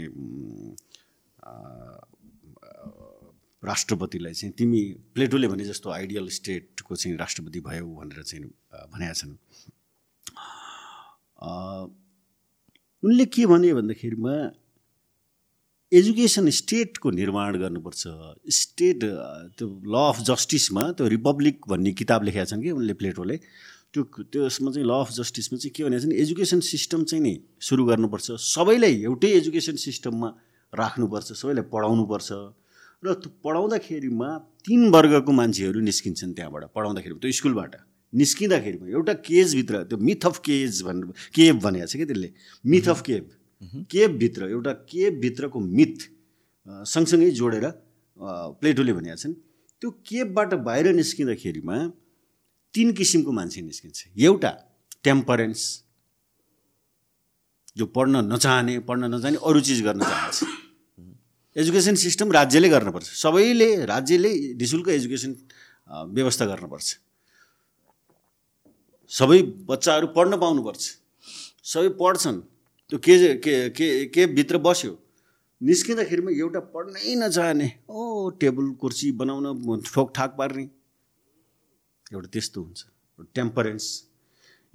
[3.62, 4.82] राष्ट्रपतिलाई चाहिँ तिमी
[5.14, 8.44] प्लेटोले भने जस्तो आइडियल स्टेटको चाहिँ राष्ट्रपति भयो भनेर चाहिँ
[8.92, 9.36] भनेका छन्।
[13.02, 14.34] उनले के भने भन्दाखेरिमा
[15.92, 18.02] एजुकेसन स्टेटको निर्माण गर्नुपर्छ।
[18.58, 19.04] स्टेट
[19.58, 23.36] त्यो ल अफ जस्टिसमा त्यो रिपब्लिक भन्ने किताब लेखेका छन् कि उनले प्लेटोले।
[23.94, 28.26] त्यो त्यसमा चाहिँ ल अफ जस्टिसमा चाहिँ के भने एजुकेसन सिस्टम चाहिँ नि सुरु गर्नुपर्छ।
[28.38, 30.28] सबैलाई एउटै एजुकेसन सिस्टममा
[30.72, 32.30] राख्नुपर्छ सबैलाई पढाउनुपर्छ।
[33.02, 34.28] र त्यो पढाउँदाखेरिमा
[34.62, 37.74] तिन वर्गको मान्छेहरू निस्किन्छन् त्यहाँबाट पढाउँदाखेरि। त्यो स्कुलबाट
[38.12, 42.28] निस्किँदाखेरिमा एउटा केजभित्र त्यो मिथ अफ केज भनेर केब भनेको छ क्या त्यसले?
[42.64, 43.24] मिथ अफ केब
[43.90, 45.96] केबभित्र एउटा केबभित्रको मिथ
[46.86, 47.66] सँगसँगै जोडेर
[48.60, 49.34] प्लेटोले भनेका छन्।
[49.82, 51.76] त्यो केबबाट बाहिर निस्किँदाखेरिमा
[52.74, 54.50] तिन किसिमको मान्छे निस्किन्छ। एउटा
[55.04, 55.60] टेम्परेन्स
[57.76, 60.44] जो पढ्न नचाहने पढ्न नचाहने अरू चिज गर्न चाहन्छ।
[61.56, 65.32] एजुकेसन सिस्टम राज्यले गर्नुपर्छ। सबैले राज्यले निशुल्क एजुकेसन
[65.88, 66.88] अ, व्यवस्था गर्नुपर्छ।
[69.10, 70.82] सबै बच्चाहरू पढ्न पाउनुपर्छ।
[71.64, 72.40] सबै पढ्छन्।
[72.90, 74.92] त्यो के के के के भित्र बस्यो?
[75.62, 80.79] निस्किँदाखेरिमा एउटा पढ्नै नचाहने। ओ टेबल कुर्सी बनाउन ठोकठाक पार्ने।
[82.12, 82.84] एउटा त्यस्तो हुन्छ
[83.34, 84.06] टेम्परेन्स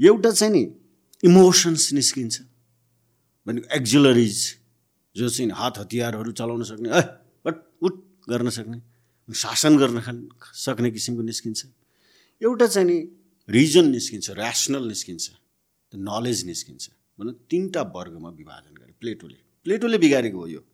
[0.01, 0.75] एउटा चाहिँ नि
[1.23, 2.41] इमोसन्स निस्किन्छ।
[3.47, 4.57] भनेको एक्जुलरिज
[5.15, 7.01] जो चाहिँ हात हतियारहरू चलाउन सक्ने ए
[7.45, 7.93] बट उठ
[8.29, 8.81] गर्न सक्ने
[9.33, 11.65] शासन गर्न सक्ने किसिमको निस्किन्छ।
[12.43, 13.07] एउटा चाहिँ नि
[13.49, 15.31] रिजन निस्किन्छ ऱ्यासनल निस्किन्छ
[15.95, 20.65] नलेज निस्किन्छ। भनौँ तिनवटा वर्गमा विभाजन गरे प्लेटोले। प्लेटोले बिगारेको हो यो।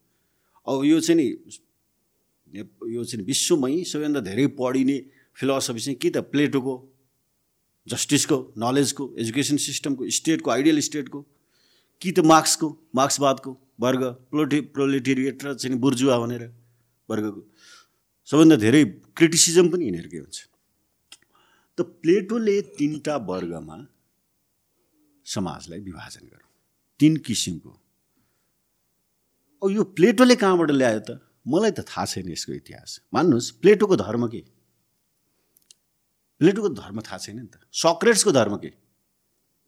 [0.67, 6.73] अब यो चाहिँ ने- यो चाहिँ विश्वमै सबैभन्दा धेरै पढिने फिलोसफी चाहिँ कि त प्लेटोको
[7.87, 11.21] जस्टिसको नलेजको एजुकेसन सिस्टमको स्टेटको आइडियल स्टेटको
[12.01, 16.43] कि त मार्क्सको मार्क्सवादको वर्ग प्रोटे प्रोलेटेरिएट र चाहिँ बुर्जुवा भनेर
[17.09, 17.41] वर्गको।
[18.29, 18.83] सबभन्दा धेरै
[19.17, 20.37] क्रिटिसिजम पनि यिनीहरूकै हुन्छ।
[21.77, 23.77] त प्लेटोले तिनवटा वर्गमा
[25.25, 26.47] समाजलाई विभाजन गर्यो।
[26.99, 27.71] तिन किसिमको।
[29.61, 31.21] यो प्लेटोले कहाँबाट ल्यायो त?
[31.47, 34.41] मलाई त थाहा छैन यसको इतिहास। मान्नुहोस् प्लेटोको धर्म के?
[36.41, 38.73] प्लेटोको धर्म थाहा छैन नि त। सक्रेट्सको धर्म के?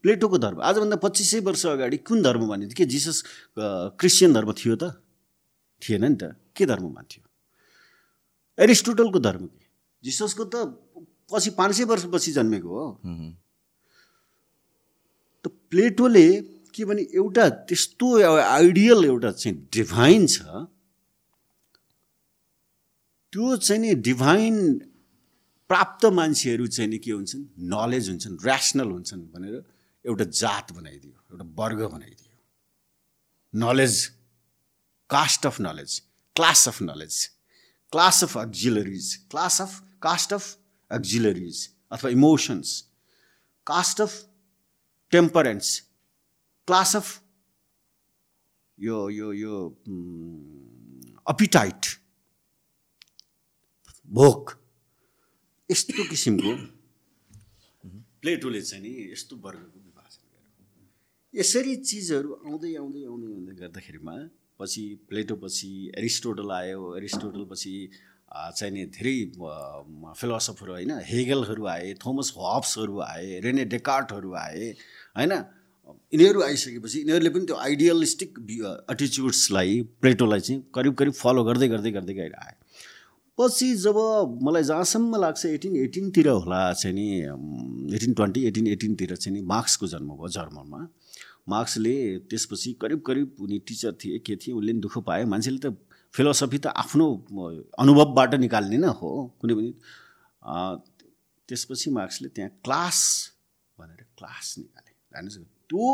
[0.04, 2.76] प्लेटोको धर्म। आजभन्दा पच्चिस सय वर्ष अगाडि कुन धर्म मानिन्थ्यो?
[2.76, 3.22] के जिसस
[3.94, 4.98] क्रिस्चियन धर्म थियो त?
[5.82, 7.22] थिएन नि त। के धर्म मान्थ्यो?
[8.58, 9.64] एरिस्टोटलको धर्म के?
[10.02, 10.54] जिससको त
[11.30, 12.86] पछि पाँच सय वर्षपछि जन्मेको हो।
[15.40, 16.28] त प्लेटोले
[16.74, 20.42] के भने एउटा त्यस्तो आइडियल एउटा चाहिँ डिभाइन छ।
[23.32, 24.56] त्यो चाहिँ नि डिभाइन
[25.74, 27.44] प्राप्त मान्छेहरू चाहिँ नि के हुन्छन्?
[27.58, 29.54] नलेज हुन्छन् ऱ्यासनल हुन्छन् भनेर
[30.04, 32.34] एउटा जात बनाइदियो एउटा वर्ग बनाइदियो।
[33.54, 33.94] Knowledge
[35.10, 35.98] caste of knowledge
[36.36, 37.14] class of knowledge
[37.92, 39.72] class of auxiliaries class of
[40.02, 40.44] caste of
[40.90, 42.80] auxiliaries अथवा emotions
[43.66, 44.12] caste of
[45.12, 45.76] temperance
[46.68, 47.06] class of
[48.78, 49.54] यो यो यो
[51.26, 51.86] अपिटाइट
[54.10, 54.60] भोक।
[55.70, 56.50] यस्तो किसिमको।
[58.20, 64.16] प्लेटोले चाहिँ नि यस्तो वर्गको विभाजन गर्यो यसरी चिजहरू आउँदै आउँदै आउँदै आउँदै गर्दाखेरिमा
[64.60, 67.74] पछि प्लेटो पछि एरिस्टोटल आयो। एरिस्टोटल पछि
[68.32, 69.16] आ, चाहिँ नि धेरै
[70.20, 74.64] फिलोसफर होइन हेगलहरू आए थोमस हब्सहरू आए रेने डेकार्टहरू आए
[75.16, 75.32] होइन?
[76.12, 78.30] यिनीहरू आइसकेपछि यिनीहरूले पनि त्यो आइडियलिस्टिक
[78.90, 82.52] एटिच्युड्सलाई प्लेटोलाई चाहिँ करिब करिब फलो गर्दै गर्दै गर्दै गइरहे
[83.38, 83.96] पछि जब
[84.42, 87.06] मलाई जहाँसम्म लाग्छ एटिन एटिनतिर होला चाहिँ नि
[87.96, 90.80] एटिन ट्वेन्टी एटिन एटिनतिर चाहिँ नि मार्क्सको जन्म भयो जर्मनमा।
[91.48, 91.94] मार्क्सले
[92.30, 95.66] त्यसपछि करिब करिब उनी टिचर थिए के थिए उसले दुःख पायो मान्छेले त
[96.14, 97.06] फिलोसफी त आफ्नो
[97.78, 99.10] अनुभवबाट निकाल्ने न हो
[99.40, 99.70] कुनै पनि।
[101.48, 102.98] त्यसपछि मार्क्सले त्यहाँ क्लास
[103.78, 104.90] भनेर क्लास निकाले।
[105.68, 105.84] त्यो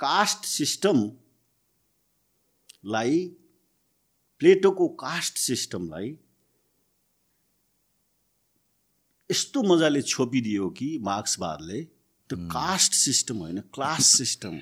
[0.00, 1.12] कास्ट सिस्टमलाई
[4.40, 6.08] प्लेटोको कास्ट सिस्टमलाई
[9.30, 11.80] यस्तो मजाले छोपिदियो कि मार्क्सवादले
[12.30, 14.58] त्यो कास्ट सिस्टम होइन क्लास सिस्टम।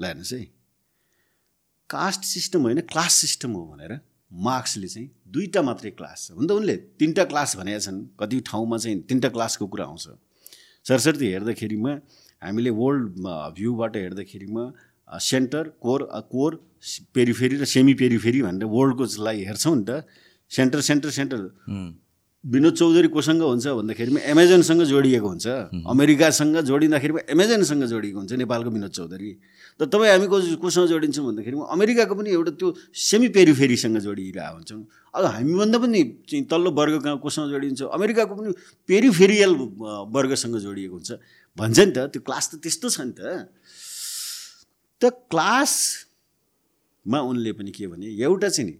[0.00, 0.42] ल हेर्नुहोस् है।
[1.90, 4.00] कास्ट सिस्टम होइन क्लास सिस्टम हो भनेर
[4.32, 8.78] मार्क्सले चाहिँ दुईवटा मात्रै क्लास छ। हुन त उनले तिनवटा क्लास भनेका छन्। कति ठाउँमा
[8.78, 10.08] चाहिँ तिनवटा क्लासको कुरा आउँछ।
[10.86, 11.92] सरस्वती हेर्दाखेरिमा
[12.42, 13.04] हामीले वर्ल्ड
[13.56, 14.64] भ्यूबाट हेर्दाखेरिमा
[15.08, 16.00] सेन्टर कोर
[16.32, 16.50] कोर
[17.14, 19.90] पेरिफेरी र सेमी पेरिफेरी भनेर वर्ल्डकोलाई हेर्छौँ नि त
[20.52, 21.40] centre centre centre.
[22.44, 25.46] Vinod Chaudhary कोसँग हुन्छ भन्दाखेरिमा एमाजोनसँग जोडिएको हुन्छ।
[25.86, 29.30] अमेरिकासँग जोडिँदाखेरिमा एमाजोनसँग जोडिएको हुन्छ नेपालको विनोद चौधरी।
[29.78, 34.82] तर तपाईँ हामी को कोसँग जोडिन्छौँ भन्दाखेरिमा अमेरिकाको पनि एउटा त्यो सेमी पेरिफेरीसँग जोडिरहेको हुन्छौँ।
[35.14, 36.00] अब हामीभन्दा पनि
[36.50, 37.80] तल्लो वर्ग कहाँ कोसँग जोडिन्छ?
[37.94, 38.50] अमेरिकाको पनि
[38.90, 39.52] पेरिफेरियल
[40.10, 41.10] वर्गसँग जोडिएको हुन्छ।
[41.56, 43.22] भन्छ नि त त्यो क्लास त त्यस्तो छ नि त।
[44.98, 48.74] त क्लासमा उनले पनि के भने एउटा चाहिँ नि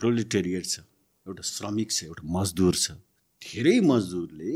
[0.00, 0.80] प्रोलिटेरिएट छ
[1.26, 2.86] एउटा श्रमिक छ एउटा मजदुर छ।
[3.42, 4.54] धेरै मजदुरले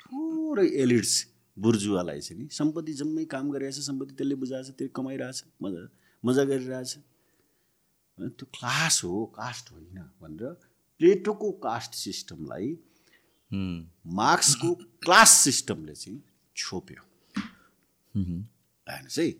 [0.00, 1.14] थोरै एलिड्स
[1.56, 5.82] बुर्जुवालाई चाहिँ नि सम्पत्ति जम्मै काम गरिरहेछ सम्पत्ति त्यसले बुझाएछ त्यो कमाइरहेछ मजा
[6.24, 6.92] मजा गरिरहेछ।
[8.18, 10.52] त्यो क्लास हो कास्ट होइन भनेर
[11.00, 12.68] प्लेटोको कास्ट सिस्टमलाई
[14.20, 14.68] मार्क्सको
[15.04, 16.20] क्लास सिस्टमले चाहिँ
[16.56, 17.02] छोप्यो।
[18.14, 19.30] हेर्नुहोस् है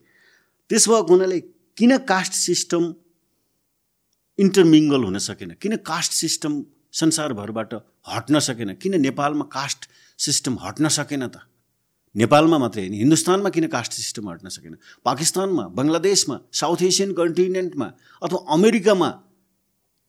[0.71, 1.41] त्यसो भएको हुनाले
[1.79, 2.83] किन कास्ट सिस्टम
[4.39, 6.53] इन्टरमिङ्गल हुन सकेन। किन कास्ट सिस्टम
[6.93, 7.75] संसारभरबाट
[8.07, 8.75] हट्न सकेन?
[8.83, 11.37] किन नेपालमा कास्ट सिस्टम हट्न सकेन त?
[12.15, 14.75] नेपालमा मात्रै होइन हिन्दुस्तानमा किन कास्ट सिस्टम हट्न सकेन?
[15.05, 17.89] पाकिस्तानमा बङ्गलादेशमा साउथ एसियन कन्टिनेन्टमा
[18.23, 19.09] अथवा अमेरिकामा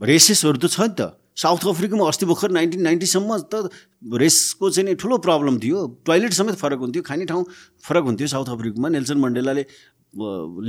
[0.02, 3.68] रेसेसहरू त छ नि त। साउथ अफ्रिकामा अस्ति भर्खर नाइन्टिन नाइन्टीसम्म त
[4.08, 7.44] रेसको चाहिँ ठुलो प्रब्लम थियो। टोइलेट समेत फरक हुन्थ्यो खाने ठाउँ
[7.84, 9.64] फरक हुन्थ्यो साउथ अफ्रिकामा। नेल्सन मण्डेलाले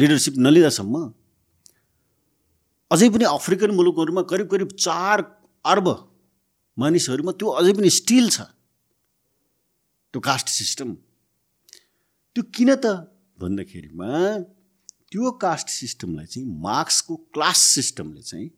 [0.00, 0.94] लिडरसिप नलिँदासम्म
[2.90, 5.22] अझै पनि अफ्रिकन मुलुकहरूमा करिब करिब चार
[5.64, 5.88] अर्ब
[6.76, 8.38] मानिसहरूमा त्यो अझै पनि स्टिल छ।
[10.14, 10.94] त्यो कास्ट सिस्टम।
[12.36, 12.86] त्यो किन त?
[13.38, 14.10] भन्दाखेरिमा
[15.10, 18.48] त्यो कास्ट सिस्टमलाई चाहिँ मार्क्सको क्लास सिस्टमले चाहिँ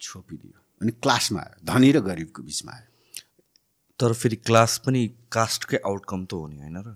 [0.00, 2.88] छोपिदियो। अनि क्लासमा आयो धनी र गरिबको बिचमा आयो।
[4.00, 5.00] तर फेरि क्लास पनि
[5.30, 6.88] कास्टकै आउटकम त हो नि होइन र?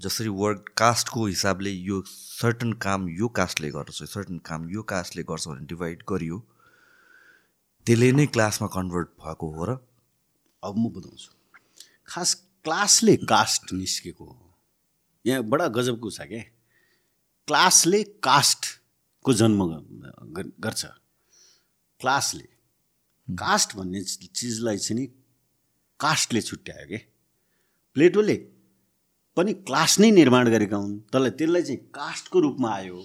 [0.00, 5.48] जसरी वर्क कास्टको हिसाबले यो सर्टन काम यो कास्टले गर्छ सर्टन काम यो कास्टले गर्छ
[5.48, 6.38] भने डिभाइड गरियो
[7.86, 9.74] त्यसले नै क्लासमा कन्भर्ट भएको हो र
[10.62, 11.30] अब म बताउँछु
[12.08, 12.34] खास
[12.64, 14.54] क्लासले कास्ट निस्केको हो।
[15.24, 16.42] यहाँ बडा गजबको छ क्या
[17.48, 19.60] क्लासले कास्टको जन्म
[20.62, 20.84] गर्छ।
[22.00, 22.46] क्लासले
[23.28, 25.06] कास्ट भन्ने चिजलाई चाहिँ नि
[26.00, 26.98] कास्टले छुट्यायो के?
[27.96, 28.36] प्लेटोले
[29.38, 32.98] पनि क्लास नै निर्माण गरेका हुन्। त्यसलाई त्यसलाई चाहिँ कास्टको रूपमा आयो।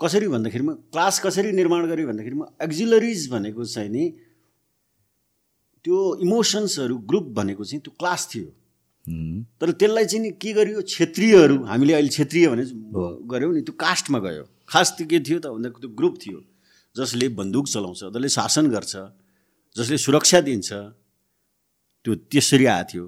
[0.00, 4.04] कसरी भन्दाखेरिमा क्लास कसरी निर्माण गर्यो भन्दाखेरिमा एक्जिलरिज भनेको चाहिँ नि
[5.84, 8.48] त्यो इमोसन्सहरू ग्रुप भनेको चाहिँ त्यो क्लास थियो।
[9.58, 10.82] तर त्यसलाई चाहिँ नि के गरियो?
[10.92, 12.64] क्षेत्रीयहरू हामीले अहिले क्षेत्रीय भने
[13.32, 16.38] गऱ्यौँ नि त्यो कास्टमा गयो। खास त्यो के थियो त भन्दा त्यो ग्रुप थियो।
[16.96, 18.92] जसले बन्दुक चलाउँछ जसले शासन गर्छ
[19.76, 20.70] जसले सुरक्षा दिन्छ
[22.04, 23.04] त्यो त्यसरी आएको थियो।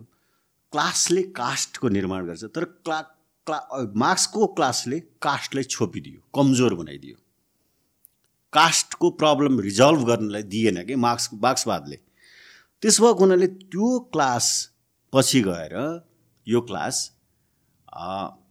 [0.74, 3.00] क्लासले कास्टको निर्माण गर्छ तर क्ला
[3.46, 7.14] क्ला मार्क्सको क्लासले कास्टलाई छोपिदियो कमजोर बनाइदियो।
[8.52, 11.96] कास्टको प्रब्लम रिजल्भ गर्नलाई दिएन कि मार्क्स मार्क्सवादले।
[12.82, 14.72] त्यसो भएको हुनाले त्यो क्लास
[15.12, 16.06] पछि गएर
[16.48, 17.12] यो क्लास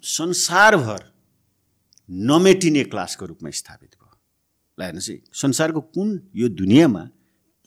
[0.03, 1.13] संसारभर
[2.11, 4.17] नमेटिने क्लासको रूपमा स्थापित भयो।
[4.79, 7.09] ल हेर्नुहोस् है संसारको कुन यो दुनियाँमा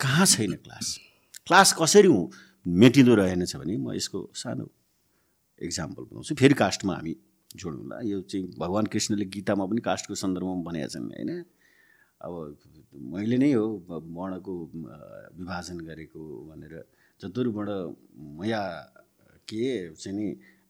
[0.00, 0.98] कहाँ छैन क्लास?
[1.46, 2.30] क्लास कसरी हु-
[2.66, 4.66] मेटिँदो रहेनछ भने म यसको सानो
[5.62, 7.14] इक्जाम्पल बनाउँछु। फेरि कास्टमा हामी
[7.56, 11.30] जोडौँला यो चाहिँ भगवान् कृष्णले गीतामा पनि कास्टको सन्दर्भमा भनेका छन् होइन?
[12.20, 12.32] अब
[13.12, 14.52] मैले नै हो वर्णको
[15.38, 16.74] विभाजन गरेको भनेर।
[17.20, 17.70] चतुर्वर्ण
[18.40, 18.62] मया
[19.48, 20.26] के चाहिँ नि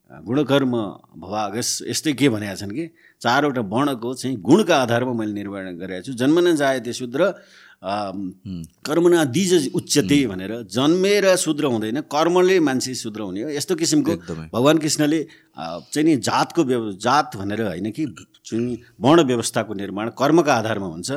[0.06, 0.74] गुणकर्म
[1.18, 2.86] भवागस यस्तै के भनेका छन् कि?
[3.18, 7.34] चारवटा वर्णको चाहिँ गुणका आधारमा मैले निर्माण गरेको छु। जन्मन जाए त्यो शूद्र
[7.82, 14.12] कर्मना दिज उच्चते भनेर जन्मेर शूद्र हुँदैन कर्मले मान्छे शूद्र हुने हो। यस्तो किसिमको।
[14.52, 15.20] भगवान् कृष्णले
[15.54, 18.06] चाहिँ नि जातको व्यव जात भनेर होइन कि
[18.44, 21.10] चाहिँ वर्ण व्यवस्थाको निर्माण कर्मका आधारमा हुन्छ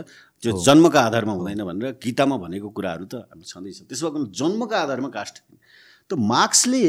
[0.43, 5.09] त्यो जन्मका आधारमा हुँदैन भनेर गीतामा भनेको कुराहरू त हामी छँदैछ। त्यसो भएको जन्मका आधारमा
[5.09, 5.35] कास्ट।
[6.09, 6.83] त मार्क्सले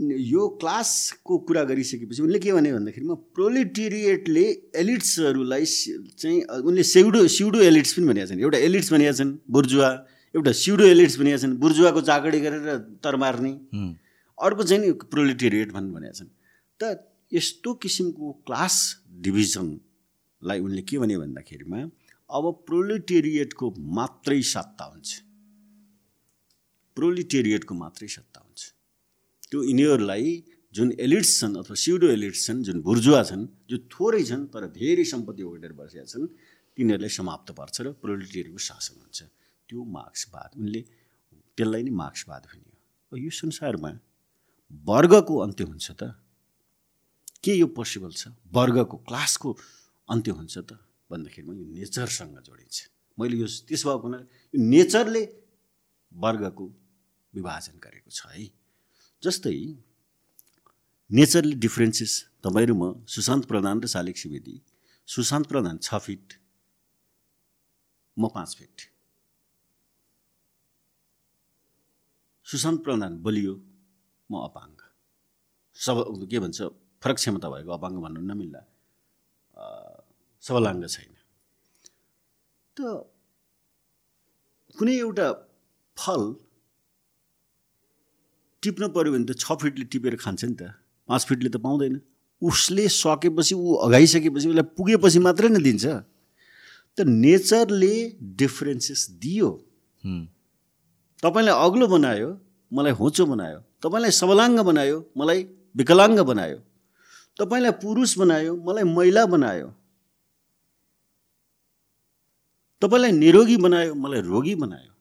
[0.00, 4.44] यो क्लासको कुरा गरिसकेपछि उनले के भने भन्दाखेरिमा प्रोलिटेरिएटले
[4.80, 9.90] एलिट्सहरूलाई चाहिँ उनले सेउडो सिउडो एलिट्स पनि भनेका छन्। एउटा एलिट्स भनेका छन् बुर्जुवा।
[10.34, 13.52] एउटा सिउडो एलिट्स भनेका छन् बुर्जुवाको चाकडी गरेर तर मार्ने।
[14.38, 16.30] अर्को चाहिँ नि प्रोलिटेरिएट भन्ने भनेका छन्।
[16.80, 16.82] त
[17.32, 18.74] यस्तो किसिमको क्लास
[19.22, 21.78] डिभिजनलाई उनले के भने भन्दाखेरिमा
[22.30, 23.66] अब प्रोलिटेरिएटको
[23.98, 25.08] मात्रै सत्ता हुन्छ।
[26.96, 28.29] प्रोलिटेरिएटको मात्रै सत्ता
[29.50, 30.26] त्यो यिनीहरूलाई
[30.74, 35.04] जुन एलिट्स छन् अथवा सिउडो एलिट्स छन् जुन बुर्जुवा छन् जो थोरै छन् तर धेरै
[35.12, 36.26] सम्पत्ति ओगटेर बसेका छन्
[36.78, 39.18] तिनीहरूलाई समाप्त पर्छ र प्रोलिटेरियटको शासन हुन्छ।
[39.66, 40.80] त्यो मार्क्सवाद उनले
[41.58, 43.90] त्यसलाई नै मार्क्सवाद भनियो। यो संसारमा
[44.70, 46.02] वर्गको अन्त्य हुन्छ त?
[47.42, 48.30] के यो पोसिबल छ?
[48.54, 49.50] वर्गको क्लासको
[50.08, 50.78] अन्त्य हुन्छ त?
[51.10, 52.78] भन्दाखेरिमा यो नेचरसँग जोडिन्छ।
[53.18, 55.22] मैले यो त्यस भएको हुनाले यो नेचरले
[56.14, 56.64] वर्गको
[57.34, 58.46] विभाजन गरेको छ है।
[59.22, 59.56] जस्तै
[61.10, 62.12] नेचरले डिफ्रेन्सेस
[62.44, 62.82] तपाईँ र म
[63.14, 64.56] सुशान्त प्रधान र शालिक सुवेदी
[65.08, 66.26] सुशान्त प्रधान छ फिट
[68.16, 68.76] म पाँच फिट।
[72.46, 73.54] सुशान्त प्रधान बलियो
[74.30, 74.78] म अपाङ्ग।
[75.76, 75.96] सब
[76.30, 76.58] के भन्छ
[77.02, 78.62] फरक क्षमता भएको अपाङ्ग भन्नु नमिल्ला।
[80.44, 81.12] सबलाङ्ग छैन।
[82.76, 82.78] त
[84.78, 85.28] कुनै एउटा
[85.96, 86.22] फल
[88.62, 90.62] टिप्न पऱ्यो भने त छ फिटले टिपेर खान्छ नि त।
[91.08, 92.00] पाँच फिटले त पाउँदैन।
[92.42, 95.86] उसले सकेपछि ऊ अगाइसकेपछि उसलाई पुगेपछि मात्रै नै दिन्छ।
[96.96, 97.94] त नेचरले
[98.40, 99.50] डिफरेन्सेस दियो।
[101.22, 102.28] तपाईँलाई अग्लो बनायो
[102.72, 105.40] मलाई होचो बनायो। तपाईँलाई सबलाङ्ग बनायो मलाई
[105.76, 106.58] विकलाङ्ग बनायो।
[107.38, 109.68] तपाईँलाई पुरुष बनायो मलाई महिला बनायो।
[112.82, 114.92] तपाईँलाई निरोगी बनायो मलाई रोगी बनायो।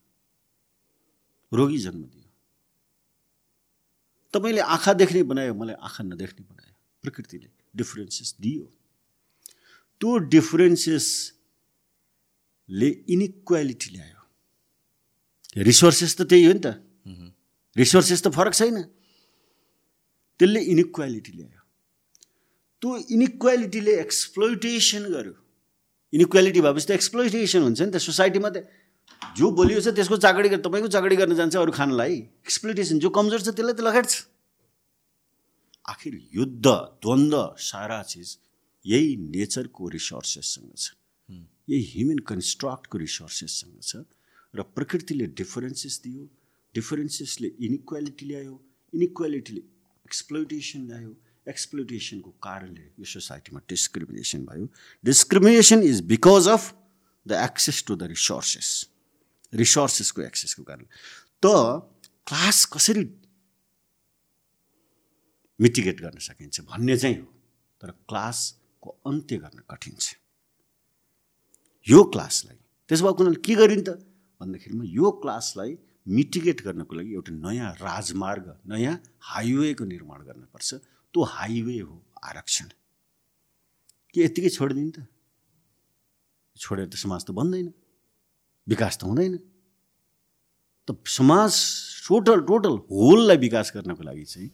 [1.51, 2.18] रोगी जन्म दियो।
[4.33, 6.73] तपाईँले आँखा देख्ने बनायो मलाई आँखा नदेख्ने बनायो।
[7.03, 8.65] प्रकृतिले डिफरेन्सेस दियो।
[10.01, 11.29] त्यो डिफरेन्सेसले
[13.13, 14.21] इनिक्वालिटी ल्यायो।
[15.63, 16.67] रिसोर्सेस त त्यही हो नि त।
[17.77, 18.77] रिसोर्सेस त फरक छैन।
[20.39, 21.61] त्यसले इनिक्वालिटी ल्यायो।
[22.81, 25.35] त्यो इनिक्वालिटीले एक्सप्लोइटेसन गर्यो।
[26.13, 28.57] इनिक्वालिटी भएपछि त एक्सप्लोइटेसन हुन्छ नि त। सोसाइटीमा त
[29.37, 33.41] जो बोलियो छ त्यसको चाकडी गर- तपाईँको चाकडी गर्न जान्छ अरू खानलाई। एक्सप्लोइटेसन जो कमजोर
[33.41, 34.11] छ त्यसलाई त लगाड्छ
[35.89, 36.67] आखिर युद्ध
[37.03, 38.37] द्वन्द्व सारा चिज
[38.85, 40.91] यही नेचरको रिसोर्सेससँग छ।
[41.69, 44.03] यही ह्युमन कन्स्ट्रक्टको रिसोर्सेससँग छ
[44.53, 46.23] र प्रकृतिले डिफरेन्सेस दियो
[46.75, 48.55] डिफरेन्सेसले इनिक्वालिटी ल्यायो
[48.93, 49.61] इनिक्वालिटीले
[50.05, 51.11] एक्सप्लोइटेसन ल्यायो।
[51.49, 54.65] एक्सप्लोइटेसनको कारणले यो सोसाइटीमा डिस्क्रिमिनेसन भयो।
[55.05, 56.63] Discrimination is because of
[57.25, 58.69] the access to the resources
[59.53, 60.85] रिसोर्सेसको एक्सेसको कारण
[61.41, 61.45] त
[62.27, 63.05] क्लास कसरी
[65.59, 67.27] मिटिगेट गर्न सकिन्छ भन्ने चाहिँ हो।
[67.81, 70.15] तर क्लासको अन्त्य गर्न कठिन छ।
[71.87, 72.57] यो क्लासलाई
[72.89, 73.89] त्यसो भएको हुनाले के गरिन् त?
[74.41, 75.77] भन्दाखेरिमा यो क्लासलाई
[76.07, 80.69] मिटिगेट गर्नको लागि एउटा नयाँ राजमार्ग नयाँ हाइवेको निर्माण गर्नुपर्छ।
[81.13, 82.67] त्यो हाइवे हो आरक्षण।
[84.13, 84.99] के यत्तिकै छोडिदिनु त?
[86.55, 87.67] छोडेर त समाज त बन्दैन।
[88.67, 89.37] विकास त हुँदैन।
[90.87, 91.53] त समाज
[92.07, 94.49] टोटल टोटल होललाई विकास गर्नको लागि चाहिँ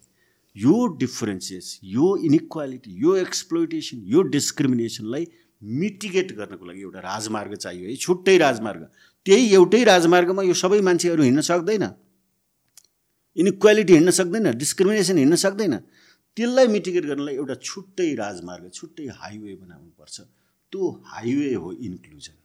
[0.56, 5.26] यो डिफरेन्सेस यो इनिक्वालिटी यो एक्सप्लोइटेसन यो डिस्क्रिमिनेसनलाई
[5.62, 8.82] मिटिगेट गर्नको लागि एउटा राजमार्ग चाहियो है। छुट्टै राजमार्ग।
[9.26, 11.84] त्यही एउटै राजमार्गमा यो सबै मान्छेहरू हिँड्न सक्दैन।
[13.38, 15.76] इनिक्वालिटी हिँड्न सक्दैन डिस्क्रिमिनेसन हिँड्न सक्दैन।
[16.38, 20.18] त्यसलाई मिटिगेट गर्नलाई एउटा छुट्टै राजमार्ग छुट्टै हाइवे बनाउनुपर्छ।
[20.72, 22.36] त्यो हाइवे हो इन्क्लुजन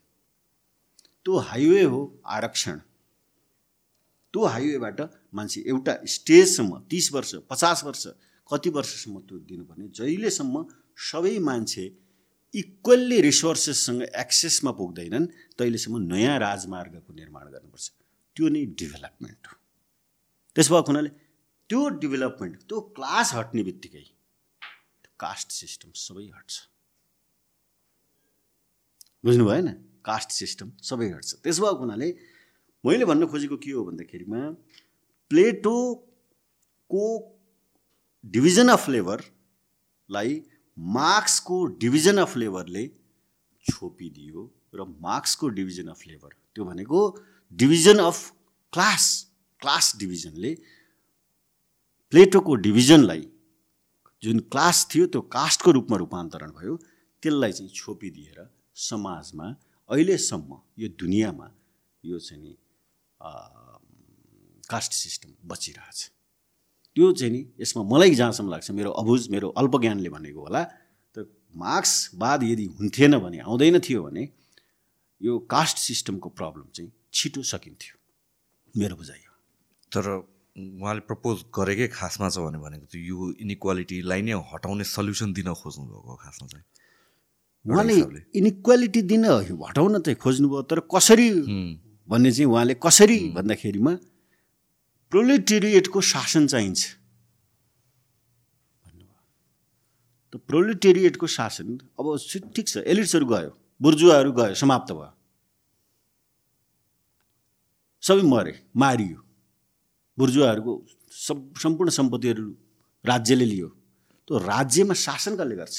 [1.31, 2.79] त्यो हाइवे हो आरक्षण.
[4.35, 5.01] त्यो हाइवेबाट
[5.35, 8.07] मान्छे एउटा स्टेजसम्म तिस वर्ष पचास वर्ष
[8.51, 9.87] कति वर्षसम्म त्यो दिनुपर्ने?
[9.95, 10.55] जहिलेसम्म
[10.99, 11.85] सबै मान्छे
[12.55, 15.27] इक्वल्ली रिसोर्सेससँग एक्सेसमा पुग्दैनन्
[15.59, 17.87] तहिलेसम्म नयाँ राजमार्गको निर्माण गर्नुपर्छ।
[18.37, 19.55] त्यो नै डेभलपमेन्ट हो।
[20.57, 21.11] त्यसो भएको हुनाले
[21.71, 24.05] त्यो डेभलपमेन्ट त्यो क्लास हट्ने बित्तिकै
[25.23, 26.55] कास्ट सिस्टम सबै हट्छ।
[29.25, 29.69] बुझ्नु भएन
[30.05, 32.09] कास्ट सिस्टम सबै हट्छ त्यसो भएको हुनाले
[32.85, 34.41] मैले भन्न खोजेको के हो भन्दाखेरिमा
[35.31, 37.05] प्लेटोको
[38.25, 40.41] डिभिजन अफ लेबरलाई
[40.77, 42.85] मार्क्सको डिभिजन अफ लेबरले
[43.67, 44.45] छोपिदियो
[44.75, 47.01] र मार्क्सको डिभिजन अफ लेबर त्यो भनेको
[47.59, 48.21] डिभिजन अफ
[48.73, 49.09] क्लास
[49.63, 50.55] क्लास डिभिजनले
[52.13, 53.27] प्लेटोको डिभिजनलाई
[54.23, 56.77] जुन क्लास थियो त्यो कास्टको रूपमा रूपान्तरण भयो
[57.23, 58.49] त्यसलाई चाहिँ छोपिदिएर
[58.85, 59.49] समाजमा
[59.91, 61.47] अहिलेसम्म यो दुनियाँमा
[62.05, 62.53] यो चाहिँ नि
[64.71, 65.99] कास्ट सिस्टम बचिरहेछ।
[66.97, 70.63] त्यो चाहिँ नि यसमा मलाई जहाँसम्म लाग्छ मेरो अबुझ मेरो अल्पज्ञानले भनेको होला
[71.15, 74.23] त मार्क्सवाद यदि हुन्थेन भने आउँदैन थियो भने
[75.21, 77.95] यो कास्ट सिस्टमको प्रब्लम चाहिँ छिटो सकिन्थ्यो
[78.75, 79.35] मेरो बुझाइ हो।
[79.93, 80.05] तर
[80.57, 85.85] उहाँले प्रपोज गरेकै खासमा छ भने भनेको त्यो यो इनिक्वालिटीलाई नै हटाउने सल्युसन दिन खोज्नु
[85.91, 86.65] भएको खासमा चाहिँ।
[87.67, 91.29] उहाँले। इनिक्वालिटी दिन हटाउन चाहिँ खोज्नुभयो तर कसरी
[92.09, 93.93] भन्ने चाहिँ उहाँले कसरी भन्दाखेरिमा
[95.13, 96.81] प्रोलिटेरिएटको शासन चाहिन्छ।
[98.85, 99.19] भन्नुभयो।
[100.33, 102.07] त प्रोलिटेरिएटको शासन अब
[102.55, 103.51] ठिक छ एलिट्सहरू गयो
[103.81, 105.13] बुर्जुवाहरू गयो समाप्त भयो।
[108.03, 109.19] सबै मरे मारियो।
[110.19, 110.73] बुर्जुवाहरूको
[111.11, 112.49] सब सम्पूर्ण सम्पत्तिहरू
[113.05, 115.77] राज्यले लियो। त्यो राज्यमा शासन कसले गर्छ?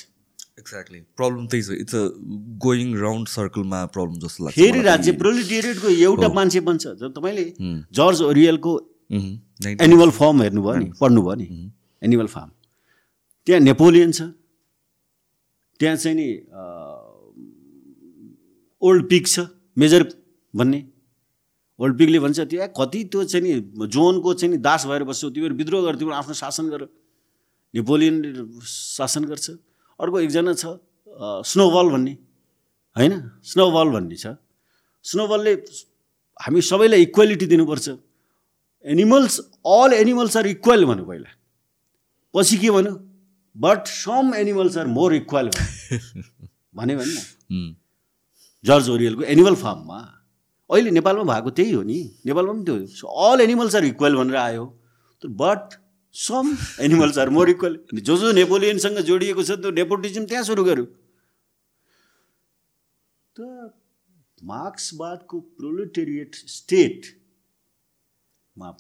[0.62, 2.03] एक्ज्याक्टली प्रब्लम त्यही छ इट्स अ
[2.66, 7.45] गोइङ राउन्ड सर्कलमा प्रब्लम जस्तो लाग्छ फेरि। राज्य प्रोलिटेरिएटको एउटा मान्छे बन्छ जब तपाईँले।
[7.99, 8.74] जर्ज ओरियलको
[9.12, 11.47] एनिमल फर्म हेर्नुभयो नि पढ्नुभयो नि
[12.01, 12.51] एनिमल फार्म
[13.47, 14.22] त्यहाँ नेपोलियन छ।
[15.80, 16.30] त्यहाँ चाहिँ नि
[18.82, 19.45] ओल्ड पिग छ
[19.78, 20.03] मेजर
[20.53, 20.80] भन्ने।
[21.80, 23.51] ओल्ड पिगले भन्छ त्यो ए, कति त्यो चाहिँ नि
[23.89, 26.82] जोनको चाहिँ नि दास भएर बस्छौ तिमीहरू विद्रोह गर तिमीहरू आफ्नो शासन गर।
[27.74, 28.16] नेपोलियन
[28.68, 29.47] शासन गर्छ।
[30.02, 30.66] अर्को एकजना छ
[31.45, 32.12] स्नोबल भन्ने।
[32.97, 33.14] होइन?
[33.43, 34.36] स्नोबल भन्ने छ।
[35.06, 35.54] स्नोबलले
[36.39, 37.89] हामी सबैलाई इक्वालिटी दिनुपर्छ।
[38.86, 41.30] Animals all animals are equal भन्यो पहिला।
[42.34, 42.93] पछि के भन्यो?
[43.56, 46.24] But some animals are more equal भन्यो।
[46.76, 47.76] भने न
[48.66, 49.99] जर्ज ओरियलको एनिमल फार्ममा।
[50.70, 54.66] अहिले नेपालमा भएको त्यही हो नि। नेपालमा पनि त्यो अल एनिमल्स आर इक्वल भनेर आयो।
[55.24, 55.81] But
[56.16, 56.45] some
[56.82, 60.86] animals are more equal जो जो नेपोलियनसँग जोडिएको छ त्यो नेपोटिजम त्यहाँ सुरु गर्यो।
[63.36, 63.39] त
[64.43, 67.09] मार्क्सवादको प्रोलेटेरिएट स्टेटमा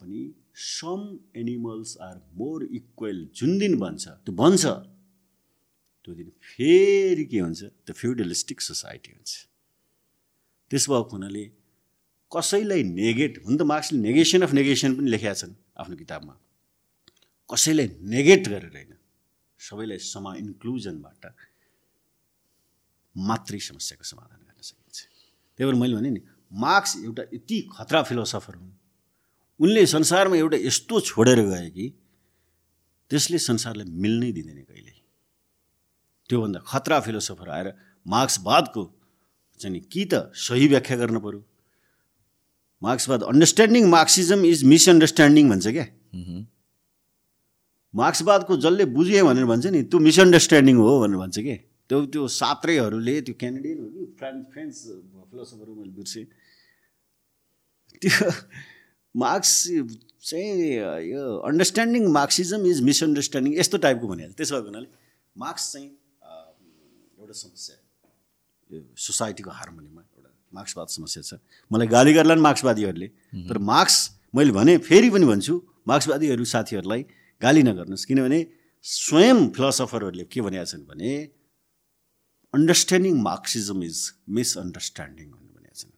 [0.01, 0.21] पनि
[0.57, 1.01] some
[1.39, 7.93] animals are more equal जुन दिन बन्छ त्यो बन्छ त्यो दिन फेरि के हुन्छ त्यो
[7.93, 9.31] फ्युडलिस्टिक सोसाइटी हुन्छ।
[10.71, 11.43] त्यस भएको हुनाले
[12.31, 16.33] कसैलाई नेगेट हुन त मार्क्सले नेगेसन अफ नेगेसन पनि लेखेका छन् आफ्नो किताबमा।
[17.51, 18.93] कसैलाई नेगेट गरेर होइन
[19.59, 21.23] सबैलाई समा इन्क्लुजनबाट
[23.15, 24.97] मात्रै समस्याको समाधान गर्न सकिन्छ।
[25.59, 26.21] त्यही भएर मैले भने नि
[26.51, 28.71] मार्क्स एउटा यति खतरा फिलोसफर हुन्
[29.59, 31.85] उनले संसारमा एउटा यस्तो छोडेर गए कि
[33.11, 34.97] त्यसले संसारलाई मिल्नै दिँदैन कहिल्यै।
[36.29, 37.67] त्योभन्दा खतरा फिलोसफर आएर
[38.05, 38.83] मार्क्सवादको
[39.59, 41.41] चाहिँ कि त सही व्याख्या गर्न पऱ्यो
[42.81, 45.85] मार्क्सवाद अन्डरस्ट्यान्डिङ मार्क्सिजम इज मिसअन्डरस्ट्यान्डिङ भन्छ क्या?
[47.93, 51.55] मार्क्सवादको जसले बुझ्यो भनेर भन्छ नि त्यो मिसअन्डरस्ट्यान्डिङ हो भनेर भन्छ कि?
[51.89, 54.75] त्यो त्यो सात्रेहरूले त्यो क्यानेडियन हो कि फ्रान्स फ्रेन्च
[55.31, 56.25] फिलोसफर हो मैले बिर्सेँ।
[58.01, 58.31] त्यो
[59.15, 59.51] मार्क्स
[60.23, 64.87] चाहिँ यो अन्डरस्ट्यान्डिङ मार्क्सिजम इज मिसअन्डरस्ट्यान्डिङ यस्तो टाइपको भने त्यसो भएको हुनाले
[65.35, 65.89] मार्क्स चाहिँ
[67.19, 67.75] एउटा समस्या
[68.69, 73.07] यो सोसाइटीको हार्मोनीमा एउटा मार्क्सवाद समस्या छ। मलाई गाली गर्ला नि मार्क्सवादीहरूले
[73.51, 73.97] तर मार्क्स
[74.35, 75.55] मैले भने फेरि पनि भन्छु
[75.91, 77.03] मार्क्सवादीहरू साथीहरूलाई
[77.43, 78.39] गाली नगर्नुहोस्। किनभने
[78.85, 81.11] स्वयं फिलोसफरहरूले के भनेका छन् भने
[82.53, 83.97] अन्डरस्ट्यान्डिङ मार्क्सिजम इज
[84.37, 85.93] मिसअन्डरस्ट्यान्डिङ भनेर भनेका छन्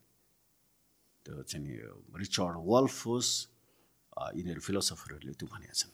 [1.26, 1.66] त्यो चाहिँ
[2.22, 3.28] रिचर्ड वल्फोस
[4.14, 5.94] अ, यिनीहरू फिलोसफरहरूले त्यो भनेका छन्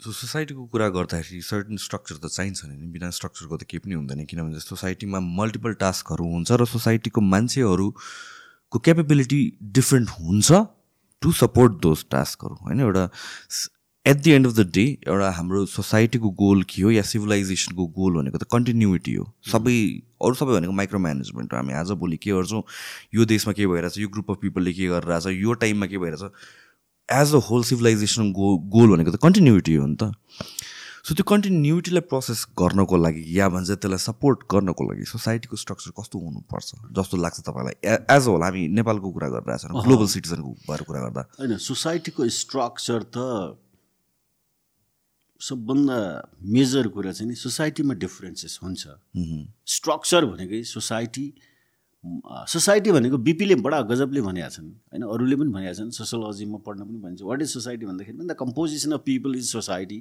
[0.00, 4.24] सो सोसाइटीको कुरा गर्दाखेरि सर्टन स्ट्रक्चर त चाहिन्छ नि बिना स्ट्रक्चरको त केही पनि हुँदैन।
[4.28, 9.40] किनभने सोसाइटीमा मल्टिपल टास्कहरू हुन्छ र सोसाइटीको मान्छेहरूको क्यापेबिलिटी
[9.78, 10.48] डिफ्रेन्ट हुन्छ
[11.22, 13.04] टु सपोर्ट दोज टास्कहरू होइन एउटा
[14.06, 18.16] at the end of the day एउटा हाम्रो सोसाइटीको गोल के हो या सिभिलाइजेसनको गोल
[18.16, 19.76] भनेको त कन्टिन्युटी हो। सबै
[20.20, 22.62] अरू सबै भनेको माइक्रो म्यानेजमेन्ट हो। हामी आज भोलि के गर्छौँ?
[23.14, 23.98] यो देशमा के भइरहेछ?
[23.98, 25.26] यो ग्रुप अफ पिपलले के गरिरहेछ?
[25.40, 26.22] यो टाइममा के भइरहेछ?
[27.08, 30.12] As a whole civilization go goal भनेको त कन्टिन्युटी हो नि त।
[31.04, 36.18] सो त्यो कन्टिन्युटीलाई प्रोसेस गर्नको लागि या भन्छ त्यसलाई सपोर्ट गर्नको लागि सोसाइटीको स्ट्रक्चर कस्तो
[36.20, 36.68] हुनुपर्छ?
[36.92, 37.76] जस्तो लाग्छ तपाईँलाई?
[37.88, 43.02] एज होल हामी नेपालको कुरा गरिरहेको छौँ ग्लोबल सिटिजनको भएर कुरा गर्दा। होइन सोसाइटीको स्ट्रक्चर
[43.16, 43.63] त
[45.44, 45.96] सबभन्दा
[46.56, 48.82] मेजर कुरा चाहिँ नि सोसाइटीमा डिफरेन्सेस हुन्छ।
[49.76, 51.26] स्ट्रक्चर भनेकै सोसाइटी
[52.52, 55.02] सोसाइटी भनेको बिपीले बडा गजबले भनेका छन् होइन?
[55.14, 59.02] अरूले पनि भनेका छन् सोसियोलोजीमा पढ्न पनि भन्छ वाट इज सोसाइटी भन्दाखेरि the composition of
[59.04, 59.98] people is society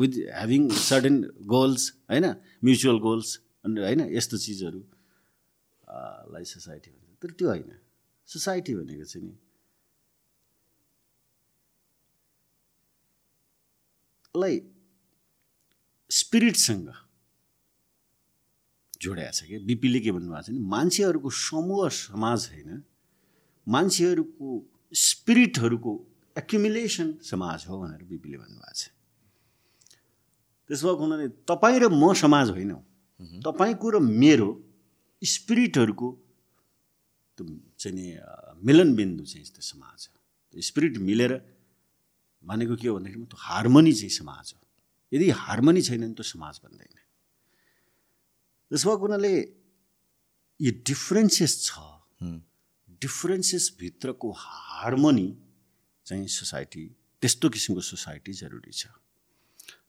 [0.00, 1.16] with having certain
[1.54, 2.26] goals होइन?
[2.64, 3.28] म्युचुअल गोल्स
[3.64, 4.00] अनि होइन?
[4.16, 4.80] यस्तो चिजहरू
[5.88, 5.98] अ,
[6.32, 7.70] लाई सोसाइटी भन्छ। तर त्यो होइन।
[8.28, 9.34] सोसाइटी भनेको चाहिँ नि
[14.36, 14.60] लाई
[16.10, 16.92] स्पिरिटसँग
[19.02, 19.58] जोडिएको छ कि?
[19.58, 22.82] बिपीले के भन्नुभएको छ नि मान्छेहरूको समूह समाज होइन
[23.66, 24.48] मान्छेहरूको
[24.92, 25.92] स्पिरिटहरूको
[26.38, 28.94] एक्युमुलेसन समाज हो भनेर बिपीले भन्नुभएको छ।
[30.70, 32.82] त्यसमा हुनाले तपाईँ र म समाज होइनौँ
[33.42, 34.48] तपाईँको र मेरो
[35.22, 36.08] स्पिरिटहरूको
[37.34, 37.44] त्यो
[37.78, 38.06] चाहिँ नि
[38.62, 41.32] मिलनबिन्दु चाहिँ त्यो समाज हो। स्पिरिट मिलेर
[42.42, 44.60] भनेको के हो भन्दाखेरि त्यो हार्मोनी चाहिँ समाज हो।
[45.12, 46.94] यदि हार्मोनी छैन भने त्यो समाज बन्दैन।
[48.70, 49.32] त्यसमा हुनाले
[50.60, 51.70] यो डिफ्रेन्सेस छ।
[53.00, 55.28] डिफ्रेन्सेसभित्रको हार्मोनी
[56.06, 56.84] चाहिँ सोसाइटी
[57.22, 58.86] त्यस्तो किसिमको सोसाइटी जरुरी छ।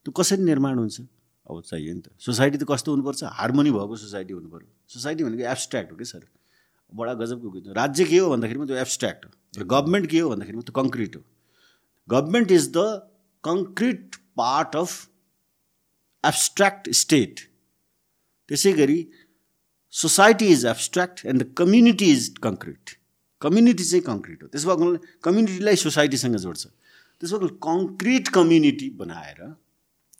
[0.03, 1.01] त्यो कसरी निर्माण हुन्छ?
[1.47, 3.23] अब चाहियो नि त। सोसाइटी त कस्तो हुनुपर्छ?
[3.35, 6.23] हार्मोनी भएको सोसाइटी हुनु पऱ्यो सोसाइटी भनेको एब्सट्र्याक्ट हो कि सर?
[6.91, 10.73] बडा गजबको। राज्य के हो भन्दाखेरिमा त्यो एब्सट्र्याक्ट हो। र गभर्मेन्ट के हो भन्दाखेरिमा त्यो
[10.81, 11.23] कङ्क्रिट हो।
[12.09, 12.85] Government is the
[13.43, 15.09] concrete part of
[16.23, 17.39] abstract state
[18.49, 18.99] त्यसै गरी
[19.93, 22.97] society is abstract and the community is concrete
[23.41, 24.47] community चाहिँ कङ्क्रिट हो.
[24.47, 26.63] त्यसो भएको कम्युनिटीलाई सोसाइटीसँग जोड्छ.
[27.21, 29.39] त्यसो भएको कङ्क्रिट कम्युनिटी बनाएर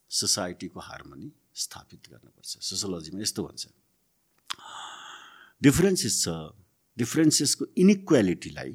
[0.10, 3.64] सोसाइटीको हार्मोनी स्थापित गर्नुपर्छ। सोसियोलोजीमा यस्तो भन्छ।
[5.62, 6.28] डिफ्रेन्सेस छ।
[6.98, 8.74] डिफ्रेन्सेसको इनिक्वालिटीलाई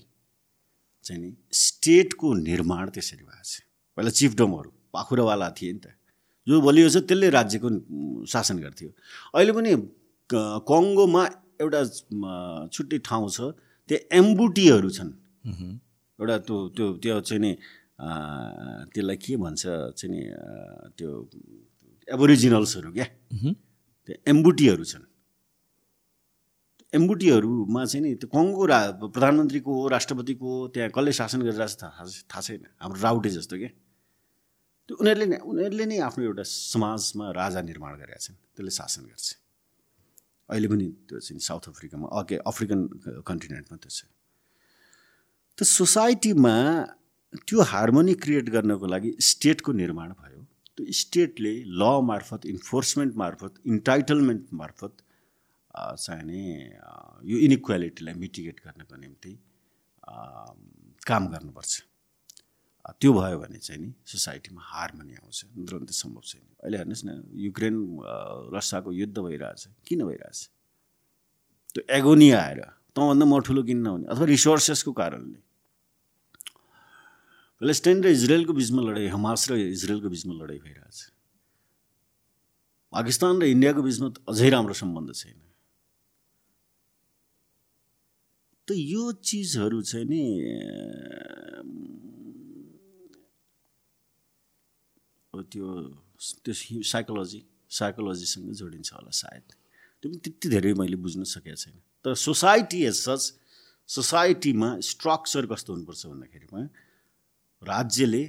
[1.07, 3.63] चाहिँ नि स्टेटको निर्माण त्यसरी भएको छ।
[3.97, 5.87] पहिला चिफडमहरू पाखुरावाला थिए नि त।
[6.47, 7.69] जो बलियो छ त्यसले राज्यको
[8.33, 8.91] शासन गर्थ्यो।
[9.35, 9.71] अहिले पनि
[10.71, 11.23] कङ्गोमा
[11.63, 11.81] एउटा
[12.75, 13.39] छुट्टै ठाउँ छ
[13.89, 15.11] त्यो एम्बुटीहरू छन्।
[16.19, 17.53] एउटा त्यो त्यो त्यो चाहिँ नि
[18.93, 19.63] त्यसलाई के भन्छ
[19.99, 20.23] चाहिँ नि
[20.99, 21.11] त्यो
[22.09, 23.07] एबोरिजिनल्सहरू क्या।
[24.07, 25.05] त्यो एम्बुटीहरू छन्।
[26.95, 28.79] एम्बुटीहरूमा चाहिँ नि त्यो कङ्गो रा
[29.11, 33.71] प्रधानमन्त्रीको राष्ट्रपतिको त्यहाँ कसले शासन गरिरहेको छ थाहा थाहा छैन। हाम्रो राउटे जस्तो क्या
[34.89, 39.27] त्यो उनीहरूले नै उनीहरूले नै आफ्नो एउटा समाजमा राजा निर्माण गरेका छन् त्यसले शासन गर्छ।
[40.49, 42.81] अहिले पनि त्यो चाहिँ साउथ अफ्रिकामा अके अफ्रिकन
[43.27, 44.01] कन्टिनेन्टमा त्यो छ।
[45.59, 46.55] त्यो सोसाइटीमा
[47.47, 50.41] त्यो हार्मोनी क्रिएट गर्नको लागि स्टेटको निर्माण भयो।
[50.77, 54.93] त्यो स्टेटले ल मार्फत इन्फोर्समेन्ट मार्फत इन्टाइटलमेन्ट मार्फत
[55.77, 56.41] चाहिने
[57.31, 59.33] यो इनिक्वालिटीलाई मिटिगेट गर्नको निम्ति
[61.09, 61.75] काम गर्नुपर्छ।
[63.01, 67.05] त्यो भयो भने चाहिँ नि सोसाइटीमा हार्मोनी आउँछ नत्र भने त सम्भव छैन। अहिले हेर्नुहोस्
[67.07, 67.11] न
[67.45, 67.77] युक्रेन
[68.55, 70.39] रसियाको युद्ध भइरहेछ किन भइरहेछ?
[71.75, 72.61] त्यो एगोनी आएर
[72.95, 75.41] तँभन्दा म ठुलो किन नहुने अथवा रिसोर्सेसको कारणले।
[77.61, 80.99] प्यालेस्टाइन र इजरायलको बिचमा लडाइँ हमास र इजरायलको बिचमा लडाइँ भइरहेछ।
[82.93, 85.39] पाकिस्तान र इन्डियाको बिचमा अझै राम्रो सम्बन्ध छैन।
[88.69, 90.23] त यो चिजहरू चाहिँ नि
[95.33, 95.69] त्यो
[96.43, 97.41] त्यो साइकोलोजी
[97.79, 99.47] साइकोलोजीसँग जोडिन्छ होला सायद।
[100.03, 103.23] त्यो पनि त्यति धेरै मैले बुझ्न सकेको छैन। तर सोसाइटी एज सच
[103.89, 106.61] सोसाइटीमा स्ट्रक्चर कस्तो हुनुपर्छ भन्दाखेरिमा
[107.63, 108.25] राज्यले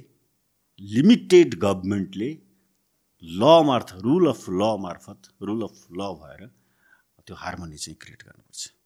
[0.80, 2.30] लिमिटेड गभर्मेन्टले
[3.22, 6.42] ल मार्फत रुल अफ ल मार्फत रुल अफ ल भएर
[7.26, 8.77] त्यो हार्मोनी चाहिँ क्रिएट गर्नुपर्छ।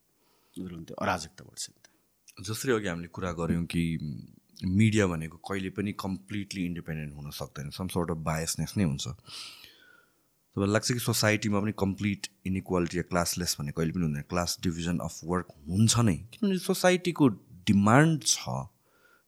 [0.58, 3.82] नत्र भने त्यो अराजकता त। जसरी अघि हामीले कुरा गऱ्यौँ कि
[4.64, 10.72] मिडिया भनेको कहिले पनि कम्प्लिटली इन्डिपेन्डेन्ट हुन सक्दैन सम सोर्ट अफ बायसनेस नै हुन्छ। तपाईँलाई
[10.72, 15.20] लाग्छ कि सोसाइटीमा पनि कम्प्लिट इनइक्वालिटी या क्लासलेस भन्ने कहिले पनि हुँदैन क्लास डिभिजन अफ
[15.24, 17.28] वर्क हुन्छ नै। किनभने सोसाइटीको
[17.66, 18.48] डिमान्ड छ।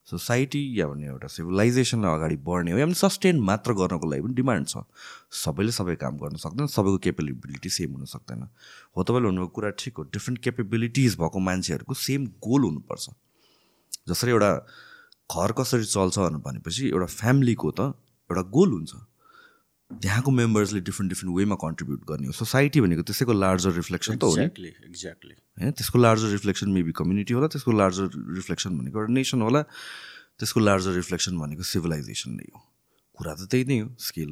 [0.06, 4.34] सोसाइटी या भन्ने एउटा सिभिलाइजेसनलाई अगाडि बढ्ने हो या भने सस्टेन मात्र गर्नको लागि पनि
[4.34, 4.84] डिमान्ड छ।
[5.32, 8.42] सबैले सबै काम गर्न सक्दैन सबैको केपेबिलिटी सेम हुन सक्दैन।
[8.96, 13.06] हो तपाईँले भन्नुभएको कुरा ठिक हो डिफ्रेन्ट केपेबिलिटिज भएको मान्छेहरूको सेम गोल हुनुपर्छ।
[14.08, 14.52] जसरी एउटा
[15.32, 17.80] घर कसरी चल्छ भनेपछि एउटा फ्यामिलीको त
[18.30, 18.92] एउटा गोल हुन्छ।
[19.90, 24.30] त्यहाँको मेम्बर्सले डिफ्रेन्ट डिफ्रेन्ट वेमा कन्ट्रिब्युट गर्ने हो। सोसाइटी भनेको त्यसैको लार्जर रिफ्लेक्सन त हो
[24.30, 28.06] एक्ज्याक्टली एक्ज्याक्टली होइन त्यसको लार्जर रिफ्लेक्सन मेबी कम्युनिटी होला त्यसको लार्जर
[28.36, 29.62] रिफ्लेक्सन भनेको एउटा नेसन होला
[30.40, 32.60] त्यसको लार्जर रिफ्लेक्सन भनेको सिभिलाइजेसन नै हो।
[33.18, 34.30] कुरा त त्यही नै हो स्किल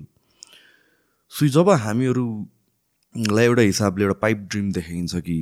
[1.32, 5.38] सो जब हामीहरूलाई एउटा हिसाबले एउटा पाइप ड्रिम देखाइन्छ कि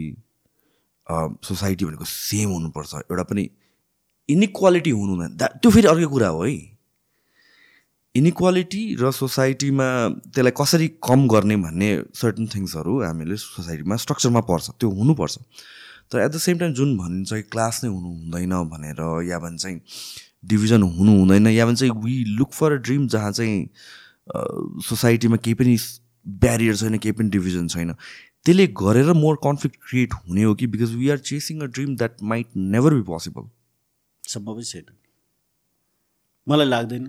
[1.46, 3.48] सोसाइटी भनेको सेम हुनुपर्छ एउटा पनि
[4.28, 6.58] इनिक्वालिटी हुनु द्याट त्यो फेरि अर्कै कुरा हो है।
[8.14, 9.86] इनिक्वालिटी र सोसाइटीमा
[10.34, 11.90] त्यसलाई कसरी कम गर्ने भन्ने
[12.20, 15.38] सर्टन थिङ्सहरू हामीले सोसाइटीमा स्ट्रक्चरमा पर्छ त्यो हुनुपर्छ।
[16.10, 19.62] तर एट द सेम टाइम जुन भनिन्छ कि क्लास नै हुनु हुँदैन भनेर या भन्छ
[19.62, 19.78] चाहिँ
[20.50, 23.68] डिभिजन हुनु हुँदैन या भन्छ चाहिँ we look for a dream जहाँ चाहिँ
[24.88, 25.76] सोसाइटीमा केही पनि
[26.26, 27.94] ब्यारियर छैन केही पनि डिभिजन छैन।
[28.44, 32.22] त्यसले गरेर मोर कन्फ्लिक्ट क्रिएट हुने हो कि because we are chasing a dream that
[32.32, 33.48] might never be possible
[34.24, 34.86] सम्भवै छैन।
[36.46, 37.08] मलाई लाग्दैन।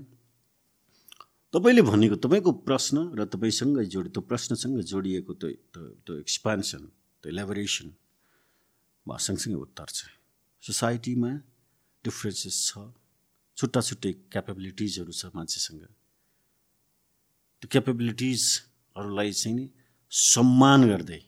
[1.54, 5.50] तपाईँले भनेको तपाईँको प्रश्न र तपाईँसँग जोडी त्यो प्रश्नसँग जोडिएको त्यो
[6.08, 6.84] त्यो एक्सपान्सन
[7.24, 10.08] त्यो इलेबोरेसनमा सँगसँगै उत्तर छ।
[10.64, 11.32] सोसाइटीमा
[12.06, 12.88] डिफ्रेन्सेस छ
[13.58, 15.84] छुट्टा छुट्टै क्यापेबिलिटिजहरू छ मान्छेसँग।
[17.60, 19.66] त्यो क्यापेबिलिटिजहरूलाई चाहिँ नि
[20.12, 21.22] सम्मान गर्दै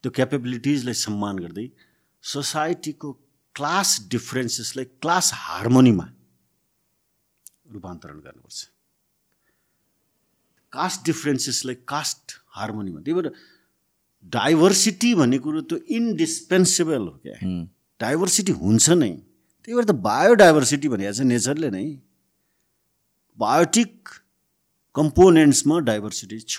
[0.00, 1.66] त्यो क्यापेबिलिटिजलाई सम्मान गर्दै
[2.24, 3.08] सोसाइटीको
[3.56, 6.06] क्लास डिफ्रेन्सेसलाई क्लास हार्मोनीमा
[7.74, 8.58] रूपान्तरण गर्नुपर्छ।
[10.72, 13.32] कास्ट डिफ्रेन्सेसलाई कास्ट हार्मोनीमा त्यही भएर
[14.24, 17.36] डाइभर्सिटी भन्ने कुरो त्यो इन्डिस्पेन्सेबल हो क्या।
[18.00, 19.12] डाइभर्सिटी हुन्छ नै।
[19.64, 21.86] त्यही भएर त बायोडाइभर्सिटी भनेको छ नेचरले नै।
[23.38, 24.08] बायोटिक
[24.94, 26.54] कम्पोनेन्ट्समा डाइभर्सिटी छ।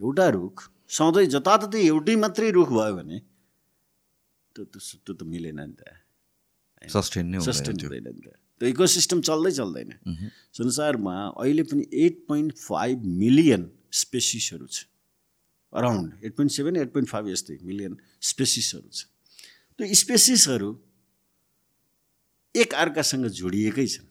[0.00, 0.56] एउटा रुख
[0.90, 3.18] सधैँ जताततै एउटै मात्रै रुख भयो भने
[4.54, 4.74] त्यो त
[5.04, 5.82] त्यो त मिलेन नि त।
[6.90, 8.28] सस्टेन नै सस्टेन। हुँदैन नि त।
[8.60, 9.88] त्यो इकोसिस्टम चल्दै चल्दैन।
[10.52, 14.84] संसारमा अहिले पनि एट पोइन्ट फाइभ मिलियन स्पेसिसहरू छ।
[15.72, 19.08] Around eight point seven eight point five यस्तै मिलियन स्पेसिसहरू छ।
[19.78, 20.70] त्यो स्पेसिसहरू
[22.54, 24.06] एक अर्कासँग जोडिएकै छन्।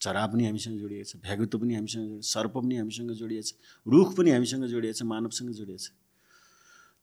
[0.00, 3.52] चरा पनि हामीसँग जोडिएको छ भ्यागुतो पनि हामीसँग जोडिएको सर्प पनि हामीसँग जोडिएको छ
[3.86, 5.88] रुख पनि हामीसँग जोडिएको छ मानवसँग जोडिएको छ।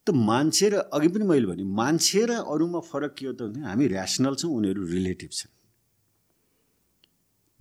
[0.05, 3.65] त मान्छे र अघि पनि मैले भने मान्छे र अरूमा फरक के हो त भने
[3.65, 5.56] हामी ऱ्यासनल छौँ उनीहरू रिलेटिभ छन्।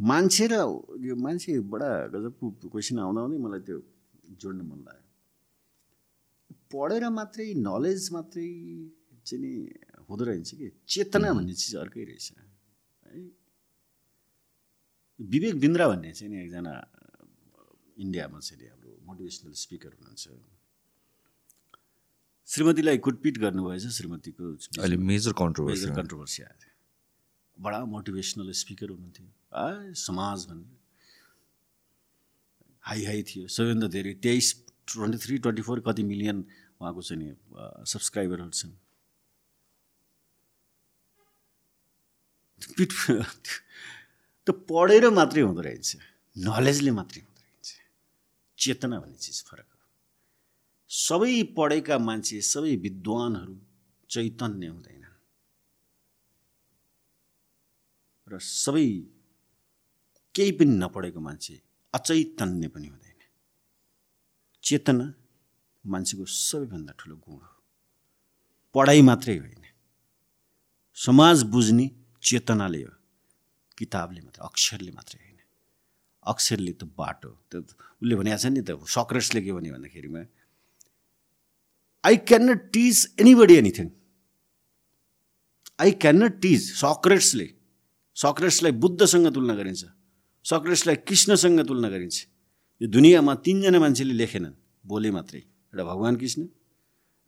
[0.00, 0.54] मान्छे र
[1.00, 2.32] यो मान्छे बडा गजब
[2.68, 3.78] क्वेसन आउँदा आउँदै मलाई त्यो
[4.40, 5.04] जोड्न मन लाग्यो।
[6.72, 8.46] पढेर मात्रै नलेज मात्रै
[9.24, 9.52] चाहिँ नि
[10.08, 10.68] हुँदो रहेछ कि?
[10.84, 13.20] चेतना भन्ने चिज अर्कै रहेछ। है?
[15.20, 16.74] विवेक बिन्द्रा भन्ने चाहिँ नि एकजना
[18.04, 20.24] इन्डियामा चाहिँ नि हाम्रो मोटिभेसनल स्पिकर हुनुहुन्छ।
[22.48, 24.44] श्रीमतीलाई कुटपिट गर्नुभएछ श्रीमतीको
[24.78, 26.75] अहिले मेजर कन्ट्रोभर्सी मेजर कन्ट्रोभर्सी आएको थियो
[27.58, 29.26] बडा मोटिभेसनल स्पिकर हुनुहुन्थ्यो।
[29.56, 30.76] आ समाज भन्ने।
[32.88, 34.46] हाई हाई थियो। सबैभन्दा धेरै। तेइस
[34.88, 36.38] ट्वेन्टी थ्री ट्वेन्टी फोर कति मिलियन
[36.80, 37.28] उहाँको चाहिँ नि
[37.92, 38.74] सब्सक्राइबरहरू छन्।
[44.46, 45.88] त्यो पढेर मात्रै हुँदो रहेछ।
[46.36, 47.66] नलेजले मात्रै हुँदो रहेछ।
[48.58, 49.78] चेतना भन्ने चिज फरक हो।
[50.90, 53.56] सबै पढेका मान्छे सबै विद्वानहरू
[54.10, 54.95] चैतन्य हुँदैनन्
[58.28, 58.86] र सबै
[60.34, 61.62] केही पनि नपढेको मान्छे
[61.94, 63.20] अचैतन्य पनि हुँदैन।
[64.62, 65.06] चेतना
[65.84, 67.52] मान्छेको सबैभन्दा ठुलो गुण हो।
[68.74, 69.64] पढाइ मात्रै होइन।
[70.94, 71.86] समाज बुझ्ने
[72.22, 72.92] चेतनाले हो।
[73.78, 75.40] किताबले मात्रै अक्षरले मात्रै होइन।
[76.22, 77.60] अक्षरले त बाटो त्यो
[78.02, 80.22] उसले भनेको छ नि त सक्रेट्सले के भन्यो भन्दाखेरिमा
[82.04, 83.88] I can not teach anybody anything
[85.80, 87.55] I can not teach सक्रेट्सले
[88.16, 89.84] सक्रेट्सलाई बुद्धसँग तुलना गरिन्छ।
[90.44, 92.16] सक्रेट्सलाई कृष्णसँग तुलना गरिन्छ।
[92.80, 96.40] यो दुनियाँमा तिनजना मान्छेले लेखेनन् बोले मात्रै। एउटा भगवान् कृष्ण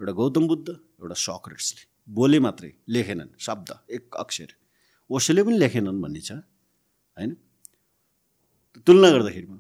[0.01, 4.51] एउटा गौतम बुद्ध एउटा सक्रेट्सले बोले मात्रै लेखेनन् शब्द एक अक्षर।
[5.11, 6.33] ओसोले पनि लेखेनन् भन्ने छ
[7.17, 7.31] होइन?
[8.87, 9.57] तुलना गर्दाखेरिमा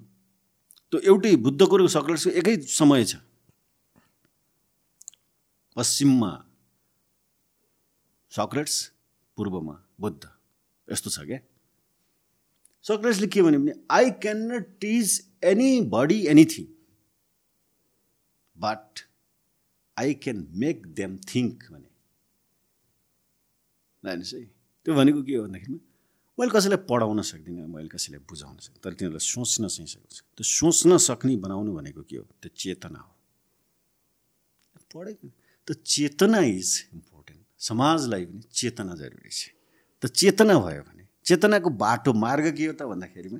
[0.92, 3.20] त्यो एउटै बुद्धको र सक्रेट्सको एकै समय छ।
[5.76, 6.32] पश्चिममा
[8.32, 8.76] सक्रेट्स
[9.36, 10.37] पूर्वमा बुद्ध।
[10.88, 11.38] यस्तो छ क्या?
[12.84, 15.06] सक्रेट्सले के भन्यो भने I can not teach
[15.94, 16.66] anybody anything
[18.56, 19.04] but
[19.96, 21.88] I can make them think भने।
[24.04, 24.44] हेर्नुहोस् है
[24.86, 25.78] त्यो भनेको के हो भन्दाखेरिमा
[26.38, 30.96] मैले कसैलाई पढाउन सक्दिनँ मैले कसैलाई बुझाउन सक्दिनँ तर तिनीहरूलाई सोच्न चाहिँ सक्छ त्यो सोच्न
[31.02, 32.24] सक्ने बनाउनु भनेको के हो?
[32.40, 33.12] त्यो चेतना हो।
[34.94, 35.26] पढेको
[35.68, 39.57] त चेतना इज इम्पोर्टेन्ट समाजलाई पनि चेतना जरुरी छ।
[40.02, 43.38] त चेतना भयो भने चेतनाको बाटो मार्ग के हो त भन्दाखेरिमा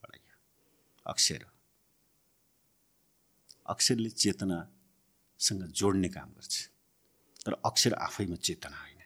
[0.00, 0.38] पढाइ हो
[1.06, 1.50] अक्षर हो।
[3.66, 6.54] अक्षरले चेतनासँग जोड्ने काम गर्छ।
[7.46, 9.02] तर अक्षर आफैमा चेतना होइन।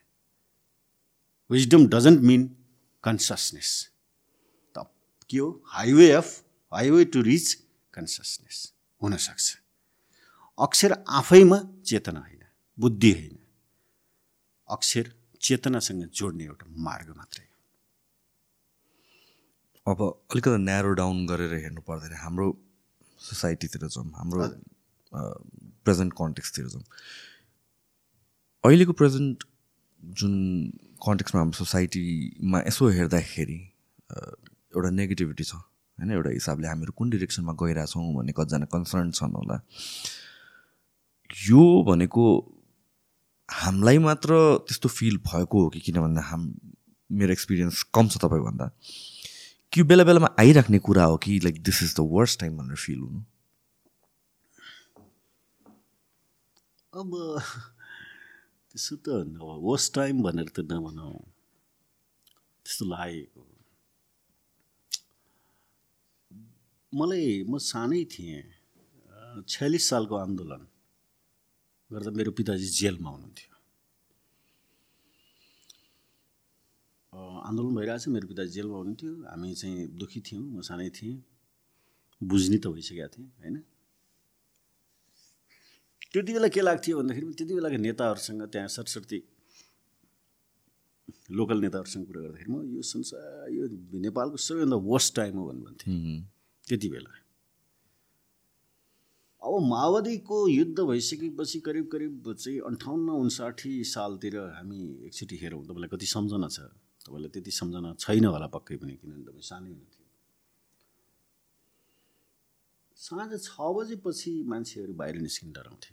[1.51, 2.43] विजडम डजन्ट मिन
[3.05, 3.71] कन्सियसनेस
[4.75, 4.77] त
[5.31, 5.49] के हो?
[5.67, 6.29] Highway of
[6.73, 7.47] highway to reach
[7.95, 8.59] consciousness
[9.01, 9.47] हुनसक्छ
[10.59, 12.43] अक्षर आफैमा चेतना होइन
[12.79, 13.39] बुद्धि होइन।
[14.69, 15.13] अक्षर
[15.45, 17.53] चेतनासँग जोड्ने एउटा मार्ग मात्रै हो।
[19.93, 19.99] अब
[20.33, 22.47] अलिकति न्यारो डाउन गरेर हेर्नु पर्दाखेरि हाम्रो
[23.21, 24.41] सोसाइटीतिर जाउँ हाम्रो
[25.85, 26.85] प्रेजेन्ट कन्टेक्सतिर जाउँ।
[28.65, 29.37] अहिलेको प्रेजेन्ट
[30.01, 30.35] जुन
[31.07, 33.59] कन्टेक्समा हाम्रो सोसाइटीमा यसो हेर्दाखेरि
[34.77, 36.11] एउटा नेगेटिभिटी छ होइन?
[36.11, 39.57] एउटा हिसाबले हामीहरू कुन डिरेक्सनमा गइरहेछौँ भन्ने कतिजना कन्सर्न छन् होला।
[41.31, 42.25] यो भनेको
[43.49, 46.55] हामीलाई मात्र त्यस्तो फिल भएको हो कि किनभने हाम
[47.13, 48.71] मेरो एक्सपिरियन्स कम छ तपाईँभन्दा।
[49.73, 52.99] कि बेला बेलामा आइराख्ने कुरा हो कि like this is the worst time भनेर फिल
[52.99, 53.21] हुनु?
[56.95, 57.11] अब
[58.71, 59.09] त्यसो त
[59.41, 61.19] वर्स्ट टाइम भनेर त नभनौँ।
[62.65, 63.47] त्यस्तो लागेको।
[66.95, 68.43] मलाई म सानै थिएँ।
[69.49, 70.67] छ्यालिस सालको आन्दोलन।
[71.95, 73.51] गर्दा मेरो पिताजी जेलमा हुनुहुन्थ्यो।
[77.49, 81.17] आन्दोलन भइरहेछ मेरो पिताजी जेलमा हुनुहुन्थ्यो। हामी चाहिँ दुःखी थियौँ म सानै थिएँ।
[82.21, 83.57] बुझ्ने त भइसकेका थिएँ होइन?
[86.13, 89.19] त्यति बेला के लाग्थ्यो भन्दाखेरि त्यति बेलाका नेताहरूसँग त्यहाँ सरस्वती
[91.35, 93.65] लोकल नेताहरूसँग कुरा गर्दाखेरि म यो संसार यो
[93.99, 95.91] नेपालको सबैभन्दा वर्स्ट टाइम हो भन्नु भन्थेँ
[96.67, 97.11] त्यति बेला।
[99.45, 106.07] अब माओवादीको युद्ध भइसकेपछि करिब करिब चाहिँ अन्ठाउन्न उन्साठी सालतिर हामी एकचोटि हेरौँ। तपाईँलाई कति
[106.07, 106.61] सम्झना छ?
[107.05, 110.05] तपाईँलाई त्यति सम्झना छैन होला पक्कै पनि किनभने तपाईँ सानै हुनुहुन्थ्यो।
[112.97, 115.93] साँझ छ बजेपछि मान्छेहरू बाहिर निस्किन डराउँथे।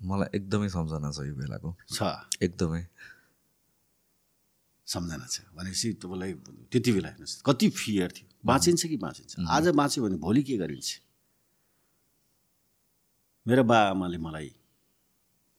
[0.00, 2.00] मलाई एकदमै सम्झना छ यो बेलाको। छ?
[2.40, 2.82] एकदमै।
[4.86, 6.32] सम्झना छ। भनेपछि तपाईँलाई
[6.72, 9.36] त्यति बेला हेर्नुहोस्। कति फियर थियो। बाँचिन्छ कि बाँचिन्छ?
[9.48, 10.88] आज बाँच्यो भने भोलि के गरिन्छ?
[13.46, 14.50] मेरो बा आमाले मलाई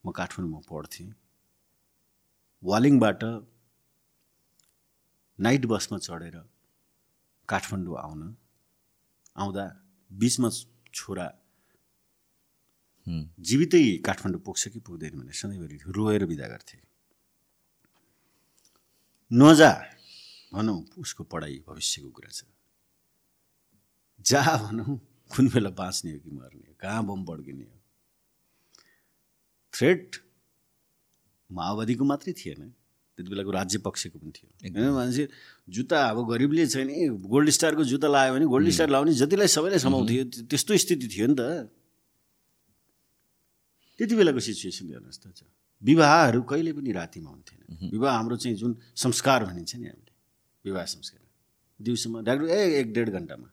[0.04, 1.08] म काठमाडौँमा पढ्थेँ।
[2.64, 3.22] वालिङबाट
[5.40, 6.36] नाइट बसमा चढेर
[7.50, 8.22] काठमाडौँ आउन
[9.36, 9.66] आउँदा
[10.12, 10.50] बिचमा
[10.92, 11.28] छोरा
[13.48, 16.78] जीवितै काठमाडौँ पुग्छ कि पुग्दैन भने सधैँभरि रोएर बिदा गर्थे।
[19.32, 19.72] नजा
[20.54, 22.44] भनौँ उसको पढाइ भविष्यको कुरा छ।
[24.20, 25.00] जा भनौँ
[25.32, 27.77] कुन बेला बाँच्ने हो कि मर्ने हो कहाँ बम पड्किने हो?
[29.74, 30.16] थ्रेट
[31.50, 32.62] माओवादीको मात्रै थिएन।
[33.18, 35.28] त्यति बेलाको राज्य पक्षको पनि थियो। होइन मान्छे
[35.68, 36.90] जुत्ता अब गरिबले छैन
[37.26, 41.36] गोल्ड स्टारको जुत्ता लगायो भने गोल्ड स्टार लाउने जतिलाई सबैलाई समाउँथ्यो त्यस्तो स्थिति थियो नि
[41.40, 41.42] त।
[44.00, 45.50] त्यति बेलाको सिचुएसन हेर्नुहोस् त छ
[45.82, 50.14] विवाहहरू कहिले पनि रातिमा हुन्थेन। विवाह हाम्रो चाहिँ जुन संस्कार भनिन्छ नि हामीले
[50.66, 51.22] विवाह संस्कार।
[51.80, 53.48] दिउँसोमा डाक्टर ए एक डेढ घन्टामा।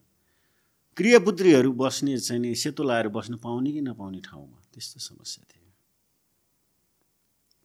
[0.97, 4.57] क्रियापुत्रीहरू बस्ने चाहिँ नि सेतो लाएर बस्न पाउने कि नपाउने ठाउँमा?
[4.73, 5.54] त्यस्तो समस्या थियो।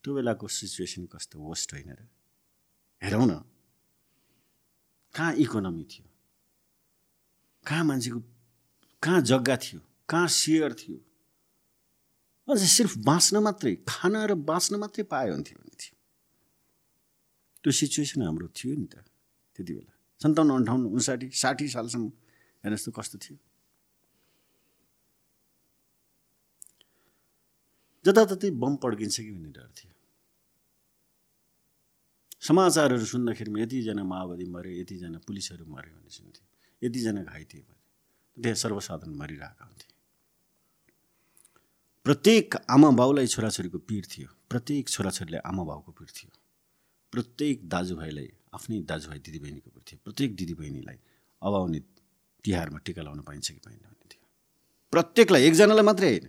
[0.04, 2.08] त्यो बेलाको सिचुएसन कस्तो वर्स्ट होइन र?
[3.02, 3.42] हेरौँ न।
[5.14, 6.06] कहाँ इकोनोमी थियो?
[7.66, 8.20] कहाँ मान्छेको
[9.02, 9.80] कहाँ जग्गा थियो?
[10.08, 10.98] कहाँ सेयर थियो?
[12.48, 15.96] अझ सिर्फ बाँच्न मात्रै खाना र बाँच्न मात्रै पायो हुन्थ्यो भने थियो।
[17.64, 19.04] त्यो सिचुएसन हाम्रो थियो नि त
[19.56, 22.06] त्यति बेला। सन्ताउन्न अन्ठाउन्न उन्साठी साठी सालसम्म
[22.64, 23.36] हेर्नुहोस् त कस्तो थियो।
[28.04, 29.92] जताततै बम पड्किन्छ कि भन्ने डर थियो।
[32.40, 36.44] समाचारहरू सुन्दाखेरिमा यतिजना माओवादी मऱ्यो यतिजना पुलिसहरू मऱ्यो भन्ने सुन्थ्यो।
[36.82, 37.78] यतिजना घाइते भयो
[38.36, 39.88] त्यहाँ सर्वसाधारण मरिरहेका हुन्थे।
[42.06, 46.30] प्रत्येक आमा बाउलाई छोराछोरीको पीर थियो। प्रत्येक छोराछोरीलाई आमा बाउको पीर थियो।
[47.12, 50.98] प्रत्येक दाजुभाइलाई आफ्नै दाजुभाइ दिदीबहिनीको पीर थियो। प्रत्येक दिदीबहिनीलाई
[51.42, 51.80] अब आउने
[52.44, 54.24] तिहारमा टिका लाउन पाइन्छ कि पाइन्न भन्ने थियो।
[54.92, 56.26] प्रत्येकलाई एकजनालाई मात्रै होइन।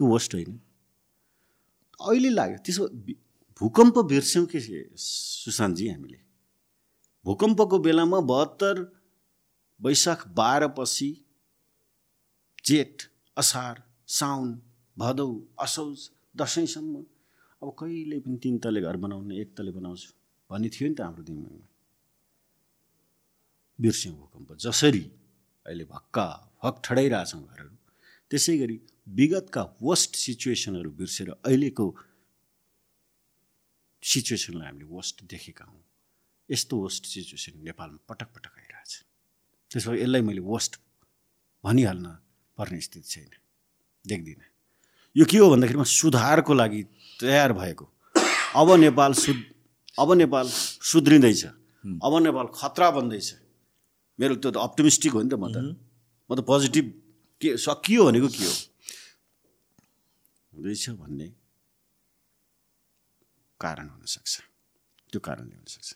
[0.00, 0.52] त्यो वर्स्ट होइन।
[2.00, 2.84] अहिले लाग्यो त्यसो
[3.60, 4.60] भूकम्प बिर्स्यौँ के
[4.96, 6.18] सुशान्तजी हामीले?
[7.26, 8.76] भूकम्पको बेलामा बहत्तर
[9.80, 11.08] वैशाख बाह्र पछि
[12.64, 12.96] जेठ
[13.36, 14.48] असार साउन
[14.96, 15.28] भदौ
[15.60, 15.98] असौज
[16.36, 16.94] दसैँसम्म
[17.62, 20.10] अब कहिले पनि तिन तले घर बनाउनु एक तले बनाउँछु
[20.50, 21.66] भन्ने थियो नि त हाम्रो दिमागमा।
[23.78, 25.04] बिर्स्यौँ भूकम्प जसरी
[25.66, 26.26] अहिले भक्का
[26.64, 27.76] भक ठडाइरहेछौँ घरहरू।
[28.30, 28.76] त्यसै गरी
[29.18, 31.86] विगतका वर्स्ट सिचुएसनहरू बिर्सेर अहिलेको
[34.02, 35.82] सिचुएसनलाई हामीले वर्स्ट देखेका हौँ।
[36.48, 38.92] यस्तो वर्स्ट सिचुएसन नेपालमा पटक पटक आइरहेछ।
[39.70, 40.72] त्यसो भए यसलाई मैले वर्स्ट
[41.64, 42.06] भनिहाल्न
[42.58, 43.30] पर्ने स्थिति छैन।
[44.04, 44.46] देख्दिनँ।
[45.16, 46.82] यो के हो भन्दाखेरिमा सुधारको लागि
[47.20, 47.86] तयार भएको।
[48.56, 49.32] अब नेपाल सु
[49.98, 50.46] अब नेपाल
[50.90, 51.44] सुध्रिँदैछ।
[52.06, 53.28] अब नेपाल खतरा बन्दैछ।
[54.18, 55.56] मेरो त्यो त अप्टिमिस्टिक हो नि त म त।
[56.30, 56.86] म त पोजिटिभ
[57.40, 58.52] के सकियो भनेको के हो?
[60.52, 61.28] हुँदैछ भन्ने
[63.60, 64.32] कारण हुनसक्छ।
[65.12, 65.88] त्यो कारणले हुनसक्छ।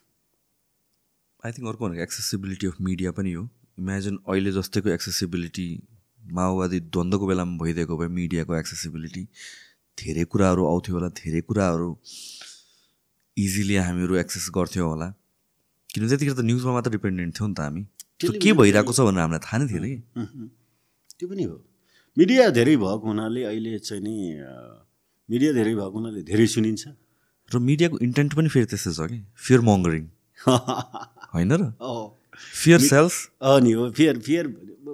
[1.44, 3.42] आई थिङ्क अर्को भनेको एक्सेसिबिलिटी अफ मिडिया पनि हो।
[3.78, 5.66] इमेजिन अहिले जस्तैको एक्सेसिबिलिटी
[6.22, 9.22] माओवादी द्वन्द्वको बेलामा भइदिएको भए मिडियाको एक्सेसिबिलिटी
[9.98, 11.88] धेरै कुराहरू आउँथ्यो होला धेरै कुराहरू
[13.36, 15.08] इजिली हामीहरू एक्सेस गर्थ्यौँ होला।
[15.92, 17.82] किनभने त्यतिखेर त न्युजमा मात्र डिपेन्डेन्ट थियौँ नि त हामी।
[18.18, 19.98] त्यो के भइरहेको छ भनेर हामीलाई थाहा नै थिएन कि।
[21.24, 21.56] त्यो पनि हो।
[22.16, 24.14] मिडिया धेरै भएको हुनाले अहिले चाहिँ नि
[25.28, 26.84] मिडिया धेरै भएको हुनाले धेरै सुनिन्छ।
[27.50, 29.18] र मिडियाको इन्टेन्ट पनि फेरि त्यस्तै छ कि?
[29.32, 30.04] फियर मङ्गरिङ
[31.34, 31.62] होइन र?
[32.60, 33.16] फियर सेल्स
[33.64, 34.44] नि हो। फियर फियर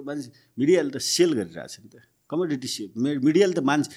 [0.07, 1.95] मान्छे मिडियाले त सेल गरिरहेछ नि त।
[2.31, 2.89] कमोडिटी सेल
[3.27, 3.91] मिडियाले त मान्छे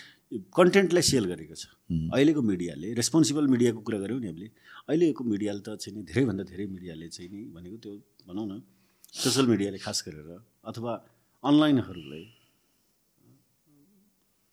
[0.51, 1.71] कन्टेन्टलाई सेल गरेको छ।
[2.11, 4.49] अहिलेको मिडियाले रेस्पोन्सिबल मिडियाको कुरा गऱ्यौँ नि हामीले।
[4.91, 7.93] अहिलेको मिडियाले त चाहिँ नि धेरैभन्दा धेरै मिडियाले चाहिँ नि भनेको त्यो
[8.27, 8.53] भनौँ न
[9.15, 10.93] सोसियल मिडियाले खास गरेर अथवा
[11.45, 12.25] अनलाइनहरूलाई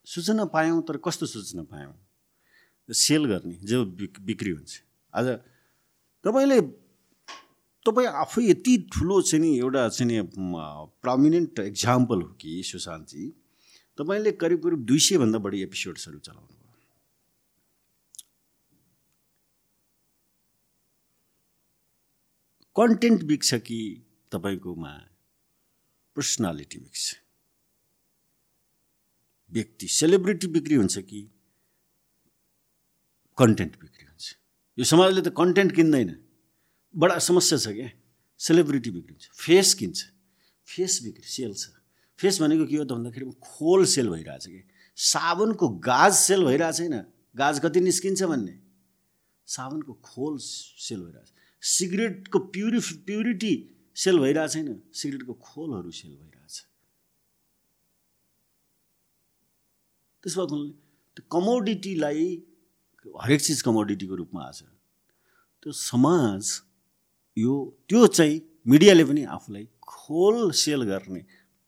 [0.07, 1.93] सूचना पायौँ तर कस्तो सूचना पायौँ?
[2.89, 4.81] सेल गर्ने जो बिक बिक्री हुन्छ।
[5.13, 5.27] आज
[6.25, 6.59] तपाईँले
[7.85, 10.17] तपाईँ आफै यति ठुलो चाहिँ नि एउटा चाहिँ नि
[11.01, 13.23] प्रमिनेन्ट इक्जाम्पल हो कि सुशान्तजी?
[13.97, 16.69] तपाईँले करिब करिब दुई सयभन्दा बढी एपिसोड्सहरू चलाउनु भयो।
[22.75, 23.79] कन्टेन्ट बिक्छ कि
[24.31, 24.93] तपाईँकोमा?
[26.21, 27.15] पर्सनालिटी बिक्छ
[29.51, 31.21] व्यक्ति सेलिब्रिटी बिक्री हुन्छ कि
[33.37, 34.25] कन्टेन्ट बिक्री हुन्छ?
[34.77, 36.09] यो समाजले त कन्टेन्ट किन्दैन।
[36.93, 37.89] बडा समस्या छ क्या।
[38.39, 39.97] सेलिब्रिटी बिक्री हुन्छ। फेस किन्छ।
[40.67, 41.73] फेस बिक्री सेल छ।
[42.19, 44.61] फेस भनेको के हो त भन्दाखेरि खोल सेल भइरहेछ कि
[44.97, 46.95] साबुनको गाज सेल भइरहेको छैन
[47.35, 48.55] गाज कति निस्किन्छ भन्ने?
[49.47, 51.29] साबुनको खोल सेल भइरहेछ।
[51.63, 52.79] सिगरेटको प्युरि
[53.09, 53.53] प्युरिटी
[53.95, 56.55] सेल भइरहेको छैन। सिगरेटको खोलहरू सेल भइरहेछ
[60.23, 60.57] त्यस भएको
[61.17, 62.25] त्यो कमोडिटीलाई
[63.05, 64.59] हरेक चिज कमोडिटीको रूपमा आछ।
[65.63, 66.43] त्यो समाज
[67.37, 67.53] यो
[67.89, 68.35] त्यो चाहिँ
[68.67, 71.21] मिडियाले पनि आफूलाई खोल सेल गर्ने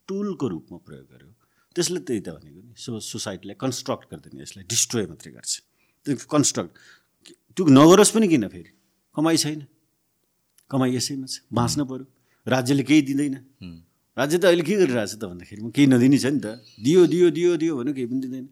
[0.07, 1.31] टुलको रूपमा प्रयोग गर्यो।
[1.75, 5.53] त्यसले त्यही त भनेको नि सो सोसाइटीलाई कन्स्ट्रक्ट गर्दैन यसलाई डिस्ट्रोय मात्रै गर्छ।
[6.05, 6.71] त्यो कन्स्ट्रक्ट
[7.57, 8.71] त्यो नगरोस् पनि किन फेरि?
[9.15, 9.65] कमाइ छैन।
[10.69, 12.06] कमाइ यसैमा छ। बाँच्न पऱ्यो
[12.48, 13.35] राज्यले केही दिँदैन।
[14.18, 15.61] राज्य त अहिले के गरिरहेछ त भन्दाखेरि?
[15.73, 18.45] केही नदिने छ नि त। दियो दियो दियो दियो भने केही पनि दिँदैन।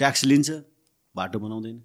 [0.00, 0.48] ट्याक्स लिन्छ
[1.14, 1.76] बाटो बनाउँदैन।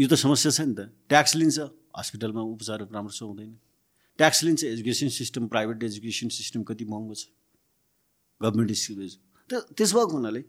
[0.00, 1.58] यो त समस्या छ नि त। ट्याक्स लिन्छ
[1.98, 3.50] हस्पिटलमा उपचार राम्रोसँग हुँदैन।
[4.18, 7.30] ट्याक्स लिन्छ education system private education system कति महँगो छ।
[8.40, 9.08] गभर्मेन्ट स्कुल
[9.50, 10.42] त त्यस भएको हुनाले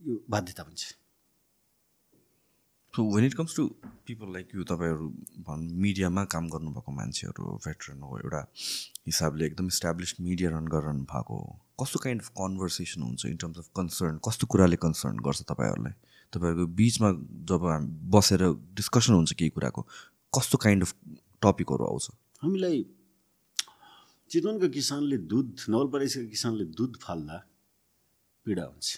[0.00, 0.99] यो बाध्यता पनि छ
[3.00, 3.64] so when it comes to
[4.06, 5.06] people like you तपाईँहरू
[5.44, 8.40] भन् मिडियामा काम गर्नुभएको मान्छेहरू भेटरन हो एउटा
[9.06, 13.58] हिसाबले एकदम इस्टाब्लिस मिडिया रन गरिरहनु भएको हो। कस्तो काइन्ड अफ कन्भर्सेसन हुन्छ इन टर्म्स
[13.58, 15.94] अफ कन्सर्न कस्तो कुराले कन्सर्न गर्छ तपाईँहरूलाई?
[16.32, 17.10] तपाईँहरूको बिचमा
[17.48, 18.44] जब हामी बसेर
[18.76, 19.86] डिस्कसन हुन्छ केही कुराको
[20.32, 20.92] कस्तो काइन्ड अफ
[21.42, 22.06] टपिकहरू आउँछ?
[22.44, 22.84] हामीलाई
[24.30, 27.36] चितवनका किसानले दुध नवलपरासीका किसानले दुध फाल्दा
[28.46, 28.88] पीडा हुन्छ।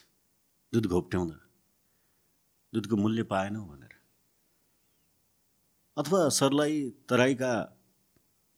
[0.73, 1.39] दुध घोप्ट्याउँदा
[2.73, 3.92] दुधको मूल्य पाएनौ भनेर।
[5.97, 6.79] अथवा सर्लाही
[7.11, 7.53] तराईका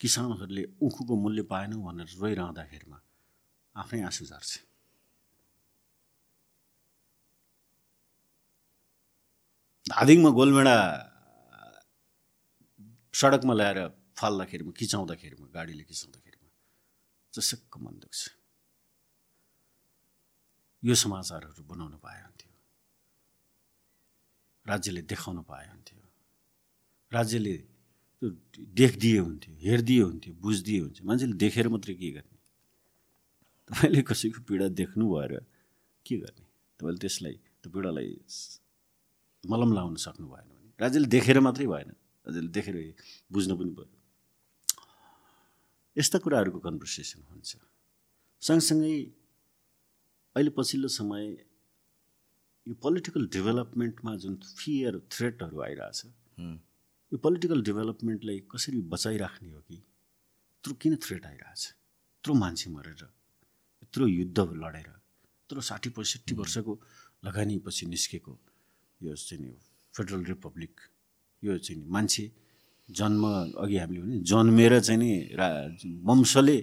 [0.00, 2.98] किसानहरूले उखुको मूल्य पाएनौ भनेर रोइरहँदाखेरिमा
[3.76, 4.50] आफ्नै आँसु झार्छ।
[9.86, 10.76] धादिङमा गोलमेडा
[13.14, 13.78] सडकमा ल्याएर
[14.18, 16.48] फाल्दाखेरिमा किचाउँदाखेरिमा गाडीले किचाउँदाखेरिमा
[17.34, 18.20] चसक्क मन दुख्छ।
[20.82, 22.52] यो समाचारहरू बनाउन पाए हुन्थ्यो।
[24.66, 26.03] राज्यले देखाउन पाए हुन्थ्यो।
[27.16, 27.56] राज्यले
[28.22, 28.28] त्यो
[28.80, 32.36] देखदिए हुन्थ्यो हेरिदिए हुन्थ्यो बुझिदिए हुन्थ्यो। मान्छेले देखेर मात्रै के गर्ने?
[33.70, 35.32] तपाईँले कसैको पीडा देख्नु भएर
[36.06, 36.44] के गर्ने?
[36.80, 38.10] तपाईँले त्यसलाई त्यो पीडालाई
[39.44, 41.90] मलम लाउन सक्नु भएन भने। राज्यले देखेर मात्रै भएन।
[42.26, 42.76] राज्यले देखेर
[43.32, 43.98] बुझ्नु पनि पऱ्यो
[45.96, 47.50] यस्ता कुराहरूको कन्भर्सेसन हुन्छ।
[48.42, 48.96] सँगसँगै
[50.36, 51.24] अहिले पछिल्लो समय
[52.66, 56.00] यो पोलिटिकल डेभलपमेन्टमा जुन फियर थ्रेटहरू आइरहेछ
[57.14, 59.78] यो पोलिटिकल डेभलपमेन्टलाई कसरी बचाइराख्ने हो कि?
[59.78, 61.62] यत्रो किन थ्रेट आइरहेछ?
[62.18, 63.02] यत्रो मान्छे मरेर
[63.82, 66.72] यत्रो युद्ध लडेर यत्रो साठी पैँसठी वर्षको
[67.22, 68.32] लगानीपछि निस्केको
[69.00, 69.50] यो चाहिँ नि
[69.94, 70.74] फेडरल रिपब्लिक
[71.42, 72.24] यो चाहिँ नि मान्छे
[72.88, 73.22] जन्म
[73.62, 75.48] अघि हामीले भने जन्मेर चाहिँ नि रा
[76.10, 76.58] वंशले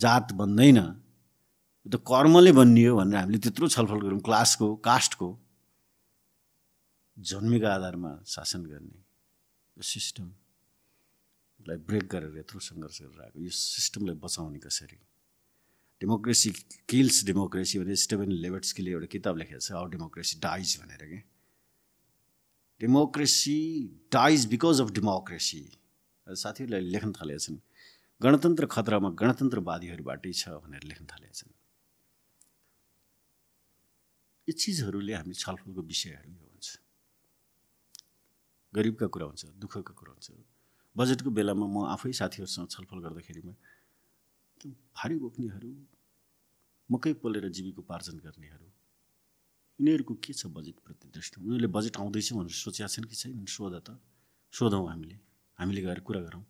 [0.00, 0.80] जात बन्दैन।
[1.86, 5.28] त कर्मले बनियो भनेर हामीले त्यत्रो छलफल गऱ्यौँ क्लासको कास्टको।
[7.16, 9.09] जन्मेको आधारमा शासन गर्ने।
[9.82, 14.98] सिस्टमलाई ब्रेक गरेर यत्रो सङ्घर्ष गरेर आएको। यो सिस्टमलाई बचाउने कसरी?
[16.00, 16.50] डेमोक्रेसी
[16.88, 21.20] किल्स डेमोक्रेसी भने स्टेभेन लेबर्ट्सकीले एउटा किताब लेखेको छ हाउ डेमोक्रेसी डाइज भनेर कि?
[22.80, 23.58] Democracy
[24.12, 25.62] dies because of democracy
[26.26, 27.58] साथीहरूले लेख्न थालेका छन्
[28.20, 31.52] गणतन्त्र खतरामा गणतन्त्रवादीहरूबाटै छ भनेर लेख्न थालेका छन्।
[34.48, 36.49] यी चिजहरूले हामी छलफलको विषयहरू हुन्छ
[38.72, 40.28] गरिबका कुरा हुन्छ दुःखका कुरा हुन्छ।
[40.96, 43.54] बजेटको बेलामा म आफै साथीहरूसँग छलफल गर्दाखेरिमा
[44.60, 45.70] त्यो भारी बोक्नेहरू
[46.90, 48.68] मकै पोलेर जीविकोपार्जन गर्नेहरू
[49.78, 51.36] यिनीहरूको के छ बजेटप्रति दृष्टि?
[51.40, 53.44] उनीहरूले बजेट आउँदैछ भनेर सोचेका छन् कि छैन?
[53.48, 53.96] सोध त
[54.52, 55.16] सोधौँ हामीले।
[55.58, 56.44] हामीले गएर कुरा गरौँ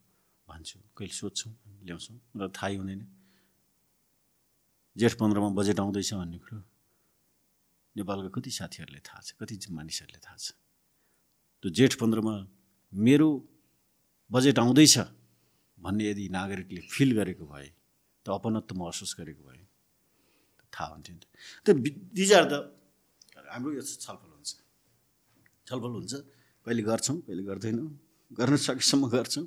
[0.49, 1.53] भन्छु। कहिले सोध्छौँ
[1.87, 3.03] ल्याउँछौँ र थाहै हुँदैन।
[4.97, 6.59] जेठ पन्ध्रमा बजेट आउँदैछ भन्ने कुरो
[7.97, 10.60] नेपालका कति साथीहरूले थाहा छ कति मानिसहरूले थाहा छ?
[11.61, 12.35] त्यो जेठ पन्ध्रमा
[12.93, 13.29] मेरो
[14.31, 14.97] बजेट आउँदैछ
[15.79, 17.69] भन्ने यदि नागरिकले फिल गरेको भए
[18.25, 19.63] त अपनत्व महसुस गरेको भए
[20.73, 21.21] थाहा हुन्थ्यो नि
[21.65, 21.69] त।
[22.17, 22.55] दिज आर द
[23.53, 24.51] हाम्रो यो छलफल हुन्छ।
[25.69, 26.13] छलफल हुन्छ।
[26.67, 27.89] कहिले गर्छौँ कहिले गर्दैनौँ
[28.39, 29.47] गर्न सकेसम्म गर्छौँ।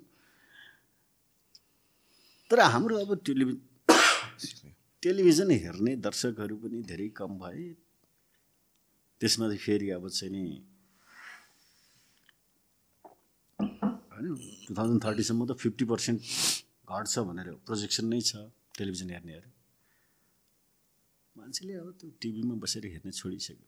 [2.52, 3.56] तर हाम्रो अब टेलिभि
[5.03, 7.64] टेलिभिजन हेर्ने दर्शकहरू पनि धेरै कम भए
[9.22, 10.44] त्यसमा फेरि अब चाहिँ नि
[14.29, 16.19] होइन टु थाउजन्ड थर्टीसम्म त फिफ्टी पर्सेन्ट
[16.89, 18.31] घट्छ भनेर प्रोजेक्सन नै छ
[18.77, 19.49] टेलिभिजन हेर्नेहरू
[21.35, 23.67] मान्छेले अब त्यो टिभीमा बसेर हेर्ने छोडिसक्यो।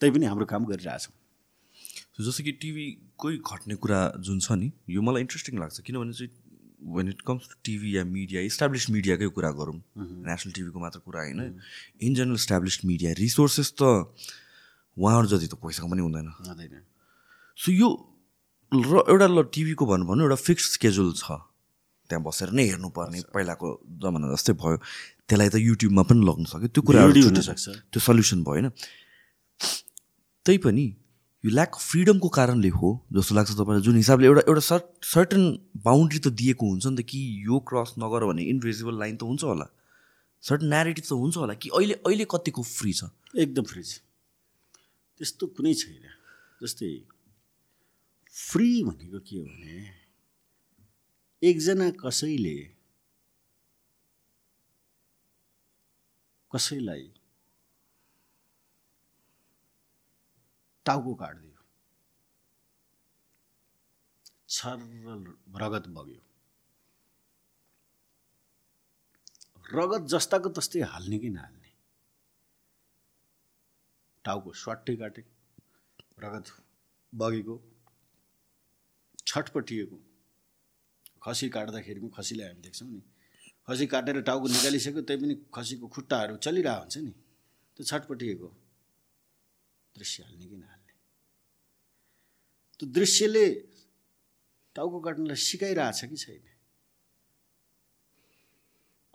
[0.00, 1.14] तैपनि हाम्रो काम गरिरहेछौँ
[2.20, 6.30] जस्तो कि टिभीकै घट्ने कुरा जुन छ नि यो मलाई इन्ट्रेस्टिङ लाग्छ किनभने चाहिँ
[6.94, 9.78] when it comes to TV yeah media establish मिडियाकै कुरा गरौँ।
[10.28, 11.40] नेसनल टिभीको मात्र कुरा होइन।
[12.02, 13.82] In general establish media resources त
[14.96, 16.82] उहाँहरू जति त पैसाको पनि हुँदैन। हुँदैन।
[17.58, 17.88] सो यो
[18.72, 21.26] र एउटा ल टिभीको भन्नु भन्नु एउटा फिक्स स्केड्युल छ।
[22.08, 23.66] त्यहाँ बसेर नै हेर्नुपर्ने पहिलाको
[24.00, 24.76] जमाना जस्तै भयो।
[25.24, 28.66] त्यसलाई त युट्युबमा पनि लग्नु सक्यो। त्यो कुराहरू VOD छुट्टै छ। हुनसक्छ। त्यो सल्युसन भएन
[30.44, 30.84] त्यही पनि
[31.44, 35.42] यो ल्याक अफ फ्रिडमको कारणले हो जस्तो लाग्छ तपाईँलाई जुन हिसाबले एउटा एउटा सर्ट सर्टन
[35.80, 39.44] बााउन्ड्री त दिएको हुन्छ नि त कि यो क्रस नगर भने इन्भिजिबल लाइन त हुन्छ
[39.44, 39.66] होला।
[40.44, 43.08] सर्टन नेरेटिभ त हुन्छ होला कि अहिले अहिले कतिको फ्री छ?
[43.32, 44.04] एकदम फ्री छ।
[45.20, 46.04] त्यस्तो कुनै छैन।
[46.60, 46.88] जस्तै
[48.34, 49.74] फ्री भनेको के हो भने
[51.42, 52.54] एकजना कसैले
[56.52, 57.04] कसैलाई
[60.86, 61.62] टाउको काटिदियो
[64.48, 64.78] छर
[65.62, 66.22] रगत बग्यो।
[69.74, 71.70] रगत जस्ताको तस्तै हाल्ने कि नहाल्ने?
[74.24, 75.24] टाउको स्वाट्टै काटे
[76.20, 76.52] रगत
[77.12, 77.56] बगेको
[79.34, 79.98] छटपटिएको
[81.18, 83.02] खसी काट्दाखेरि पनि खसीलाई हामी देख्छौँ नि।
[83.66, 87.12] खसी काटेर टाउको निकालिसक्यो त्यही पनि खसीको खुट्टाहरू चलिरहेको हुन्छ नि।
[87.74, 88.48] त्यो छटपटिएको
[89.94, 90.92] दृश्य हाल्ने कि नहाल्ने?
[92.78, 93.46] त्यो दृश्यले
[94.76, 96.44] टाउको काट्नलाई सिकाइरहेछ कि छैन?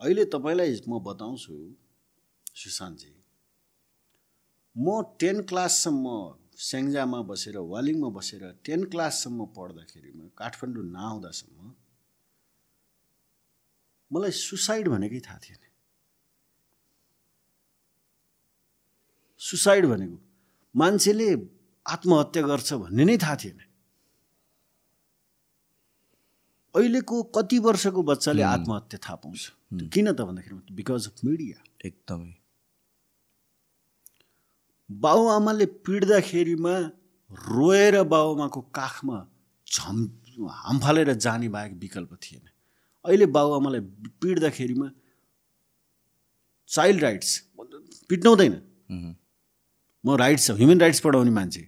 [0.01, 1.55] अहिले तपाईँलाई म बताउँछु
[2.55, 3.13] सुशान्तजी
[4.75, 4.85] म
[5.19, 6.05] टेन क्लाससम्म
[6.59, 11.57] स्याङ्जामा बसेर वालिङमा बसेर टेन क्लाससम्म पढ्दाखेरिमा काठमाडौँ नआउँदासम्म
[14.11, 15.63] मलाई सुसाइड भनेकै थाहा थिएन।
[19.41, 20.17] सुसाइड भनेको
[20.75, 21.29] मान्छेले
[21.85, 23.59] आत्महत्या गर्छ भन्ने नै थाहा थिएन।
[26.75, 29.41] अहिलेको कति वर्षको बच्चाले आत्महत्या थाहा पाउँछ?
[29.93, 32.38] किन त भन्दाखेरि बिकज अफ मिडिया। एकदमै।
[34.89, 36.75] बाबुआमाले पिट्दाखेरिमा
[37.31, 39.17] रोएर बाबुआमाको काखमा
[39.67, 39.97] झम
[40.49, 42.41] हामफालेर जाने बाहेक विकल्प थिएन।
[43.05, 43.81] अहिले बाबुआमालाई
[44.21, 44.89] पिट्दाखेरिमा
[46.69, 47.37] चाइल्ड राइट्स
[48.09, 48.53] पिट्नु हुँदैन
[48.91, 49.15] मह्म।
[50.03, 51.67] म राइट्स ह्युमन राइट्स पढाउने मान्छे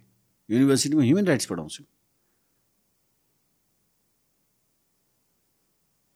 [0.50, 1.84] युनिभर्सिटीमा ह्युमन राइट्स पढाउँछु।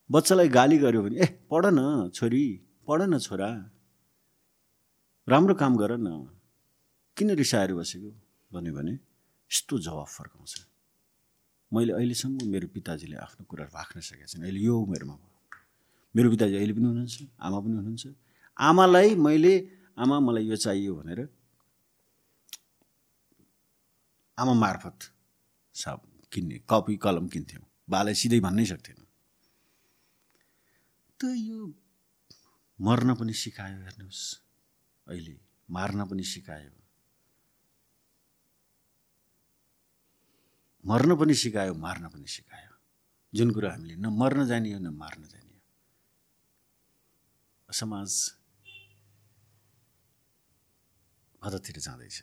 [0.10, 2.46] बच्चालाई गाली गर्यो भने ए पढ न छोरी
[2.88, 3.50] पढ न छोरा
[5.28, 6.30] राम्रो काम गर न।
[7.18, 8.12] किन रिसाएर बसेको
[8.52, 10.54] भन्यो भने यस्तो जवाफ फर्काउँछ।
[11.72, 15.32] मैले अहिलेसम्म मेरो पिताजीले आफ्नो कुरा राख्न सकेको छैन। अहिले यो उमेरमा भयो।
[16.16, 18.06] मेरो पिताजी अहिले पनि हुनुहुन्छ आमा पनि हुनुहुन्छ।
[18.60, 19.54] आमालाई मैले
[19.96, 21.20] आमा मलाई यो चाहियो भनेर
[24.38, 25.00] आमा मार्फत
[25.74, 26.00] साब
[26.32, 29.00] किन्ने कपी कलम किन्थ्यौँ। बालाई सिधै भन्नै सक्थेन।
[31.20, 31.60] त यो
[32.80, 34.24] मर्न पनि सिकायो हेर्नुहोस्।
[35.08, 35.36] अहिले
[35.72, 36.85] मार्न पनि सिकायो।
[40.86, 42.74] मर्न पनि सिकायो मार्न पनि सिकायो
[43.34, 45.62] जुन कुरा हामीले न मर्न जाने हो न मार्न जाने हो
[47.74, 48.12] समाज
[51.42, 52.16] कतातिर जाँदैछ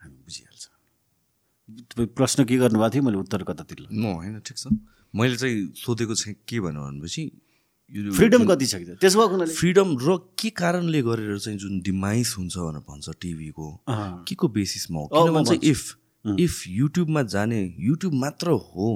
[0.00, 0.74] हामी बुझिहाल्छौँ
[1.90, 3.78] तपाईँ प्रश्न के गर्नुभएको थियो मैले उत्तर कतातिर?
[3.92, 4.66] न होइन ठिक छ
[5.14, 7.22] मैले चाहिँ सोधेको चाहिँ के भन्यो भनेपछि
[8.16, 8.84] फ्रिडम कति छ कि?
[9.00, 13.68] त्यसो भएको फ्रिडम र के कारणले गरेर चाहिँ जुन डिमाइस हुन्छ भनेर भन्छ टिभीको।
[14.28, 15.82] के को बेसिसमा हो म भन्छु। इफ
[16.24, 18.88] इफ युट्युबमा जाने युट्युब मात्र हो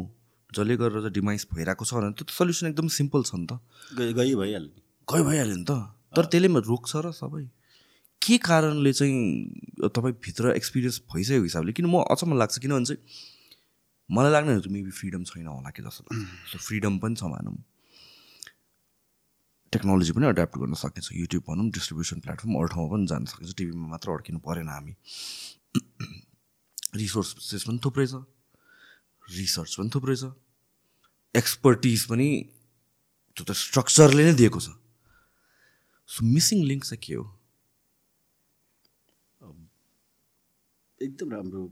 [0.55, 3.59] जसले गरेर चाहिँ डिमाइस भइरहेको छ भने त्यो सल्युसन एकदम सिम्पल छ नि त।
[3.99, 5.73] गइ गइ भइहाल्यो नि। गयो भइहाल्यो नि त।
[6.17, 7.45] तर त्यसले म रोक्छ र सबै।
[8.23, 12.59] के कारणले चाहिँ तपाईँ भित्र एक्सपिरियन्स भइसकेको हिसाबले किन म अचम्म लाग्छ?
[12.61, 13.01] किनभने चाहिँ
[14.09, 17.57] मलाई लाग्ने हो मेबी फ्रिडम छैन होला कि जस्तो लाग्छ। सो फ्रिडम पनि छ भनौँ।
[19.73, 23.87] टेक्नोलोजी पनि एड्याप्ट गर्न सकिन्छ। युट्युब भनौँ डिस्ट्रिब्युसन प्लेटफर्म अरू ठाउँमा पनि जान सकिन्छ। टिभीमा
[23.91, 24.95] मात्र अड्किनु परेन हामी।
[26.95, 28.15] रिसोर्सेस पनि थुप्रै छ
[29.25, 30.25] रिसर्च पनि थुप्रै छ
[31.35, 32.29] एक्सपर्टिज पनि
[33.37, 34.69] त्यो त स्ट्रक्चरले नै दिएको छ।
[36.09, 37.25] सो मिसिङ लिङ्क चाहिँ के हो?
[41.01, 41.62] एकदम राम्रो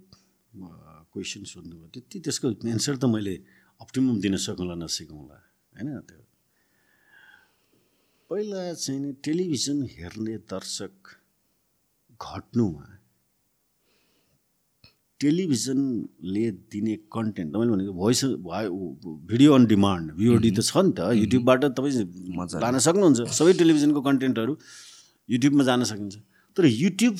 [1.13, 3.35] क्वेसन सोध्नुभयो। त्यति त्यसको एन्सर त मैले
[3.81, 5.39] अप्टिमम दिन सकौँला नसिकौँला
[5.77, 6.23] होइन त्यो?
[8.31, 10.97] पहिला चाहिँ नि टेलिभिजन हेर्ने दर्शक
[12.19, 12.87] घट्नुमा
[15.23, 18.21] टेलिभिजनले दिने कन्टेन्ट तपाईँले भनेको voice
[19.31, 22.05] video on demand VOD त छ नि त युट्युबबाट तपाईँ
[22.39, 24.53] मजाले। लान सक्नुहुन्छ। सबै टेलिभिजनको कन्टेन्टहरू
[25.29, 26.15] युट्युबमा जान सकिन्छ।
[26.57, 27.15] तर युट्युब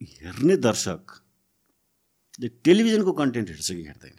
[0.00, 4.18] हेर्ने दर्शकले टेलिभिजनको कन्टेन्ट हेर्छ कि हेर्दैन?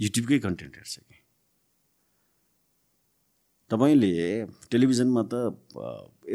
[0.00, 1.16] युट्युबकै कन्टेन्ट हेर्छ कि?
[3.70, 4.12] तपाईँले
[4.70, 5.34] टेलिभिजनमा त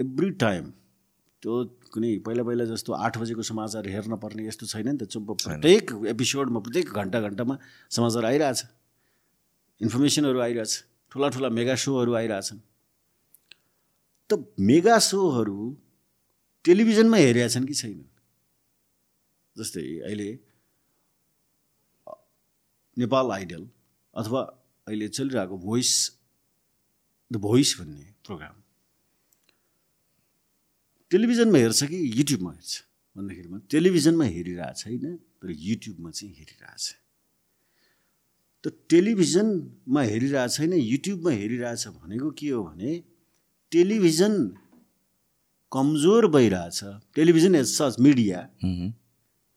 [0.01, 0.63] एभ्री टाइम
[1.43, 1.53] त्यो
[1.91, 5.91] कुनै पहिला पहिला जस्तो आठ बजेको समाचार हेर्न पर्ने यस्तो छैन नि त चुप प्रत्येक
[6.07, 7.55] एपिसोडमा प्रत्येक घन्टा घन्टामा
[7.91, 8.59] समाचार आइरहेछ।
[9.81, 10.73] इन्फर्मेसनहरू आइरहेछ
[11.11, 12.63] ठुला ठुला मेगा सोहरू आइरहेछन्।
[14.29, 15.59] त मेगा सोहरू
[16.65, 18.07] टेलिभिजनमा हेरेका छन् कि छैनन्?
[19.55, 20.29] जस्तै अहिले
[22.97, 23.63] नेपाल आइडल
[24.15, 24.41] अथवा
[24.87, 25.91] अहिले चलिरहेको भोइस
[27.31, 28.62] द भोइस भन्ने प्रोग्राम
[31.13, 32.73] टेलिभिजनमा हेर्छ कि युट्युबमा हेर्छ
[33.15, 36.85] भन्दाखेरिमा टेलिभिजनमा हेरिरहेको छैन तर युट्युबमा चाहिँ हेरिरहेछ।
[38.63, 42.91] त टेलिभिजनमा हेरिरहेको छैन युट्युबमा हेरिरहेछ भनेको के हो भने
[43.71, 44.33] टेलिभिजन
[45.71, 46.79] कमजोर भइरहेछ।
[47.15, 48.39] Television as such media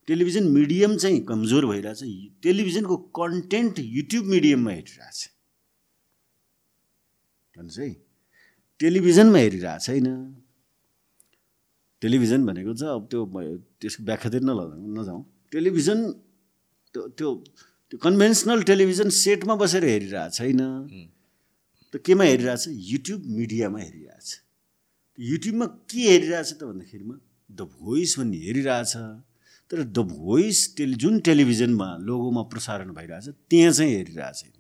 [0.09, 2.01] television medium चाहिँ कमजोर भइरहेछ।
[2.43, 5.19] टेलिभिजनको कन्टेन्ट युट्युब मिडियममा हेरिरहेछ।
[7.55, 7.89] भन्नुहोस् है।
[8.81, 10.07] टेलिभिजनमा हेरिरहेको छैन
[12.07, 13.21] टेलिभिजन भनेको चाहिँ अब त्यो
[13.83, 15.23] त्यसको व्याख्यातिर नलगाउँ नजाउँ
[15.53, 15.99] टेलिभिजन
[16.95, 17.31] त्यो त्यो
[17.91, 20.61] त्यो कन्भेन्सनल टेलिभिजन सेटमा बसेर हेरिरहेको छैन।
[21.93, 24.29] त केमा हेरिरहेछ युट्युब मिडियामा हेरिरहेछ
[25.19, 27.15] युट्युबमा के हेरिरहेछ त भन्दाखेरिमा
[27.51, 28.93] द भोइस भन्ने हेरिरहेछ
[29.71, 34.55] तर द भोइस टेलि जुन टेलिभिजनमा लोगोमा प्रसारण भइरहेछ त्यहाँ चाहिँ हेरिरहेको छैन।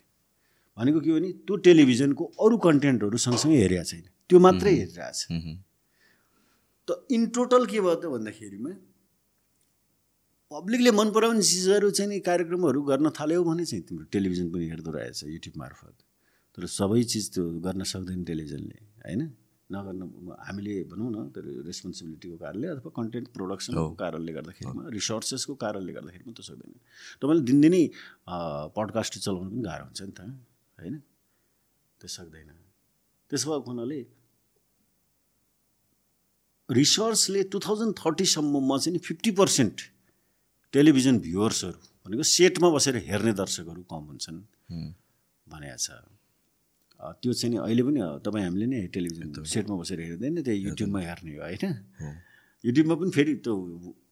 [0.78, 5.18] भनेको के भने त्यो टेलिभिजनको अरू कन्टेन्टहरू सँगसँगै हेरेको छैन। त्यो मात्रै हेरिरहेछ
[6.88, 8.72] त इन टोटल के भयो त भन्दाखेरिमा?
[10.50, 14.90] पब्लिकले मन पराउने चिजहरू चाहिँ नि कार्यक्रमहरू गर्न थाल्यो भने चाहिँ तिम्रो टेलिभिजन पनि हेर्दो
[14.94, 15.94] रहेछ युट्युब मार्फत।
[16.54, 19.22] तर सबै चिज त्यो गर्न सक्दैन टेलिभिजनले होइन?
[19.66, 20.00] नगर्न
[20.46, 26.44] हामीले भनौँ न त्यो रेस्पोन्सिबिलिटीको कारणले अथवा कन्टेन्ट प्रोडक्सनको कारणले गर्दाखेरिमा रिसोर्सेसको कारणले गर्दाखेरिमा त्यो
[26.46, 26.70] सक्दैन।
[27.18, 27.82] तपाईँले दिनदिनै
[28.78, 30.20] पडकास्ट चलाउनु पनि गाह्रो हुन्छ नि त
[30.78, 30.94] होइन?
[31.98, 32.50] त्यो सक्दैन।
[33.30, 33.98] त्यसो भएको हुनाले
[36.70, 39.76] रिसर्चले टु थाउजन्ड थर्टीसम्ममा चाहिँ नि फिफ्टी पर्सेन्ट
[40.74, 44.38] टेलिभिजन भ्युवर्सहरू भनेको सेटमा बसेर हेर्ने दर्शकहरू कम हुन्छन्
[45.46, 45.88] भनेको छ।
[47.22, 51.32] त्यो चाहिँ नि अहिले पनि तपाईँ हामीले नै टेलिभिजन सेटमा बसेर हेर्दैन त्यही युट्युबमा हेर्ने
[51.36, 51.64] हो होइन?
[52.64, 53.54] युट्युबमा पनि फेरि त्यो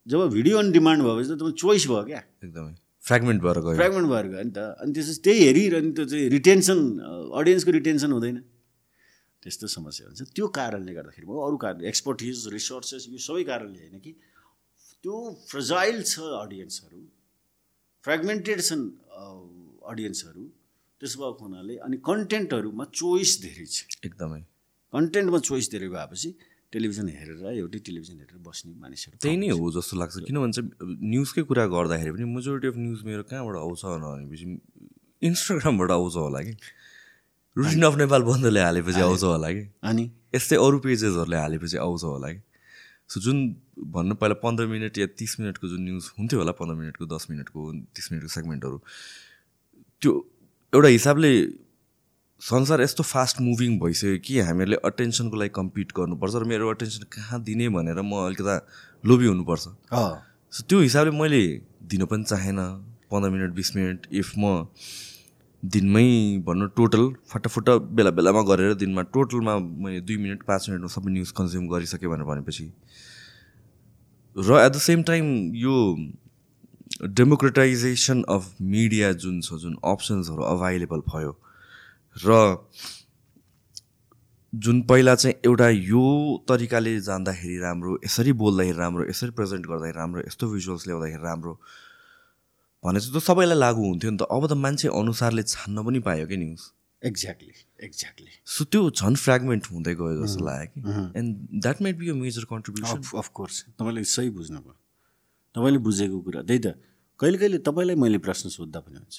[0.06, 2.72] जब भिडियो अन डिमान्ड भएपछि त तपाईँ चोइस भयो क्या। एकदमै।
[3.02, 6.78] फ्रेगमेन्ट भएर गयो। फ्रेगमेन्ट भएर गयो नि त। अनि त्यसपछि त्यही हेरिरहने त्यो चाहिँ रिटेन्सन
[7.35, 8.36] अडियन्सको रिटेन्सन हुँदैन।
[9.44, 13.98] त्यस्तो समस्या हुन्छ। त्यो कारणले गर्दाखेरि भयो अरू कारण एक्सपर्टिज रिसोर्सेस यो सबै कारणले होइन
[14.00, 14.12] कि
[15.04, 15.16] त्यो
[15.48, 17.00] फ्रजाइल छ अडियन्सहरू
[18.04, 18.84] फ्रेगमेन्टेड छन्
[19.92, 20.44] अडियन्सहरू
[21.00, 23.76] त्यसो भएको हुनाले अनि कन्टेन्टहरूमा चोइस धेरै छ।
[24.08, 24.40] एकदमै।
[24.92, 26.30] कन्टेन्टमा चोइस धेरै भएपछि
[26.72, 30.70] टेलिभिजन हेरेर एउटै टेलिभिजन हेरेर बस्ने मानिसहरू त्यही नै हो जस्तो लाग्छ। किनभने चाहिँ
[31.12, 34.46] न्युजकै कुरा गर्दाखेरि पनि मेजोरिटी अफ न्युज मेरो कहाँबाट आउँछ भनेपछि
[35.22, 36.54] इन्स्टाग्रामबाट आउँछ होला कि?
[37.56, 39.62] रुटिन अफ नेपाल बन्धुले हालेपछि आउँछ होला कि?
[39.82, 40.05] अनि?
[40.35, 42.40] यस्तै अरू पेजेसहरूले हालेपछि आउँछ होला कि?
[43.09, 43.39] सो जुन
[43.94, 47.60] भन्नु पहिला पन्ध्र मिनट या तिस मिनटको जुन न्युज हुन्थ्यो होला पन्ध्र मिनटको दस मिनटको
[47.94, 48.78] तिस मिनटको सेगमेन्टहरू
[50.02, 50.12] त्यो
[50.72, 51.31] एउटा हिसाबले
[52.43, 57.43] संसार यस्तो फास्ट मुभिङ भइसक्यो कि हामीहरूले अटेन्सनको लागि कम्पिट गर्नुपर्छ र मेरो अटेन्सन कहाँ
[57.43, 58.55] दिने भनेर म अलिकता
[59.06, 59.64] लोभी हुनुपर्छ।
[60.52, 61.43] सो त्यो हिसाबले मैले
[61.93, 62.59] दिन पनि चाहेन
[63.12, 64.66] पन्ध्र मिनट बिस मिनट इफ म
[65.65, 66.09] दिनमै
[66.47, 71.31] भनौँ टोटल फटाफट बेला बेलामा गरेर दिनमा टोटलमा मैले दुई मिनट पाँच मिनटमा सबै न्युज
[71.31, 72.66] कन्ज्युम गरिसकेँ भनेर भनेपछि।
[74.36, 75.77] र एट द सेम टाइम यो
[77.15, 81.32] डेमोक्रेटाइजेसन अफ मिडिया जुन छ जुन अप्सन्सहरू अभाइलेबल भयो
[82.16, 82.41] र
[84.53, 86.05] जुन पहिला चाहिँ एउटा यो
[86.49, 91.61] तरिकाले जाँदाखेरि राम्रो यसरी बोल्दाखेरि राम्रो यसरी प्रेजेन्ट गर्दाखेरि राम्रो यस्तो भिजुअल्स ल्याउँदाखेरि राम्रो
[92.85, 96.27] भने चाहिँ त सबैलाई लागु हुन्थ्यो नि त। अब त मान्छे अनुसारले छान्न पनि पायो
[96.27, 96.62] क्या न्युज
[97.02, 97.55] एक्ज्याक्टली
[97.85, 102.15] एक्ज्याक्टली सो त्यो झन् फ्रेगमेन्ट हुँदै गयो जस्तो लाग्यो कि। And that made be a
[102.15, 104.74] major contribution of of course तपाईँले सही बुझ्नुभयो।
[105.55, 106.66] तपाईँले बुझेको कुरा त्यही त।
[107.20, 109.16] कहिले कहिले तपाईँलाई मैले प्रश्न सोद्धा पनि हुन्छ।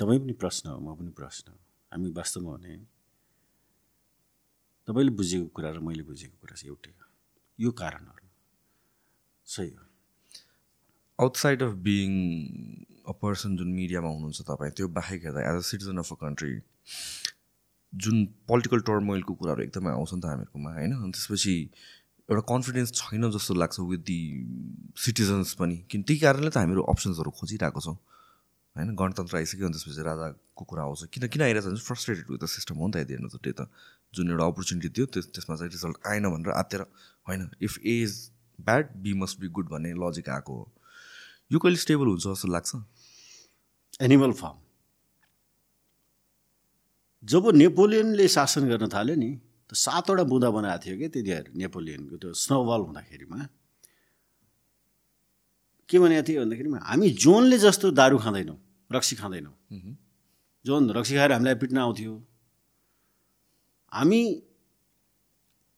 [0.00, 1.58] तपाईँ पनि प्रश्न हो म पनि प्रश्न हो।
[1.92, 2.74] हामी वास्तवमा भने
[4.88, 7.06] तपाईँले बुझेको कुरा र मैले बुझेको कुरा चाहिँ एउटै हो।
[7.58, 8.26] यो कारणहरू।
[9.46, 9.91] सही हो।
[11.22, 12.10] Outside of being
[13.08, 16.54] a person जुन मिडियामा हुनुहुन्छ तपाईँ त्यो बाहेक हेर्दा as a citizen of a country
[17.92, 20.92] जुन पोलिटिकल टर्मोइलको कुराहरू एकदमै आउँछ नि त हामीहरूकोमा होइन?
[20.92, 21.54] अनि त्यसपछि
[22.28, 24.18] एउटा कन्फिडेन्स छैन जस्तो लाग्छ विथ दि
[24.96, 27.94] सिटिजन्स पनि। किन त्यही कारणले त हामीहरू अप्सन्सहरू खोजिरहेको छौँ।
[28.76, 28.94] होइन?
[28.96, 32.46] गणतन्त्र आइसक्यो अनि त्यसपछि राजाको कुरा आउँछ। किन किन आइरहेको छ भने फ्रस्ट्रेटेड विथ द
[32.46, 33.68] सिस्टम हो नि त हेर्नु त त्यही त।
[34.14, 36.80] जुन एउटा अपर्च्युनिटी थियो त्यस त्यसमा चाहिँ रिजल्ट आएन भनेर आत्तेर।
[37.28, 37.50] होइन?
[37.60, 38.30] If A is
[38.60, 40.64] bad B must be good भन्ने लजिक आएको हो।
[41.52, 42.70] यो कहिले स्टेबल हुन्छ जस्तो लाग्छ?
[44.00, 44.58] Animal farm.
[47.22, 49.30] जब नेपोलियनले शासन गर्न थाल्यो नि
[49.68, 53.38] त सातवटा बुँदा बनाएको थियो क्या त्यतिखेर नेपोलियनको त्यो स्नोबल हुँदाखेरिमा?
[55.88, 58.58] के भनेको थियो भन्दाखेरिमा हामी जोनले जस्तो दारू खाँदैनौँ
[58.88, 59.54] रक्सी खाँदैनौँ।
[60.64, 62.12] जोन रक्सी खाएर हामीलाई पिट्न आउँथ्यो।
[63.92, 64.20] हामी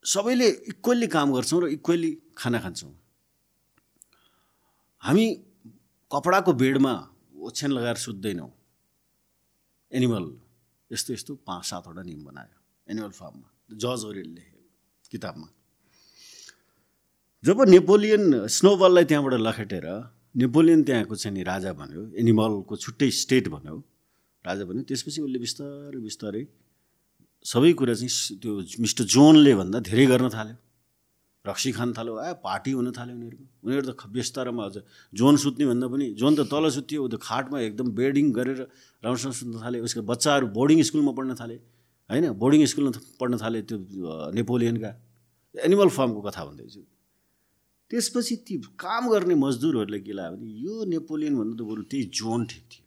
[0.05, 2.93] सबैले इक्वल्ली काम गर्छौँ र इक्वल्ली खाना खान्छौँ।
[5.03, 5.27] हामी
[6.15, 6.95] कपडाको बेडमा
[7.43, 8.51] ओछ्यान लगाएर सुत्दैनौँ।
[9.93, 10.25] एनिमल
[10.91, 12.59] यस्तो यस्तो पाँच सातवटा नियम बनायो।
[12.89, 13.49] एनिमल फार्ममा
[13.83, 14.45] जज ओरेलले
[15.11, 15.49] किताबमा।
[17.45, 19.87] जब नेपोलियन स्नोबललाई त्यहाँबाट लखेटेर
[20.43, 23.77] नेपोलियन त्यहाँको चाहिँ नि राजा भन्यो एनिमलको छुट्टै स्टेट भन्यो।
[24.45, 26.43] राजा भन्यो त्यसपछि उसले बिस्तारै बिस्तारै
[27.45, 28.53] सबै कुरा चाहिँ त्यो
[28.85, 30.57] मिस्टर जोनले भन्दा धेरै गर्न थाल्यो।
[31.45, 34.77] रक्सी खान थाल्यो आ पार्टी हुन थाल्यो उनीहरूको। उनीहरू त बिस्तारामा अझ
[35.13, 38.61] जोन सुत्ने भन्दा पनि जोन त तल सुत्थ्यो ऊ त खाटमा एकदम बेडिङ गरेर
[39.05, 41.57] राम्रोसँग सुत्न थाले उसको बच्चाहरू बोर्डिङ स्कुलमा पढ्न थाले
[42.11, 42.25] होइन?
[42.41, 42.91] बोर्डिङ स्कुलमा
[43.21, 43.77] पढ्न थाले त्यो
[44.33, 44.91] नेपोलियनका।
[45.55, 46.81] एनिमल फार्मको कथा भन्दैछु
[47.91, 52.41] त्यसपछि ती काम गर्ने मजदुरहरूले के लाग्यो भने यो नेपोलियन भन्दा त बरु त्यही जोन
[52.51, 52.85] ठिक थियो।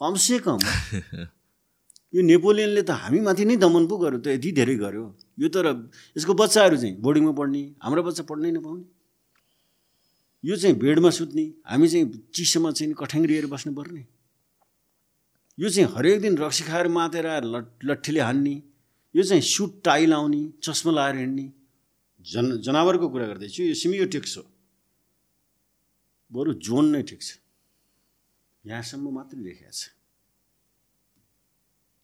[0.00, 0.58] कमसे कम
[2.14, 5.04] यो नेपोलियनले त हामीमाथि नै दमन पो गर्यो त यति धेरै गर्यो।
[5.38, 5.66] यो तर
[6.16, 8.84] यसको बच्चाहरू चाहिँ बोर्डिङमा पढ्ने हाम्रो बच्चा पढ्नै नपाउने।
[10.44, 14.02] यो चाहिँ बेडमा सुत्ने हामी चाहिँ चिसोमा चाहिँ कठ्याङ्ग्रिएर बस्नुपर्ने।
[15.58, 18.54] यो चाहिँ हरेक दिन रक्सी खाएर मातेर लट लट्ठीले हान्ने
[19.14, 21.46] यो चाहिँ सुट टाई लाउने चस्मा लाएर हिँड्ने।
[22.26, 24.44] जन जनावरको कुरा गर्दैछु यो सिमियोटिक्स हो
[26.30, 27.38] बरु जोन नै ठिक छ।
[28.64, 29.94] यहाँसम्म मात्रै लेखेको छ।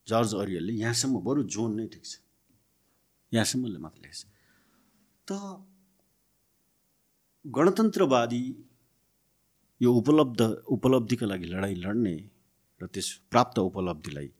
[0.08, 2.23] जर्ज अरियलले यहाँसम्म बरु जोन नै ठिक छ।
[3.34, 4.26] यहाँसम्मले मात्र लेखेको छ
[5.28, 5.32] त
[7.44, 8.44] गणतन्त्रवादी
[9.80, 12.16] यो उपलब्ध उपलब्धिका लागि लडाइँ लड्ने
[12.80, 14.30] र त्यस प्राप्त उपलब्धिलाई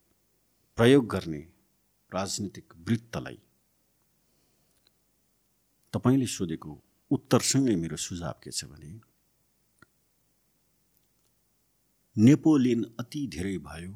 [0.79, 1.43] प्रयोग गर्ने
[2.13, 3.39] राजनीतिक वृत्तलाई
[5.93, 6.73] तपाईँले सोधेको
[7.11, 8.91] उत्तरसँगै मेरो सुझाव के छ भने
[12.17, 13.95] नेपोलियन अति धेरै भयो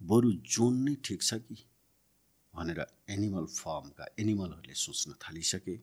[0.00, 1.56] बरु जोन नै ठिक छ कि?
[2.56, 2.80] भनेर
[3.10, 5.76] एनिमल फर्मका एनिमलहरूले सोच्न थालिसके।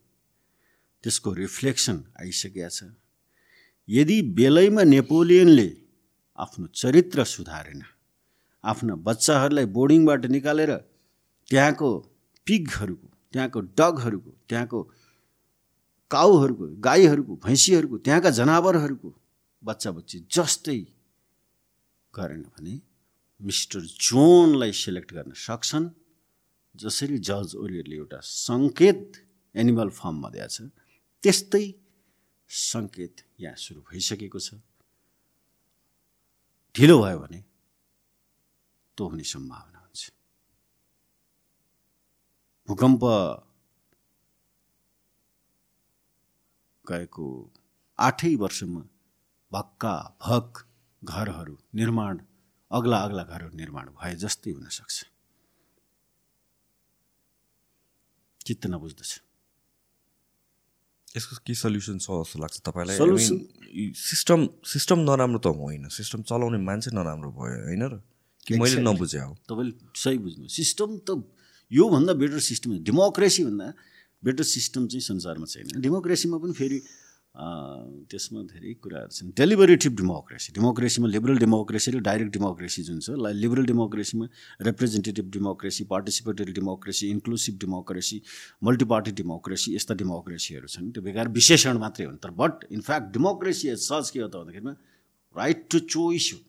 [1.03, 2.79] त्यसको रिफ्लेक्सन आइसकेका छ।
[3.89, 5.69] यदि बेलैमा नेपोलियनले
[6.37, 7.81] आफ्नो चरित्र सुधारेन
[8.63, 10.71] आफ्ना बच्चाहरूलाई बोर्डिङबाट निकालेर
[11.49, 11.89] त्यहाँको
[12.47, 14.79] पिगहरूको त्यहाँको डगहरूको त्यहाँको
[16.11, 19.09] काउहरूको गाईहरूको भैँसीहरूको त्यहाँका जनावरहरूको
[19.63, 20.79] बच्चा बच्ची जस्तै
[22.13, 22.75] गरेन भने
[23.41, 25.85] मिस्टर जोनलाई सिलेक्ट गर्न सक्छन्।
[26.75, 29.21] जसरी जज ओरियरले एउटा सङ्केत
[29.55, 30.57] एनिमल फर्ममा दिएको छ
[31.23, 31.65] त्यस्तै
[32.49, 34.59] सङ्केत यहाँ सुरु भइसकेको छ।
[36.75, 37.39] ढिलो भयो भने
[38.97, 40.01] त्यो हुने सम्भावना हुन्छ।
[42.67, 43.03] भूकम्प
[46.85, 47.27] गएको
[47.99, 48.83] आठै वर्षमा
[49.51, 49.95] भक्का
[50.25, 50.65] भक
[51.01, 52.15] घरहरू निर्माण
[52.71, 55.12] अग्ला अग्ला घरहरू निर्माण भए जस्तै हुनसक्छ
[58.45, 59.21] चित्त नबुझ्दछ
[61.17, 62.97] यसको के सल्युसन छ जस्तो लाग्छ तपाईँलाई?
[62.97, 63.37] Solution?
[63.93, 65.87] सिस्टम सिस्टम नराम्रो त होइन?
[65.87, 68.01] सिस्टम चलाउने मान्छे नराम्रो भयो होइन र?
[68.47, 68.81] कि मैले.
[68.81, 69.37] नबुझेँ हो?
[69.49, 71.09] तपाईँले सही बुझ्नु सिस्टम त
[71.71, 73.67] योभन्दा बेटर सिस्टम डेमोक्रेसीभन्दा
[74.23, 76.77] बेटर सिस्टम चाहिँ संसारमा छैन। डेमोक्रेसीमा पनि फेरि
[77.33, 83.33] त्यसमा धेरै कुराहरू छन्। डेलिबरेटिभ डेमोक्रेसी डेमोक्रेसीमा लिबरल डेमोक्रेसी र डाइरेक्ट डेमोक्रेसी जुन छ ला-
[83.33, 84.25] liberal डेमोक्रेसीमा
[84.69, 88.21] representative democracy participatory democracy inclusive democracy
[88.61, 93.65] multi party democracy यस्ता डेमोक्रेसीहरू छन्। त्यो बेकार विशेषण मात्रै हुन् तर but in fact democracy
[93.73, 94.73] as such के हो त भन्दाखेरिमा
[95.33, 96.39] राइट टु चोइस हो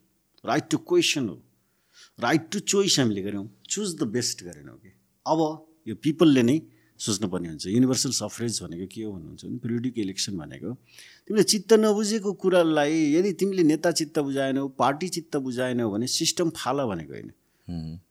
[0.44, 1.36] राइट टु क्वेसन हो।
[2.20, 4.92] राइट टु चोइस हामीले गऱ्यौँ चुज द बेस्ट गरेनौँ कि।
[5.24, 5.40] अब
[5.88, 6.60] यो पिपलले नै
[7.04, 10.70] सोच्नुपर्ने हुन्छ। युनिभर्सल सफरेज भनेको के हो भन्नुहुन्छ भने पिरियडिक इलेक्सन भनेको
[11.28, 16.84] तिमीले चित्त नबुझेको कुरालाई यदि तिमीले नेता चित्त बुझाएनौ पार्टी चित्त बुझाएनौ भने सिस्टम फाल
[16.86, 17.30] भनेको होइन।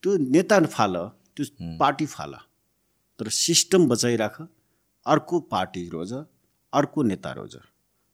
[0.01, 0.95] त्यो नेता फाल
[1.35, 1.45] त्यो
[1.79, 2.33] पार्टी फाल।
[3.19, 4.41] तर सिस्टम बचाइराख
[5.05, 6.13] अर्को पार्टी रोज
[6.73, 7.57] अर्को नेता रोज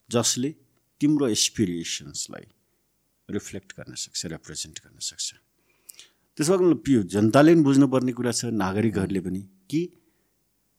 [0.10, 0.50] जसले
[1.02, 2.46] तिम्रो एसपिरेसन्सलाई
[3.30, 5.28] रिफ्लेक्ट गर्न सक्छ रिप्रेजेन्ट गर्न सक्छ।
[6.38, 9.82] त्यसो भए जनताले पनि बुझ्नुपर्ने कुरा छ नागरिकहरूले पनि कि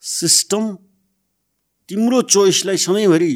[0.03, 0.75] सिस्टम
[1.89, 3.33] तिम्रो चोइसलाई सधैँभरि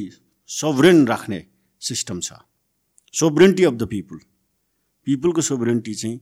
[0.49, 1.45] सोभरेन राख्ने
[1.83, 2.33] सिस्टम छ।
[3.15, 4.21] सोभरेन्टी अफ द पिपुल
[5.07, 6.21] पिपुलको सोभरेन्टी चाहिँ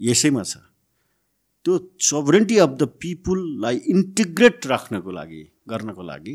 [0.00, 0.56] यसैमा छ।
[1.64, 6.34] त्यो सोभरेन्टी अफ द पिपुललाई इन्टिग्रेट राख्नको लागि गर्नको लागि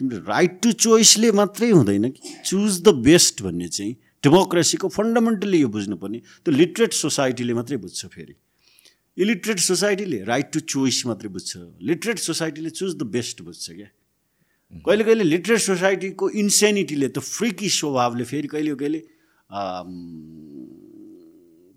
[0.00, 3.92] तिमीले राइट टु चोइसले मात्रै हुँदैन कि। चुज द बेस्ट भन्ने चाहिँ
[4.24, 8.34] डेमोक्रेसीको फन्डामेन्टली यो बुझ्नुपर्ने। त्यो लिटरेट सोसाइटीले मात्रै बुझ्छ फेरि।
[9.16, 11.50] इलिटरेट सोसाइटीले राइट टु चोइस मात्रै बुझ्छ।
[11.88, 13.88] लिटरेट सोसाइटीले चुज द बेस्ट बुझ्छ क्या?
[14.72, 19.00] कहिले कहिले लिटरेट सोसाइटीको इन्सेनिटीले त्यो फ्रिकी स्वभावले फेरि कहिले कहिले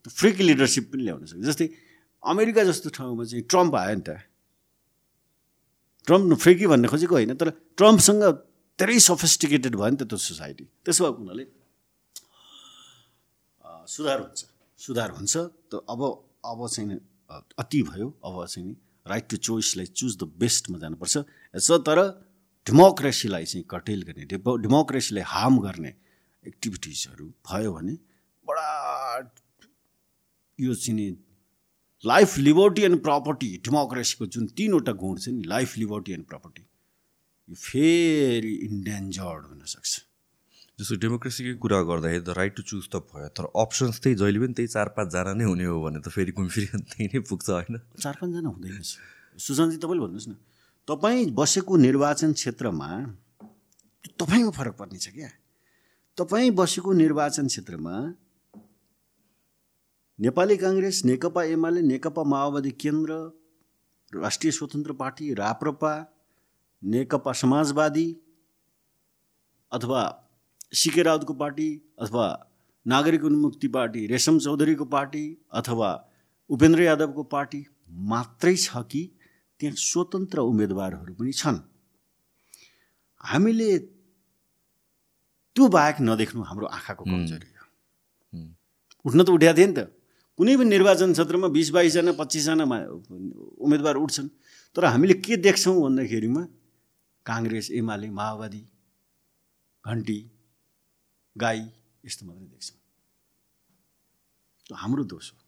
[0.07, 1.67] फ्रिकी लिडरसिप पनि ल्याउन सक्छ। जस्तै
[2.23, 4.09] अमेरिका जस्तो ठाउँमा चाहिँ ट्रम्प आयो नि त।
[6.07, 8.23] ट्रम्प फ्रिकी भन्न खोजेको होइन तर ट्रम्पसँग
[8.79, 11.45] धेरै सफिस्टिकेटेड भयो नि त त्यो सोसाइटी त्यसो भएको हुनाले
[13.91, 14.39] सुधार हुन्छ।
[14.79, 15.33] सुधार हुन्छ
[15.67, 16.01] त अब
[16.47, 16.95] अब चाहिँ
[17.31, 18.75] अति भयो अब चाहिँ नि
[19.07, 21.17] राइट टु चोइसलाई चुज द बेस्टमा जानुपर्छ।
[21.55, 21.99] यसो तर
[22.67, 25.93] डेमोक्रेसीलाई चाहिँ कटेल गर्ने डेमो डेमोक्रेसीलाई हार्म गर्ने
[26.43, 27.93] एक्टिभिटिजहरू भयो भने
[28.45, 28.67] बडा
[30.59, 31.07] यो चाहिँ नि
[32.03, 36.61] लाइफ लिबर्टी एन्ड प्रपर्टी डेमोक्रेसीको जुन तिनवटा गुण छ नि लाइफ लिबर्टी एन्ड प्रपर्टी
[37.49, 40.04] यो फेरि इन्डेन्जर्ड हुनसक्छ।
[40.79, 44.53] जस्तो डेमोक्रेसीकै कुरा गर्दाखेरि त राइट टु चुज त भयो तर अप्सन्स त्यही जहिले पनि
[44.59, 47.75] त्यही चार पाँचजना नै हुने हो भने त फेरि घुम फेरि त्यही नै पुग्छ होइन?
[48.03, 48.83] चार पाँचजना हुँदैन
[49.39, 50.35] सुशान्तजी तपाईँले भन्नुहोस् न।
[50.87, 52.89] तपाईँ बसेको निर्वाचन क्षेत्रमा
[54.19, 55.29] तपाईँमा फरक पर्ने छ क्या?
[56.17, 57.95] तपाईँ बसेको निर्वाचन क्षेत्रमा
[60.19, 63.11] नेपाली काङ्ग्रेस नेकपा एमाले नेकपा माओवादी केन्द्र
[64.11, 65.93] राष्ट्रिय स्वतन्त्र पार्टी राप्रपा
[66.83, 68.07] नेकपा समाजवादी
[69.71, 70.01] अथवा
[70.73, 71.69] सिके राउतको पार्टी
[71.99, 72.25] अथवा
[72.85, 75.89] नागरिक उन्मुक्ति पार्टी रेशम चौधरीको पार्टी अथवा
[76.49, 77.65] उपेन्द्र यादवको पार्टी
[78.11, 79.01] मात्रै छ कि
[79.59, 81.59] त्यहाँ स्वतन्त्र उम्मेदवारहरू पनि छन्?
[83.23, 83.69] हामीले
[85.55, 87.65] त्यो बाहेक नदेख्नु हाम्रो आँखाको कमजोरी हो।
[89.05, 89.79] उठ्न त उठ्या थिए नि त।
[90.37, 92.65] कुनै पनि निर्वाचन क्षेत्रमा बिस बाइसजना पच्चिसजना
[93.63, 94.29] उम्मेदवार उठ्छन्।
[94.75, 96.43] तर हामीले के देख्छौँ भन्दाखेरिमा
[97.25, 98.63] काङ्ग्रेस एमाले माओवादी
[99.83, 100.19] घन्टी
[101.35, 101.59] गाई
[102.05, 102.79] यस्तो मात्रै देख्छौँ।
[104.65, 105.39] त्यो हाम्रो दोष हो।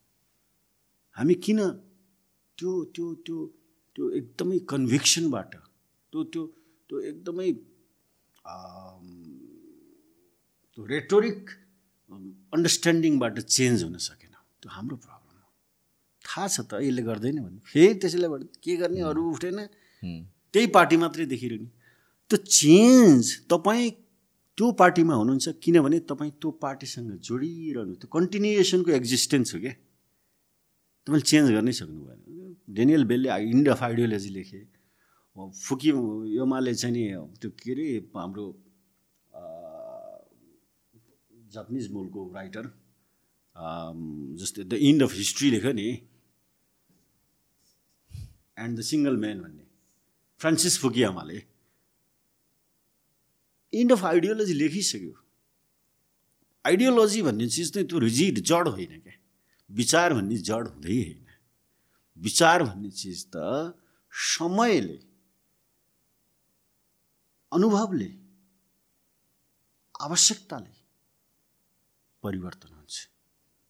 [1.18, 1.60] हामी किन
[2.58, 3.38] त्यो त्यो त्यो
[3.96, 5.52] त्यो एकदमै कन्भिक्सनबाट
[6.14, 6.44] त्यो त्यो
[6.90, 7.50] त्यो एकदमै
[10.74, 11.40] त्यो रेटोरिक
[12.56, 15.50] अन्डरस्ट्यान्डिङबाट चेन्ज हुन सकेन। त्यो हाम्रो प्रब्लम हो।
[16.26, 18.28] थाहा छ त यसले गर्दैन भने। फेरि त्यसैले
[18.64, 19.02] के गर्ने?
[19.12, 19.60] अरू उठेन।
[20.54, 21.70] त्यही पार्टी मात्रै देखिरहने
[22.30, 23.90] त्यो चेन्ज तपाईँ
[24.58, 29.74] त्यो पार्टीमा हुनुहुन्छ किनभने तपाईँ त्यो पार्टीसँग जोडिरहनु त्यो कन्टिन्युएसनको एक्जिस्टेन्स हो क्या।
[31.06, 32.22] तपाईँले चेन्ज गर्नै सक्नु भएन।
[32.78, 34.62] डेनियल बेलले इन्ड अफ आइडियोलोजी लेखे।
[35.38, 35.90] फुकी
[36.36, 37.04] योमाले चाहिँ नि
[37.38, 38.46] त्यो के अरे हाम्रो
[41.54, 42.66] जापानिज मूलको राइटर
[44.42, 45.88] जस्तै द इन्ड अफ हिस्ट्री लेख्यो नि।
[48.58, 49.66] एन्ड द सिङ्गल म्यान भन्ने।
[50.42, 51.38] फ्रान्सिस फुकियामाले।
[53.74, 55.14] इन्ड अफ आइडियोलोजी लेखिसक्यो।
[56.66, 59.14] आइडियोलोजी भन्ने चिज चाहिँ त्यो रिजिड जड होइन क्या।
[59.70, 61.26] विचार भन्ने जड हुँदै होइन।
[62.18, 63.36] विचार भन्ने चिज त
[64.12, 65.00] समयले
[67.52, 68.10] अनुभवले
[70.02, 70.74] आवश्यकताले
[72.24, 72.96] परिवर्तन हुन्छ।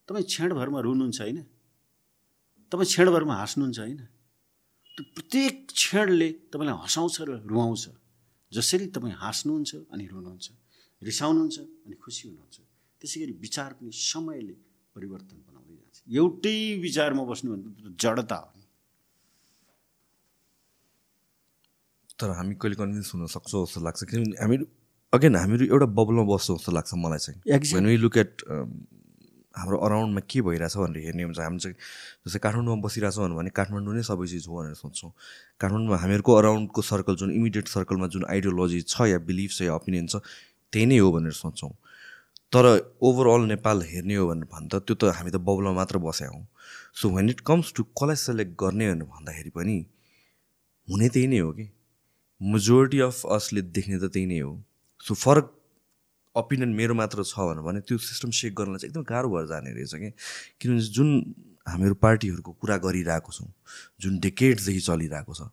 [0.07, 1.41] तपाईँ क्षणभरमा रुनुहुन्छ होइन।
[2.71, 3.97] तपाईँ क्षणभरमा हाँस्नुहुन्छ होइन।
[4.97, 7.83] त्यो प्रत्येक क्षणले तपाईँलाई हँसाउँछ र रुवाउँछ।
[8.51, 10.47] जसरी तपाईँ हाँस्नुहुन्छ अनि रुनुहुन्छ
[11.01, 12.57] रिसाउनुहुन्छ अनि खुसी हुनुहुन्छ।
[13.01, 14.55] त्यसै गरी विचार पनि समयले
[14.95, 18.49] परिवर्तन बनाउँदै जान्छ। एउटै विचारमा बस्नु भने त जडता हो
[22.17, 24.65] तर हामी कहिले कन्भिन्स हुन सक्छौँ जस्तो लाग्छ। किनभने हामीहरू
[25.13, 28.31] अगेन हामीहरू एउटा बबलमा बस्छौँ जस्तो लाग्छ मलाई चाहिँ। लुक एट
[29.57, 31.75] हाम्रो अराउन्डमा के भइरहेछ भनेर हेर्ने हुन्छ। हामी चाहिँ
[32.25, 35.11] जस्तै काठमाडौँमा बसिरहेछौँ भने काठमाडौँ नै सबै चिज हो भनेर सोच्छौँ।
[35.61, 40.07] काठमाडौँमा हामीहरूको अराउन्डको सर्कल जुन इमिडिएट सर्कलमा जुन आइडियोलोजी छ या बिलिभ छ या ओपिनियन
[40.07, 40.15] छ
[40.73, 41.73] त्यही नै हो भनेर सोच्छौँ।
[42.53, 42.65] तर
[43.03, 46.45] ओभरअल नेपाल हेर्ने हो भनेर भन्दा त्यो त हामी त बबलमा मात्र बसेका हौँ।
[46.95, 49.77] So when it comes to कसलाई सेलेक्ट गर्ने भनेर भन्दाखेरि पनि
[50.87, 51.65] हुने त्यही नै हो कि।
[52.41, 54.53] मेजोरिटी अफ असले देख्ने त त्यही नै हो।
[55.03, 55.56] सो फरक
[56.41, 59.71] ओपिनियन मेरो मात्र छ भनेर भने त्यो सिस्टम सेक गर्नलाई चाहिँ एकदम गाह्रो भएर जाने
[59.77, 60.09] रहेछ कि।
[60.61, 61.09] किनभने जुन
[61.67, 63.51] हामीहरू पार्टीहरूको कुरा गरिरहेको छौँ
[64.01, 65.49] जुन डेकेड्सदेखि चलिरहेको छ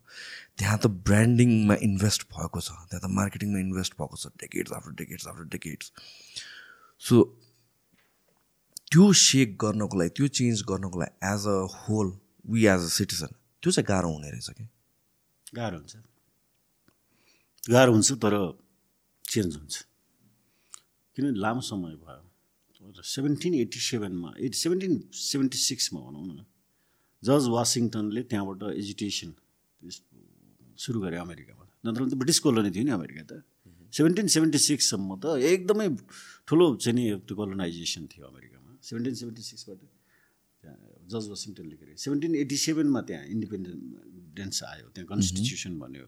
[0.57, 5.27] त्यहाँ त ब्रान्डिङमा इन्भेस्ट भएको छ त्यहाँ त मार्केटिङमा इन्भेस्ट भएको छ decades after decades
[5.27, 5.91] after decades
[7.01, 7.23] so
[8.91, 12.07] त्यो सेक गर्नको लागि त्यो चेन्ज गर्नको लागि as a whole
[12.53, 13.31] we as a citizen
[13.63, 14.67] त्यो चाहिँ गाह्रो हुने रहेछ कि।
[15.55, 15.95] गाह्रो हुन्छ।
[17.71, 18.33] गाह्रो हुन्छ तर
[19.25, 19.73] चेन्ज हुन्छ।
[21.15, 22.23] किनभने लामो समय भयो?
[23.15, 26.45] सेभेन्टिन एट्टी सेभेनमा एट सेभेन्टिन सेभेन्टी सिक्समा भनौँ न
[27.23, 29.29] जर्ज वासिङटनले त्यहाँबाट एजुकेसन
[30.83, 33.33] सुरु गरे अमेरिकाबाट। नत्र त ब्रिटिस कोलोनी थियो नि अमेरिका त।
[33.95, 35.87] सेभेन्टिन सेभेन्टी सिक्ससम्म त एकदमै
[36.47, 39.79] ठुलो चाहिँ नि त्यो कोलोनाइजेसन थियो अमेरिकामा। सेभेन्टिन सेभेन्टी सिक्सबाट
[41.11, 46.05] जर्ज वासिङटनले के अरे सेभेन्टिन एट्टी सेभेनमा त्यहाँ इन्डिपेन्डेन्स आयो त्यहाँ कन्स्टिट्युसन बन्यो।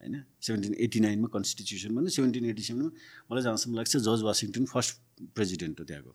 [0.00, 0.22] होइन?
[0.40, 2.90] सेभेन्टिन एट्टी नाइनमा कन्स्टिट्युसन बन्यो सेभेन्टिन एट्टी सेभेनमा
[3.30, 4.92] मलाई जहाँसम्म लाग्छ जर्ज वासिङटन फर्स्ट
[5.34, 6.12] प्रेजिडेन्ट हो त्यहाँको।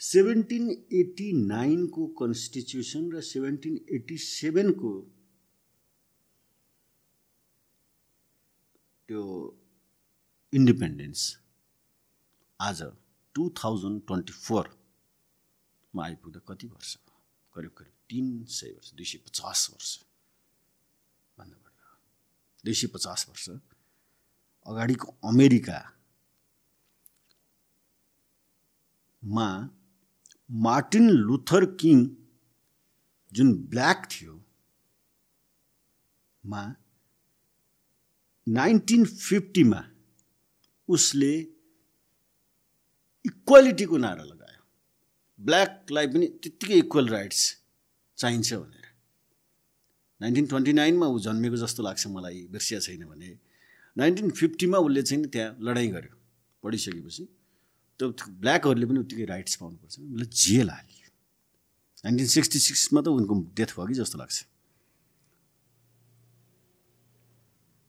[0.00, 4.92] सेभेन्टिन एट्टी नाइनको कन्स्टिट्युसन र सेभेन्टिन एट्टी सेभेनको
[9.08, 9.22] त्यो
[10.52, 11.20] इन्डिपेन्डेन्स
[12.60, 12.82] आज
[13.34, 16.96] टु थाउजन्ड ट्वेन्टी फोरमा आइपुग्दा कति वर्ष?
[17.54, 20.05] करिब करिब तिन सय वर्ष दुई सय पचास वर्ष। भन्दा
[22.66, 23.44] दुई सय पचास वर्ष
[24.66, 25.88] अगाडिको अमेरिकामा
[30.66, 31.98] मार्टिन लुथर किङ
[33.32, 34.34] जुन ब्ल्याक थियो
[36.44, 36.62] मा
[38.46, 39.80] नाइन्टिन फिफ्टीमा
[40.88, 41.32] उसले
[43.24, 44.62] इक्वालिटीको नारा लगायो।
[45.38, 47.40] ब्ल्याकलाई पनि त्यत्तिकै इक्वल राइट्स
[48.18, 48.75] चाहिन्छ भनेर।
[50.20, 53.38] नाइन्टिन ट्वेन्टी नाइनमा ऊ जन्मेको जस्तो लाग्छ मलाई बिर्सिया छैन भने।
[53.96, 56.14] नाइन्टिन फिफ्टीमा उसले चाहिँ त्यहाँ लडाइँ गर्यो
[56.62, 57.24] पढिसकेपछि।
[58.00, 58.06] त्यो
[58.40, 61.08] ब्ल्याकहरूले पनि उत्तिकै राइट्स पाउनुपर्छ। उसले जेल हाल्यो।
[62.04, 64.38] नाइन्टिन सिक्सटी सिक्समा त उनको डेथ भयो कि जस्तो लाग्छ।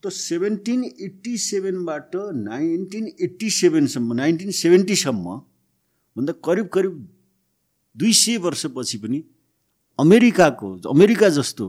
[0.03, 5.25] त सेभेन्टिन एट्टी सेभेनबाट नाइन्टिन एट्टी सेभेनसम्म नाइन्टिन सेभेन्टीसम्म
[6.15, 6.93] भन्दा करिब करिब
[7.95, 9.23] दुई सय वर्षपछि पनि
[9.99, 11.65] अमेरिकाको अमेरिका जस्तो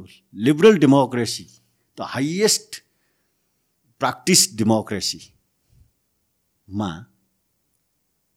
[0.47, 1.47] liberal democracy
[1.99, 2.71] the highest
[4.01, 5.31] practice डेमोक्रेसीमा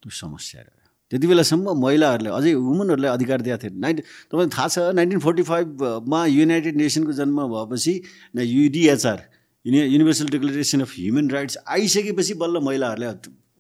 [0.04, 4.78] त्यो समस्या रह्यो। त्यति बेलासम्म महिलाहरूले अझै वुमनहरूलाई अधिकार दिएको थियो नाइन्टी तपाईँलाई थाहा छ
[4.96, 7.94] नाइन्टिन फोर्टी फाइभमा युनाइटेड नेसनको जन्म भएपछि
[8.36, 9.20] न UDHR
[9.66, 13.12] युनि universal declaration of human rights आइसकेपछि बल्ल महिलाहरूलाई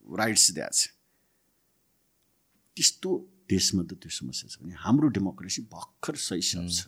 [0.07, 0.81] राइट्स दिएको छ।
[2.77, 3.11] त्यस्तो
[3.51, 6.79] देशमा त त्यो समस्या छ भने हाम्रो डेमोक्रेसी भर्खर सैसब छ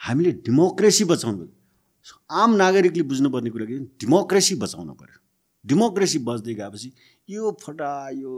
[0.00, 1.46] हामीले डेमोक्रेसी बचाउनु
[2.42, 5.18] आम नागरिकले बुझ्नुपर्ने कुरा के डेमोक्रेसी बचाउनु पऱ्यो।
[5.64, 6.88] डेमोक्रेसी बच्दै गएपछि
[7.28, 8.32] यो फटा यो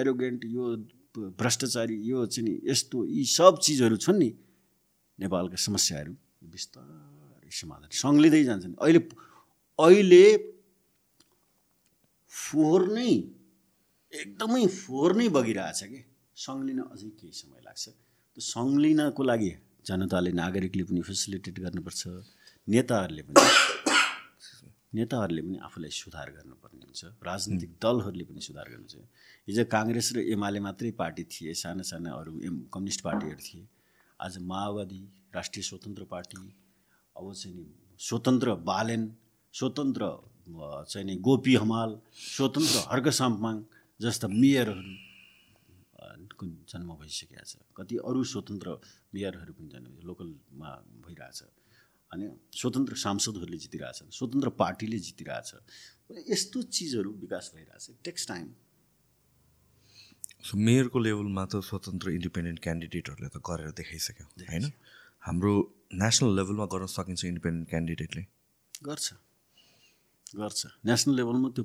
[0.00, 0.64] एरोगेन्ट यो
[1.40, 4.30] भ्रष्टाचारी यो चाहिँ नि यस्तो यी सब चिजहरू छन् नि
[5.18, 6.12] नेपालका समस्याहरू
[6.52, 9.00] बिस्तारै समाधान सङ्लिँदै जान्छन् अहिले
[9.78, 10.24] अहिले
[12.32, 13.10] फोहोर नै
[14.12, 16.00] एकदमै फोहोर नै बगिरहेछ कि?
[16.44, 17.84] सङ्लिन अझै केही समय लाग्छ।
[18.36, 19.52] त्यो सङ्लिनको लागि
[19.88, 22.02] जनताले नागरिकले पनि फेसिलिटेट गर्नुपर्छ
[22.68, 23.40] नेताहरूले पनि
[24.98, 28.94] नेताहरूले पनि आफूलाई सुधार गर्नुपर्ने हुन्छ राजनीतिक दलहरूले पनि सुधार गर्नु छ
[29.48, 33.62] हिजो काङ्ग्रेस र एमाले मात्रै पार्टी थिए साना साना अरू एम कम्युनिस्ट पार्टीहरू थिए।
[34.20, 35.00] आज माओवादी
[35.36, 36.36] राष्ट्रिय स्वतन्त्र पार्टी
[37.16, 37.64] अब चाहिँ नि
[38.08, 39.02] स्वतन्त्र बालेन
[39.54, 40.02] स्वतन्त्र
[40.90, 41.90] चाहिँ नि गोपी हमाल
[42.36, 43.56] स्वतन्त्र हर्क साम्पाङ
[44.00, 44.94] जस्ता मेयरहरू
[46.42, 47.62] को जन्म भइसकेको छ?
[47.78, 48.68] कति अरू स्वतन्त्र
[49.14, 50.70] मेयरहरू पनि जन्म लोकलमा
[51.06, 51.40] भइरहेछ।
[52.10, 55.50] अनि स्वतन्त्र सांसदहरूले जितिरहेछन् स्वतन्त्र पार्टीले जितिरहेछ।
[56.28, 58.46] यस्तो चिजहरू विकास भइरहेछ। टेक्स टाइम
[60.42, 64.64] सो मेयरको लेभलमा त स्वतन्त्र इन्डिपेन्डेन्ट क्यान्डिडेटहरूले त गरेर देखाइसक्यो होइन?
[65.22, 65.52] हाम्रो
[65.94, 68.22] नेसनल लेभलमा गर्न सकिन्छ इन्डिपेन्डेन्ट क्यान्डिडेटले
[68.82, 69.06] गर्छ।
[70.34, 71.64] गर्छ। नेसनल लेभलमा त्यो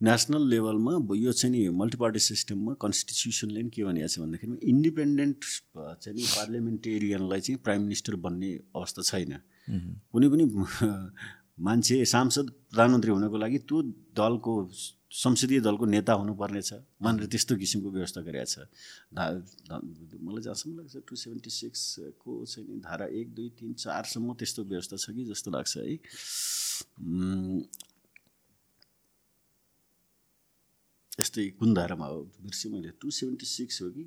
[0.00, 5.40] नेसनल लेभलमा यो चाहिँ नि मल्टिपार्टी सिस्टममा कन्स्टिट्युसनले पनि के भनेको छ भन्दाखेरि इन्डिपेन्डेन्ट
[5.76, 9.32] चाहिँ नि पार्लियामेन्टेरियनलाई चाहिँ प्राइम मिनिस्टर बन्ने अवस्था छैन।
[10.12, 10.44] कुनै पनि
[11.66, 13.82] मान्छे सांसद प्रधानमन्त्री हुनको लागि त्यो
[14.14, 14.52] दलको
[15.10, 16.72] संसदीय दलको नेता हुनुपर्ने छ
[17.02, 18.70] भनेर त्यस्तो किसिमको व्यवस्था गरेका छ।
[19.18, 19.24] धा
[19.66, 24.62] धा- मलाई जहाँसम्म लाग्छ टु सेभेन्टी सिक्सको चाहिँ नि धारा एक दुई तिन चारसम्म त्यस्तो
[24.62, 25.96] व्यवस्था छ कि जस्तो लाग्छ है।
[31.18, 34.04] यस्तै कुन धारामा हो बिर्सेँ मैले। टु सेभेन्टी सिक्स हो कि?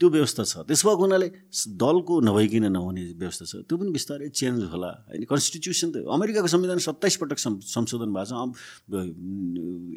[0.00, 1.28] त्यो व्यवस्था छ। त्यसो भएको हुनाले
[1.76, 6.78] दलको नभइकन नहुने व्यवस्था छ। त्यो पनि बिस्तारै चेन्ज होला। होइन कन्स्टिट्युसन त अमेरिकाको संविधान
[6.84, 8.92] सत्ताइस पटक संशोधन भएको छ।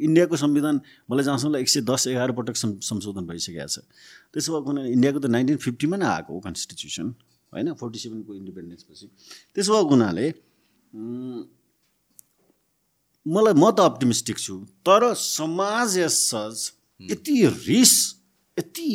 [0.07, 0.75] इन्डियाको संविधान
[1.07, 3.83] मलाई जहाँसम्म एक सय दस एघार पटक संशोधन भइसकेको छ।
[4.31, 7.07] त्यसो भएको हुनाले इन्डियाको त नाइन्टिन फिफ्टीमा नै आएको हो कन्स्टिट्युसन
[7.51, 9.07] होइन फोर्टी सेभेनको इन्डिपेन्डेन्स पछि।
[9.55, 10.25] त्यसो भएको हुनाले
[13.25, 14.55] मलाई म त अप्टिमिस्टिक छु
[14.85, 17.93] तर समाज एज सच यति रिस
[18.59, 18.91] यति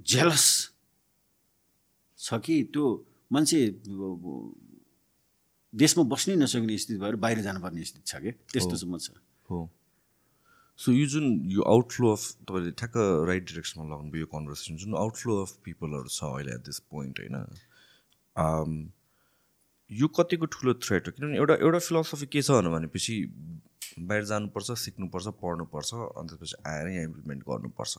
[0.00, 0.70] जेलस
[2.18, 3.58] छ कि त्यो मान्छे
[5.74, 8.30] देशमा बस्नै नसक्ने स्थिति भएर बाहिर जानुपर्ने स्थिति छ कि?
[8.52, 9.10] त्यस्तोसम्म छ।
[9.50, 9.70] हो।
[10.78, 12.96] सो यो जुन यो आउटफ्लो अफ तपाईँले ठ्याक्क
[13.28, 17.36] राइट डिरेक्सनमा लगाउनुभयो यो कन्भर्सेसन जुन आउटफ्लो अफ पिपलहरू छ अहिले एट दिस पोइन्ट होइन?
[18.36, 18.92] Um,
[19.90, 21.12] यो कतिको ठुलो थ्रेट हो?
[21.12, 23.14] किनभने एउटा एउटा फिलोसफी के छ भनेपछि
[23.98, 27.98] बाहिर जानुपर्छ सिक्नुपर्छ पढ्नुपर्छ अनि त्यसपछि आएर यहाँ इम्प्लिमेन्ट गर्नुपर्छ।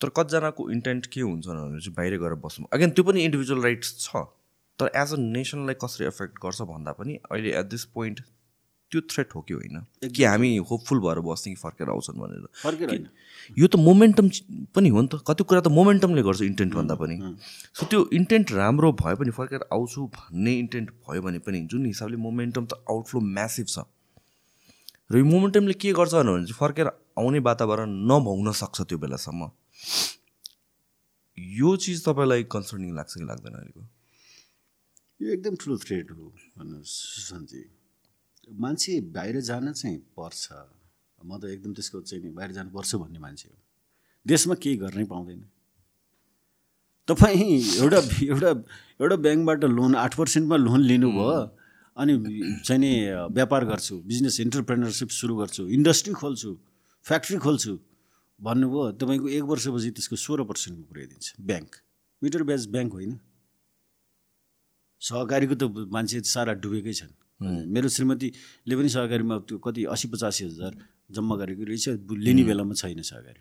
[0.00, 2.66] तर कतिजनाको इन्टेन्ट के हुन्छ भने चाहिँ बाहिर गएर बस्नु?
[2.72, 4.24] अगेन त्यो पनि इन्डिभिजुअल राइट्स छ
[4.78, 8.20] तर एज अ नेसनलाई कसरी एफेक्ट गर्छ भन्दा पनि अहिले एट दिस पोइन्ट
[8.90, 9.86] त्यो थ्रेट हो कि होइन?
[10.14, 12.46] कि हामी होपफुल भएर बस्ने कि फर्केर आउँछन् भनेर?
[12.62, 13.08] फर्केर होइन।
[13.58, 14.30] यो त मोमेन्टम
[14.74, 17.16] पनि हो नि त। कति कुरा त मोमेन्टमले गर्छ इन्टेन्ट भन्दा पनि।
[17.74, 22.16] सो त्यो इन्टेन्ट राम्रो भए पनि फर्केर आउँछु भन्ने इन्टेन्ट भयो भने पनि जुन हिसाबले
[22.16, 23.78] मोमेन्टम त आउटफ्लो म्यासिभ छ।
[25.12, 26.86] र यो मोमेन्टमले के गर्छ भने चाहिँ फर्केर
[27.18, 29.50] आउने वातावरण नभउन सक्छ त्यो बेलासम्म।
[31.38, 33.82] यो चिज तपाईँलाई कन्सर्निङ लाग्छ कि लाग्दैन अहिलेको?
[35.22, 36.24] यो एकदम ठुलो थ्रेड हो
[36.58, 37.79] भन्नुहोस् सुशान्तजी।
[38.50, 40.52] मान्छे बाहिर जान चाहिँ पर्छ।
[41.24, 43.56] म त एकदम त्यसको चाहिँ नि बाहिर जानुपर्छ भन्ने मान्छे हो।
[44.26, 45.40] देशमा केही गर्नै पाउँदैन।
[47.08, 48.50] तपाईँ एउटा एउटा
[49.00, 51.30] एउटा ब्याङ्कबाट लोन आठ पर्सेन्टमा लोन लिनुभयो
[51.96, 52.14] अनि
[52.64, 52.92] चाहिँ नि
[53.34, 56.50] व्यापार गर्छु बिजनेस इन्टरप्रेनरसिप सुरु गर्छु इन्डस्ट्री खोल्छु
[57.04, 57.78] फ्याक्ट्री खोल्छु
[58.40, 61.70] भन्नुभयो तपाईँको एक वर्षपछि त्यसको सोह्र पर्सेन्टमा पुर्याइदिन्छ ब्याङ्क।
[62.22, 63.12] मिटर ब्याज ब्याङ्क होइन।
[65.00, 65.62] सहकारीको त
[65.92, 70.72] मान्छे सारा डुबेकै छन्। मेरो श्रीमतीले पनि सहकारीमा त्यो कति असी पचासी हजार
[71.10, 73.40] जम्मा गरेको रहेछ। लिने बेलामा छैन सहकारी।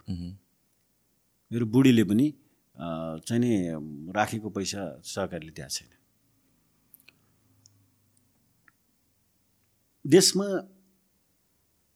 [1.51, 2.27] मेरो बुढीले पनि
[3.27, 3.51] चाहिँ नि
[4.15, 5.91] राखेको पैसा सहकारीले त्यहाँ छैन।
[10.05, 10.47] देशमा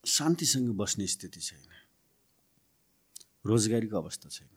[0.03, 1.63] शान्तिसँग बस्ने स्थिति छैन।
[3.47, 4.49] रोजगारीको अवस्था छैन।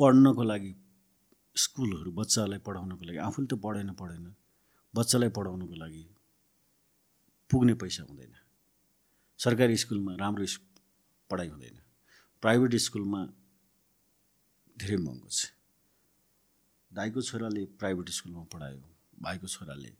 [0.00, 0.72] पढ्नको लागि
[1.56, 4.34] स्कुलहरू बच्चालाई पढाउनको लागि आफूले त पढेन पढेन।
[4.94, 6.04] बच्चालाई पढाउनको लागि
[7.50, 8.34] पुग्ने पैसा हुँदैन।
[9.40, 10.46] सरकारी स्कुलमा राम्रो
[11.30, 11.76] पढाइ हुँदैन।
[12.42, 13.20] प्राइभेट स्कुलमा
[14.76, 15.52] धेरै महँगो छ।
[16.92, 18.80] दाईको छोराले प्राइभेट स्कुलमा पढायो
[19.22, 19.92] भाइको छोराले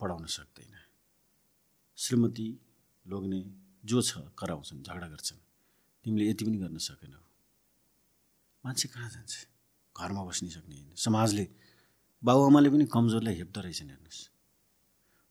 [0.00, 0.74] पढाउन सक्दैन।
[1.98, 2.48] श्रीमती
[3.06, 3.40] लोग्ने
[3.84, 5.42] जो छ कराउँछन् झगडा गर्छन्।
[6.04, 7.22] तिमीले यति पनि गर्न सकेनौ।
[8.64, 9.51] मान्छे कहाँ जान्छ?
[9.96, 11.44] घरमा बस्नै सक्ने होइन। समाजले
[12.22, 14.20] बाबुआमाले पनि कमजोरलाई हेप्दो रहेछन् हेर्नुहोस्।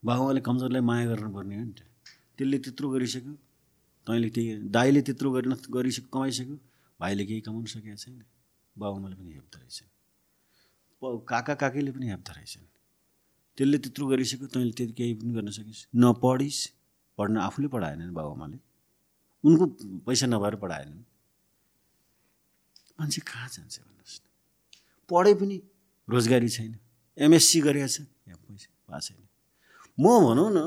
[0.04, 1.82] बाबुआमाले कमजोरलाई माया गर्नुपर्ने हो नि त।
[2.38, 3.34] त्यसले त्यत्रो गरिसक्यो
[4.08, 6.58] तैँले त्यही दाईले त्यत्रो गरिन गरिसक्यो कमाइसक्यो
[7.00, 8.24] भाइले केही कमाउनु सकेको छैन।
[8.76, 9.90] बाबुआमाले पनि हेप्दो रहेछन्
[11.02, 12.66] काका काकीले पनि हेप्दो रहेछन्
[13.58, 16.62] त्यसले त्यत्रो गरिसक्यो तैँले त्यति केही पनि गर्न सकिस् नपढिस्
[17.18, 18.58] पढ्न आफूले पढाएनन् बाबुआमाले।
[19.44, 19.66] उनको
[20.06, 21.04] पैसा नभएर पढाएनन्।
[23.00, 24.31] मान्छे कहाँ जान्छ भन्नुहोस् न।
[25.12, 25.58] पढे पनि
[26.08, 26.72] रोजगारी छैन।
[27.18, 29.22] एमएससी गरेको छ यहाँ पैसा भएको छैन।
[30.00, 30.60] म भनौँ न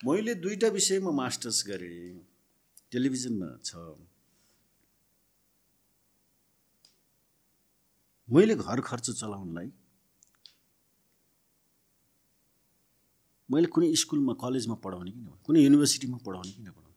[0.00, 2.22] मैले दुईवटा विषयमा मास्टर्स गरेँ।
[2.92, 3.70] टेलिभिजनमा छ।
[8.28, 9.68] मैले घर खर्च चलाउनलाई
[13.48, 16.91] मैले कुनै स्कुलमा कलेजमा पढाउने किन कुनै युनिभर्सिटीमा पढाउने किन पढाउने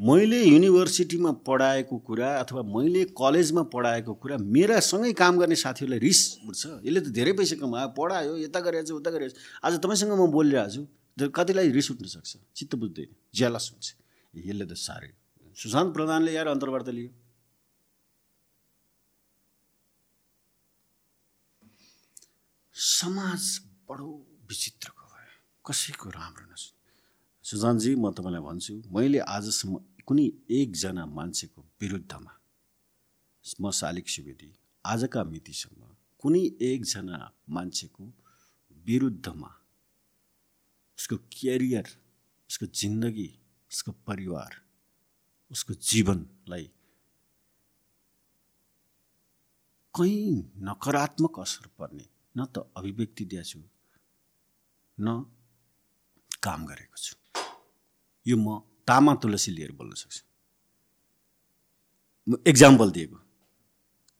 [0.00, 6.20] मैले युनिभर्सिटीमा पढाएको कुरा अथवा मैले कलेजमा पढाएको कुरा मेरा सँगै काम गर्ने साथीहरूलाई रिस
[6.50, 10.70] उठ्छ। यसले त धेरै पैसा कमायो पढायो यता गरेछ उता गरेछ आज तपाईँसँग म बोलिरहेको
[10.74, 12.32] छु कतिलाई रिस उठ्न सक्छ?
[12.58, 13.86] चित्त बुझ्दैन ज्यालस हुन्छ।
[14.34, 15.14] यसले त साह्रै।
[15.56, 17.10] सुशान्त प्रधानले यार अन्तर्वार्ता लियो।
[22.74, 23.42] समाज
[23.86, 24.10] बडो
[24.50, 25.34] विचित्रको भयो।
[25.64, 26.73] कसैको राम्रो नस
[27.44, 29.74] सुजानजी म तपाईँलाई भन्छु मैले आजसम्म
[30.08, 30.26] कुनै
[30.58, 32.32] एकजना मान्छेको विरुद्धमा
[33.60, 34.48] म शालिक सुवेदी
[34.84, 35.80] आजका मितिसम्म
[36.22, 37.18] कुनै एकजना
[37.56, 38.04] मान्छेको
[38.86, 39.50] विरुद्धमा
[40.98, 41.86] उसको क्यारियर
[42.50, 43.28] उसको जिन्दगी
[43.70, 44.52] उसको परिवार
[45.50, 46.66] उसको जीवनलाई
[49.94, 50.32] कहीँ
[50.68, 52.06] नकारात्मक असर पर्ने
[52.36, 53.60] न त अभिव्यक्ति दिएछु
[54.98, 55.08] न
[56.42, 57.23] काम गरेको छु।
[58.26, 60.22] यो म तामा तुलसी लिएर बोल्न सक्छु।
[62.28, 63.18] म एक्जाम्पल दिएको।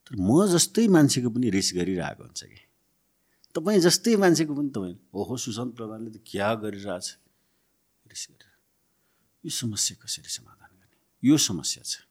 [0.06, 2.60] तर म जस्तै मान्छेको पनि रिस गरिरहेको हुन्छ कि?
[3.54, 7.06] तपाईँ जस्तै मान्छेको पनि तपाईँ ओहो सुशान्त प्रधानले त क्या गरिरहेछ?
[8.12, 8.52] रिस गरेर
[9.44, 10.96] यो समस्या कसरी समाधान गर्ने?
[11.22, 12.04] यो समस्या छ।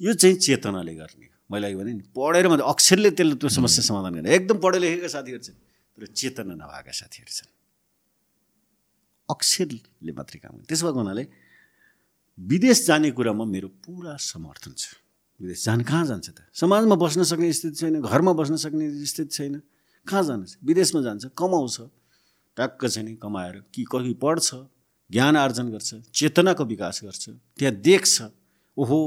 [0.00, 4.12] यो चाहिँ चेतनाले गर्ने मैले अघि भने नि पढेर मात्रै अक्षरले त्यसले त्यो समस्या समाधान
[4.14, 5.58] गर्ने। एकदम पढे लेखेका साथीहरू छन्
[5.98, 7.50] तर चेतना नभएका साथीहरू छन्।
[9.30, 11.24] अक्षरले मात्रै काम गर्ने त्यसो भएको हुनाले
[12.38, 14.94] विदेश जाने कुरामा मेरो पुरा समर्थन छ।
[15.40, 16.34] विदेश जान कहाँ जान्छ त?
[16.54, 19.54] समाजमा बस्न सक्ने स्थिति छैन घरमा बस्न सक्ने स्थिति छैन।
[20.06, 21.76] कहाँ जान्छ विदेशमा जान्छ कमाउँछ।
[22.56, 24.48] ट्याक्क चाहिँ नि कमाएर कि कहीँ पढ्छ
[25.10, 27.28] ज्ञान आर्जन गर्छ चेतनाको विकास गर्छ
[27.58, 28.22] त्यहाँ देख्छ।
[28.76, 28.98] ओहो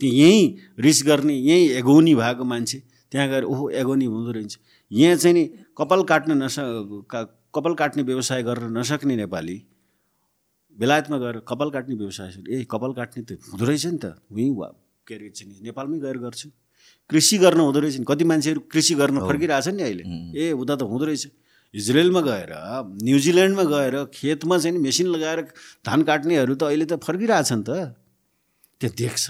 [0.00, 0.44] त्यो यहीँ
[0.78, 2.78] रिस गर्ने यहीँ एगोनी भएको मान्छे
[3.12, 4.58] त्यहाँ गएर ओहो एगोनी हुँदो रहेछ।
[4.92, 5.44] यहाँ चाहिँ नि
[5.78, 6.56] कपाल काट्न नस
[7.12, 9.56] का- कपाल काट्ने व्यवसाय गरेर नसक्ने नेपाली
[10.76, 14.68] बेलायतमा गएर कपाल काट्ने व्यवसाय। ए कपाल काट्ने त हुँदो रहेछ नि त। उहीँ वा
[15.06, 16.48] के अरे चाहिँ नेपालमै गएर गर्छु।
[17.10, 20.04] कृषि गर्न हुँदो रहेछ नि। कति मान्छेहरू कृषि गर्न फर्किरहेछन् नि अहिले।
[20.36, 21.24] ए उता त हुँदो रहेछ।
[21.74, 22.52] इजरायलमा गएर
[23.04, 25.40] न्युजिल्यान्डमा गएर खेतमा चाहिँ मेसिन लगाएर
[25.84, 27.70] धान काट्नेहरू त अहिले त फर्किरहेछन् त।
[28.80, 29.24] त्यो देख्छ।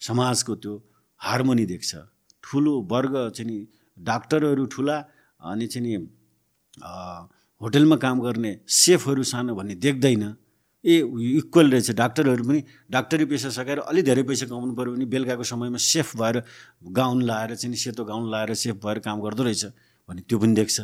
[0.00, 0.74] समाजको त्यो
[1.20, 1.90] हार्मोनी देख्छ।
[2.44, 3.58] ठुलो वर्ग चाहिँ नि
[3.96, 4.96] डाक्टरहरू ठुला
[5.40, 5.92] अनि चाहिँ नि
[6.76, 10.24] होटलमा काम गर्ने सेफहरू सानो भन्ने देख्दैन।
[10.84, 10.94] ए
[11.40, 12.60] इक्वल रहेछ। डाक्टरहरू पनि
[12.90, 16.36] डाक्टरी पेसा सकेर अलिक धेरै पैसा कमाउनु पऱ्यो भने बेलुकाको समयमा सेफ भएर
[16.92, 19.64] गाउन लाएर चाहिँ सेतो गाउन लाएर सेफ भएर काम गर्दो रहेछ
[20.08, 20.76] भने त्यो पनि देख्छ।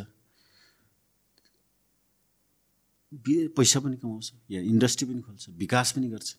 [3.53, 6.29] पैसा पनि कमाउँछ। या इन्डस्ट्री पनि खोल्छ विकास पनि गर्छ।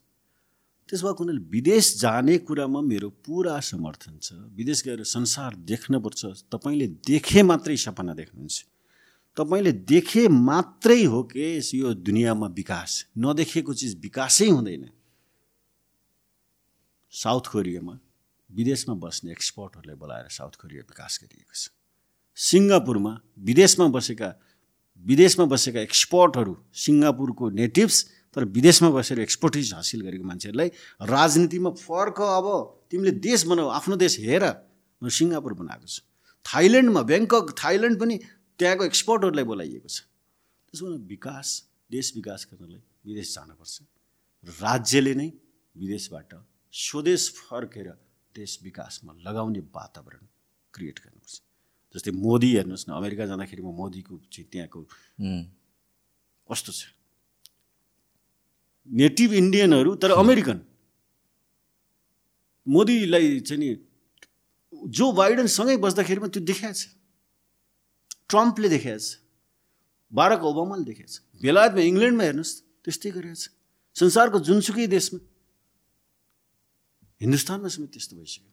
[0.89, 6.87] त्यसो भएको हुनाले विदेश जाने कुरामा मेरो पुरा समर्थन छ। विदेश गएर संसार देख्नुपर्छ तपाईँले
[7.07, 8.72] देखे मात्रै सपना देख्नुहुन्छ।
[9.37, 12.91] तपाईँले देखे मात्रै हो कि यो दुनियाँमा विकास?
[13.17, 14.85] नदेखेको चिज विकासै हुँदैन।
[17.13, 17.95] साउथ कोरियामा
[18.51, 21.73] विदेशमा बस्ने एक्सपर्टहरूलाई बोलाएर साउथ कोरिया विकास गरिएको छ।
[22.37, 24.29] सिङ्गापुरमा विदेशमा बसेका
[25.05, 27.97] विदेशमा बसेका एक्सपर्टहरू सिङ्गापुरको नेटिभ्स
[28.37, 30.69] तर विदेशमा बसेर एक्सपर्टिज हासिल गरेको मान्छेहरूलाई
[31.09, 32.47] राजनीतिमा फर्क अब
[32.91, 34.45] तिमीले देश बनाऊ आफ्नो देश हेर
[35.03, 36.01] सिङ्गापुर बनाएको छु।
[36.47, 38.17] थाइल्यान्डमा ब्याङ्कक थाइल्यान्ड पनि
[38.59, 40.01] त्यहाँको एक्सपर्टहरूलाई बोलाइएको छ।
[40.69, 41.49] त्यसो भने विकास
[41.91, 43.75] देश विकास गर्नलाई विदेश जानुपर्छ
[44.61, 45.29] राज्यले नै
[45.75, 46.33] विदेशबाट
[46.73, 47.89] स्वदेश फर्केर
[48.35, 50.25] देश विकासमा लगाउने वातावरण
[50.75, 51.35] क्रिएट गर्नुपर्छ।
[51.95, 54.81] जस्तै मोदी हेर्नुहोस् न अमेरिका जाँदाखेरि म मोदीको चाहिँ त्यहाँको
[56.49, 56.81] कस्तो छ?
[58.89, 60.59] नेटिभ इन्डियनहरू तर अमेरिकन।
[62.67, 63.69] मोदीलाई चाहिँ नि
[64.73, 66.89] जो बाइडनसँगै बस्दाखेरिमा त्यो देखाएको छ।
[68.33, 69.21] ट्रम्पले देखाएको छ
[70.13, 72.55] बाराक ओबामाले देखाएको छ बेलायतमा इङ्ल्यान्डमा हेर्नुहोस्
[72.85, 73.45] त्यस्तै गरेको छ
[73.97, 75.19] संसारको जुनसुकै देशमा
[77.21, 78.51] हिन्दुस्तानमा समेत त्यस्तो भइसक्यो।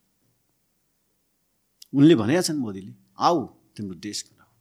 [1.98, 3.40] उनले भनेका छन् मोदीले आऊ
[3.74, 4.52] तिम्रो देश बनाऊ।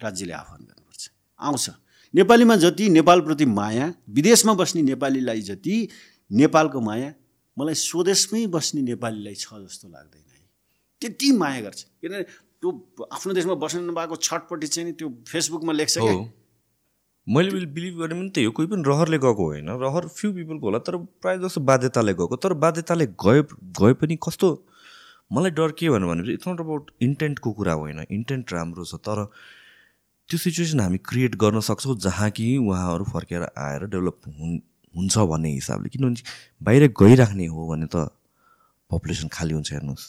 [0.00, 1.02] राज्यले आह्वान गर्नुपर्छ।
[1.40, 1.66] आउँछ।
[2.14, 5.76] नेपालीमा जति नेपालप्रति माया विदेशमा बस्ने नेपालीलाई जति
[6.30, 7.10] नेपालको माया
[7.56, 10.40] मलाई स्वदेशमै बस्ने नेपालीलाई छ जस्तो लाग्दैन है।
[11.02, 12.24] त्यति माया गर्छ। किनभने
[12.66, 16.28] त्यो आफ्नो देशमा बस्नु नभएको छटपट्टि चाहिँ त्यो फेसबुकमा लेख्छ हो।
[17.26, 20.78] मैले बिलिभ गर्ने पनि त्यही हो कोही पनि रहरले गएको होइन। रहर फ्यु पिपलको होला
[20.78, 23.42] तर प्रायः जस्तो बाध्यताले गएको। तर बाध्यताले गए
[23.80, 24.50] गए पनि कस्तो
[25.32, 29.24] मलाई डर के भन्यो भनेपछि इट्स नट अबाउट इन्टेन्टको कुरा होइन। इन्टेन्ट राम्रो छ तर
[30.28, 34.58] त्यो सिचुएसन हामी क्रिएट गर्न सक्छौँ जहाँ कि उहाँहरू फर्केर आएर डेभलप हुन्
[34.94, 36.22] हुन्छ भन्ने हिसाबले। किनभने
[36.62, 38.08] बाहिर गइराख्ने हो भने त
[38.90, 40.06] पपुलेसन खाली हुन्छ हेर्नुहोस्।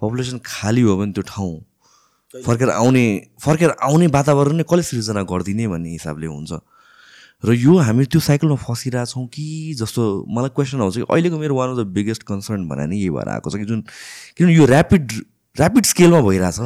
[0.00, 1.52] पपुलेसन खाली हो भने त्यो ठाउँ
[2.32, 3.04] फर्केर आउने
[3.40, 6.52] फर्केर आउने वातावरण नै कसले सृजना गरिदिने भन्ने हिसाबले हुन्छ।
[7.44, 11.68] र यो हामी त्यो साइकलमा फसिरहेछौँ कि जस्तो मलाई क्वेसन आउँछ कि अहिलेको मेरो one
[11.70, 13.80] of the biggest concern भनेर नै यही भएर आएको छ कि जुन
[14.38, 15.12] किनभने यो ऱ्यापिड
[15.56, 16.58] ऱ्यापिड स्केलमा भइरहेछ।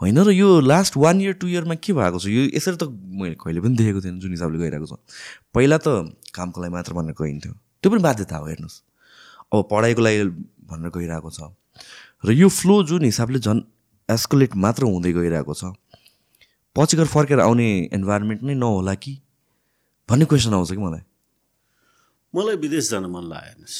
[0.00, 2.26] होइन र यो लास्ट वान इयर टु इयरमा के भएको छ?
[2.28, 5.00] यो यसरी त मैले कहिले पनि देखेको थिएन जुन हिसाबले गइरहेको छ।
[5.56, 8.76] पहिला त कामको लागि मात्र भनेर गइन्थ्यो। त्यो पनि बाध्यता हो हेर्नुहोस्।
[9.52, 10.24] अब पढाइको लागि
[10.68, 11.40] भनेर गइरहेको छ।
[12.24, 13.60] र यो फ्लो जुन हिसाबले झन्
[14.14, 15.72] एस्कुलेट मात्र हुँदै गइरहेको छ।
[16.76, 19.12] पछि गएर फर्केर आउने इन्भाइरोमेन्ट नै नहोला कि?
[20.08, 21.02] भन्ने क्वेसन आउँछ कि मलाई?
[22.34, 23.78] मलाई विदेश जान मन लाग्यो हेर्नुहोस्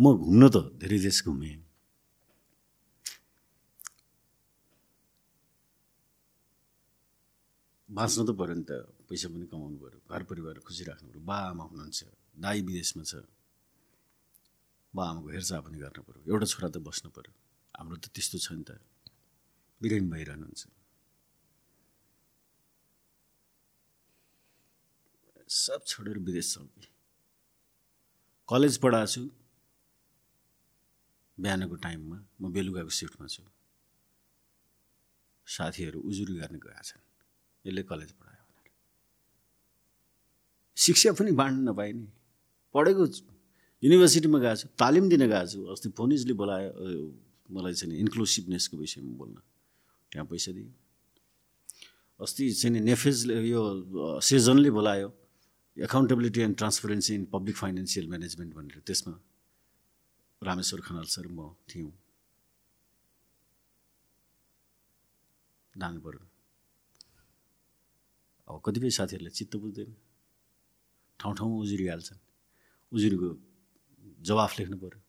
[0.00, 1.56] म घुम्न त धेरै देश घुमेँ।
[7.88, 8.72] बाँच्न त पऱ्यो नि त।
[9.08, 12.00] पैसा पनि कमाउनु पऱ्यो घर परिवार खुसी राख्नु पऱ्यो। बा आमा हुनुहुन्छ
[12.40, 13.26] दाई विदेशमा छ।
[14.94, 17.32] बा आमाको हेरचाह पनि गर्नु पऱ्यो। एउटा छोरा त बस्नु पऱ्यो।
[17.76, 18.80] हाम्रो त त्यस्तो छ नि त।
[19.80, 20.62] बिरामी भइरहनुहुन्छ।
[25.48, 26.66] सब छोडेर विदेश छौँ
[28.48, 29.22] कलेज पढाएको छु।
[31.38, 33.42] बिहानको टाइममा म बेलुकाको सिफ्टमा छु।
[35.46, 37.02] साथीहरू उजुरी गर्ने गएका छन्।
[37.64, 38.72] यसले कलेज पढायो भनेर।
[40.76, 42.06] शिक्षा पनि बाँड्न नि।
[42.74, 43.04] पढेको
[43.82, 46.70] युनिभर्सिटीमा गएको छु। तालिम दिन गएको छु। अस्ति फोनिजले बोलायो
[47.50, 49.36] मलाई चाहिँ इन्क्लुसिभनेसको विषयमा बोल्न।
[50.12, 50.70] त्यहाँ पैसा दियो।
[52.20, 53.62] अस्ति चाहिँ नि नेफेजले यो
[54.20, 55.08] सेजनले बोलायो
[55.76, 59.14] accountability and transparency in public financial management भनेर। त्यसमा
[60.42, 61.92] रामेश्वर खनाल सर म थियौँ।
[65.74, 66.22] पऱ्यो
[68.48, 69.90] अब कतिपय साथीहरूले चित्त बुझ्दैन।
[71.20, 72.20] ठाउँ ठाउँमा उजुरी हाल्छन्।
[72.92, 73.28] उजुरीको
[74.26, 75.00] जवाफ लेख्नु पऱ्यो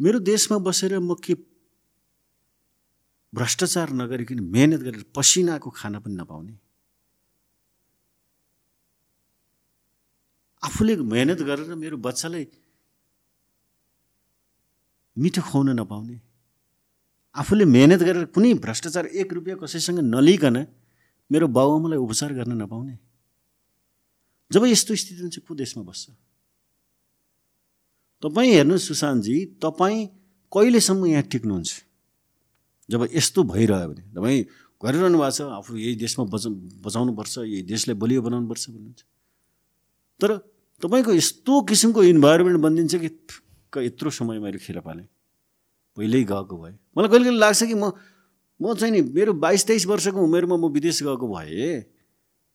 [0.00, 1.34] मेरो देशमा बसेर म के
[3.34, 6.54] भ्रष्टाचार नगरिकन मेहनत गरेर पसिनाको खाना पनि नपाउने।
[10.62, 12.46] आफूले मेहनत गरेर मेरो बच्चालाई
[15.16, 16.16] मिठो खुवाउन नपाउने।
[17.34, 20.66] आफूले मेहनत गरेर कुनै भ्रष्टाचार एक रुपियाँ कसैसँग नलिकन
[21.30, 22.98] मेरो बाबुआमालाई उपचार गर्न नपाउने।
[24.50, 26.10] जब यस्तो स्थिति हुन्छ को देशमा बस्छ?
[28.22, 30.06] तपाईँ हेर्नुहोस् सुशान्तजी तपाईँ
[30.52, 31.89] कहिलेसम्म यहाँ टिक्नुहुन्छ?
[32.90, 34.40] जब यस्तो भइरह्यो भने तपाईँ
[34.82, 36.50] गरिरहनु भएको छ आफू यही देशमा बचा
[36.82, 39.00] बचाउनुपर्छ यही देशलाई बलियो बनाउनुपर्छ भन्नुहुन्छ।
[40.20, 40.30] तर
[40.82, 43.10] तपाईँको यस्तो किसिमको इन्भाइरोमेन्ट बनिदिन्छ कि
[43.86, 45.06] यत्रो समय मैले खेर पालेँ।
[45.96, 47.92] पहिल्यै गएको भए। मलाई कहिले कहिले लाग्छ कि म
[48.60, 51.86] म चाहिँ नि मेरो बाइस तेइस वर्षको उमेरमा म विदेश गएको भए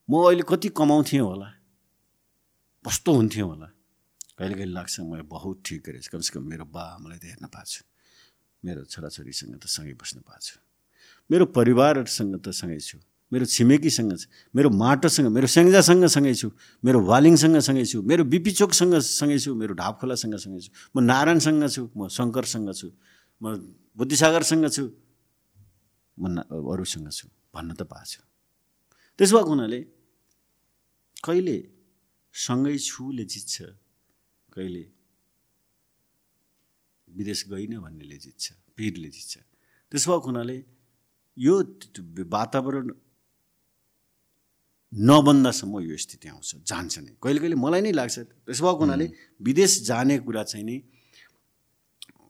[0.09, 1.49] म अहिले कति कमाउँथेँ होला।
[2.85, 3.67] कस्तो हुन्थेँ होला।
[4.37, 7.81] कहिले कहिले लाग्छ मैले बहुत ठिक गरेछु। कमसेकम मेरो बा आमालाई त हेर्न पाएको छु।
[8.63, 10.57] मेरो छोराछोरीसँग त सँगै बस्न पाएको छु।
[11.31, 12.97] मेरो परिवारहरूसँग त सँगै छु।
[13.31, 16.49] मेरो छिमेकीसँग छ मेरो माटोसँग मेरो स्याङ्जासँग सँगै छु।
[16.83, 21.65] मेरो वालिङसँग सँगै छु। मेरो बिपी चोकसँग सँगै छु। मेरो ढापखोलासँग सँगै छु। म नारायणसँग
[21.67, 22.87] छु। म शङ्करसँग छु।
[23.41, 23.59] म
[23.97, 24.83] बुद्धिसागरसँग छु।
[26.17, 28.21] म अरूसँग छु भन्न त पाएको छु।
[29.19, 29.79] त्यसो भएको हुनाले
[31.23, 31.57] कहिले
[32.33, 33.55] सँगै छुले जित्छ
[34.53, 34.83] कहिले
[37.17, 38.45] विदेश गइनँ भन्नेले जित्छ
[38.77, 39.33] पिरले जित्छ
[39.91, 40.57] त्यसो भएको हुनाले
[41.37, 41.55] यो
[42.31, 42.87] वातावरण
[44.93, 49.05] नबन्दासम्म यो स्थिति आउँछ जान्छ नै। कहिले कहिले मलाई नै लाग्छ त्यसो भएको हुनाले
[49.41, 50.75] विदेश जाने कुरा चाहिँ नि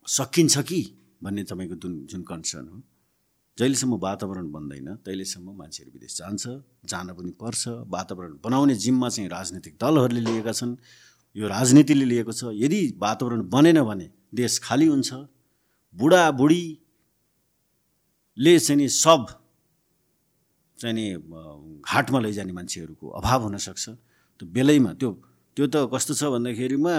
[0.08, 0.82] सकिन्छ कि
[1.24, 2.82] भन्ने तपाईँको जुन जुन कन्सर्न हो।
[3.58, 6.44] जहिलेसम्म वातावरण बन्दैन तहिलेसम्म मान्छेहरू विदेश जान्छ
[6.86, 10.76] जान पनि पर्छ। वातावरण बनाउने जिम्मा चाहिँ राजनीतिक दलहरूले लिएका छन्।
[11.36, 15.12] यो राजनीतिले लिएको छ। यदि वातावरण बनेन भने देश खाली हुन्छ।
[15.96, 16.84] बुढाबुढीले
[18.60, 19.22] चाहिँ नि सब
[20.78, 21.06] चाहिँ नि
[21.88, 23.86] घाटमा लैजाने मान्छेहरूको अभाव हुनसक्छ
[24.40, 25.10] त्यो बेलैमा त्यो
[25.58, 26.96] त्यो त कस्तो छ भन्दाखेरिमा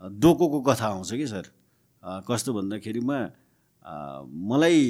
[0.00, 1.46] अ, डोकोको कथा आउँछ कि सर?
[2.28, 3.18] कस्तो भन्दाखेरिमा
[4.50, 4.80] मलाई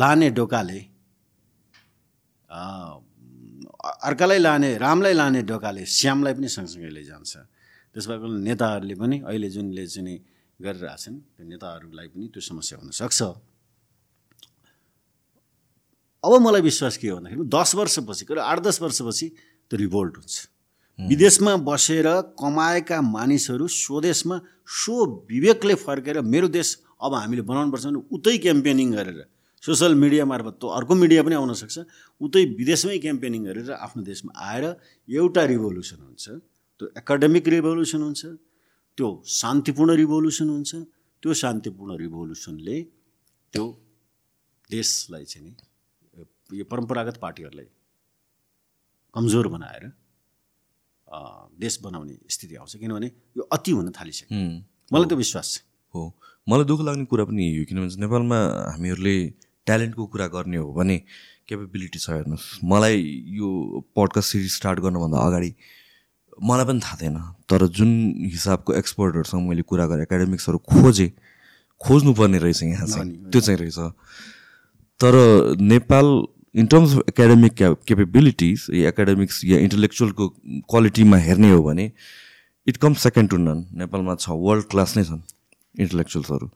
[0.00, 0.80] लाने डोकाले
[4.08, 7.32] अर्कालाई लाने रामलाई लाने डोकाले श्यामलाई पनि सँगसँगै लैजान्छ।
[7.96, 10.16] त्यस भएको नेताहरूले पनि अहिले जुनले चाहिँ
[10.60, 13.20] गरिरहेछन् त्यो नेताहरूलाई पनि त्यो समस्या हुनसक्छ।
[16.24, 19.26] अब मलाई विश्वास के हो भन्दाखेरि दस वर्षपछि करिब आठ दस वर्षपछि
[19.70, 20.36] त्यो रिभोल्ट हुन्छ।
[20.98, 24.94] विदेशमा बसेर कमाएका मानिसहरू स्वदेशमा सो
[25.30, 26.68] विवेकले फर्केर मेरो देश
[27.00, 29.18] अब हामीले बनाउनुपर्छ भने उतै क्याम्पेनिङ गरेर
[29.62, 31.76] सोसियल मिडिया मार्फत त्यो अर्को मिडिया पनि आउन सक्छ।
[32.20, 34.64] उतै विदेशमै क्याम्पेनिङ गरेर आफ्नो देशमा आएर
[35.08, 36.24] एउटा रिभोल्युसन हुन्छ।
[36.80, 38.22] त्यो एकाडेमिक रिभोल्युसन हुन्छ
[38.98, 39.08] त्यो
[39.40, 40.74] शान्तिपूर्ण रिभोल्युसन हुन्छ
[41.22, 42.76] त्यो शान्तिपूर्ण रिभोल्युसनले
[43.52, 43.64] त्यो
[44.70, 45.52] देशलाई चाहिँ नि
[46.58, 47.68] यो परम्परागत पार्टीहरूलाई
[49.14, 49.84] कमजोर बनाएर
[51.62, 54.36] देश बनाउने स्थिति आउँछ किनभने यो अति हुन थालिसक्यो।
[54.92, 55.62] मलाई त विश्वास छ।
[55.94, 56.02] हो।
[56.48, 58.38] मलाई दुःख लाग्ने कुरा पनि यही हो किनभने नेपालमा
[58.72, 59.16] हामीहरूले
[59.66, 60.96] ट्यालेन्टको कुरा गर्ने हो भने
[61.48, 63.00] क्यापेबिलिटी छ हेर्नुहोस्। मलाई
[63.38, 63.48] यो
[63.96, 65.50] पडकास्ट सिरिज स्टार्ट गर्नुभन्दा अगाडि
[66.38, 67.16] मलाई पनि थाहा थिएन।
[67.48, 67.90] तर जुन
[68.32, 71.10] हिसाबको एक्सपर्टहरूसँग मैले कुरा गरेँ एकाडेमिक्सहरू खोजेँ
[71.80, 73.78] खोज्नुपर्ने रहेछ यहाँ चाहिँ। त्यो चाहिँ रहेछ।
[75.00, 75.14] तर
[75.60, 76.06] Nepal
[76.54, 77.52] in terms of academic
[77.88, 80.28] capabilities yeah academics या इन्टेलेक्चुअलको
[80.70, 81.90] क्वालिटीमा हेर्ने हो भने
[82.66, 85.20] it comes second to none नेपालमा छ वर्ल्ड क्लास नै छन्
[85.74, 86.48] इन्टेलेक्चुअल्सहरू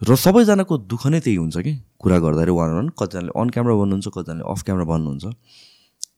[0.00, 4.08] र सबैजनाको दुःख नै त्यही हुन्छ कि कुरा गर्दाखेरि वान वान कतिजनाले अन क्यामरा भन्नुहुन्छ
[4.08, 5.24] कतिजनाले अफ क्यामरा भन्नुहुन्छ।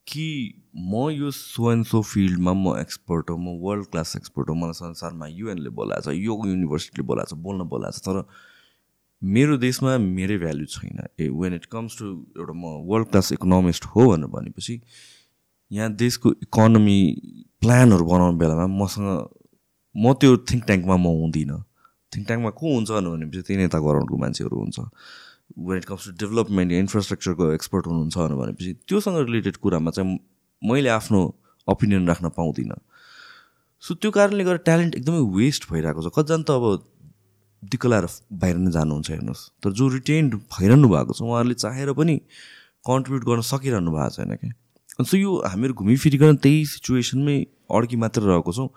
[0.08, 0.26] कि
[0.92, 4.78] म यो सो एन्ड सो फिल्डमा म एक्सपर्ट हो म वर्ल्ड क्लास एक्सपर्ट हो मलाई
[4.78, 8.24] संसारमा युएनले बोलाएको छ यो युनिभर्सिटीले बोलाएको छ बोल्न बोलाएको छ तर
[9.22, 12.06] मेरो देशमा मेरै भ्याल्यु छैन। ए वेन इट कम्स टु
[12.38, 14.80] एउटा म वर्ल्ड क्लास इकोनोमिस्ट हो भनेर भनेपछि
[15.70, 16.98] यहाँ देशको इकोनोमी
[17.60, 19.08] प्लानहरू बनाउने बेलामा मसँग
[19.94, 21.58] म त्यो थिङ्क ट्याङ्कमा म हुँदिनँ।
[22.14, 24.78] थिङ्क ट्याङ्कमा को हुन्छ भनेपछि त्यही नेता गराउनुको मान्छेहरू हुन्छ।
[25.58, 30.18] When it comes to development इन्फ्रास्ट्रक्चरको expert हुनुहुन्छ भनेपछि त्योसँग रिलेटेड कुरामा चाहिँ
[30.62, 31.20] मैले आफ्नो
[31.68, 32.78] ओपिनियन राख्न पाउँदिनँ।
[33.82, 36.64] सो त्यो कारणले गर्दा ट्यालेन्ट एकदमै वेस्ट भइरहेको छ। कतिजना त अब
[37.62, 42.16] दिक्क लाएर बाहिर नै जानुहुन्छ हेर्नुहोस्। तर जो रिटेन्ड भइरहनु भएको छ उहाँहरूले चाहेर पनि
[42.86, 44.52] कन्ट्रिब्युट गर्न सकिरहनु भएको छैन क्या।
[44.98, 47.38] अनि सो यो हामीहरू घुमिफिरिकन त्यही सिचुएसनमै
[47.70, 48.68] अड्की मात्र रहेको छौँ।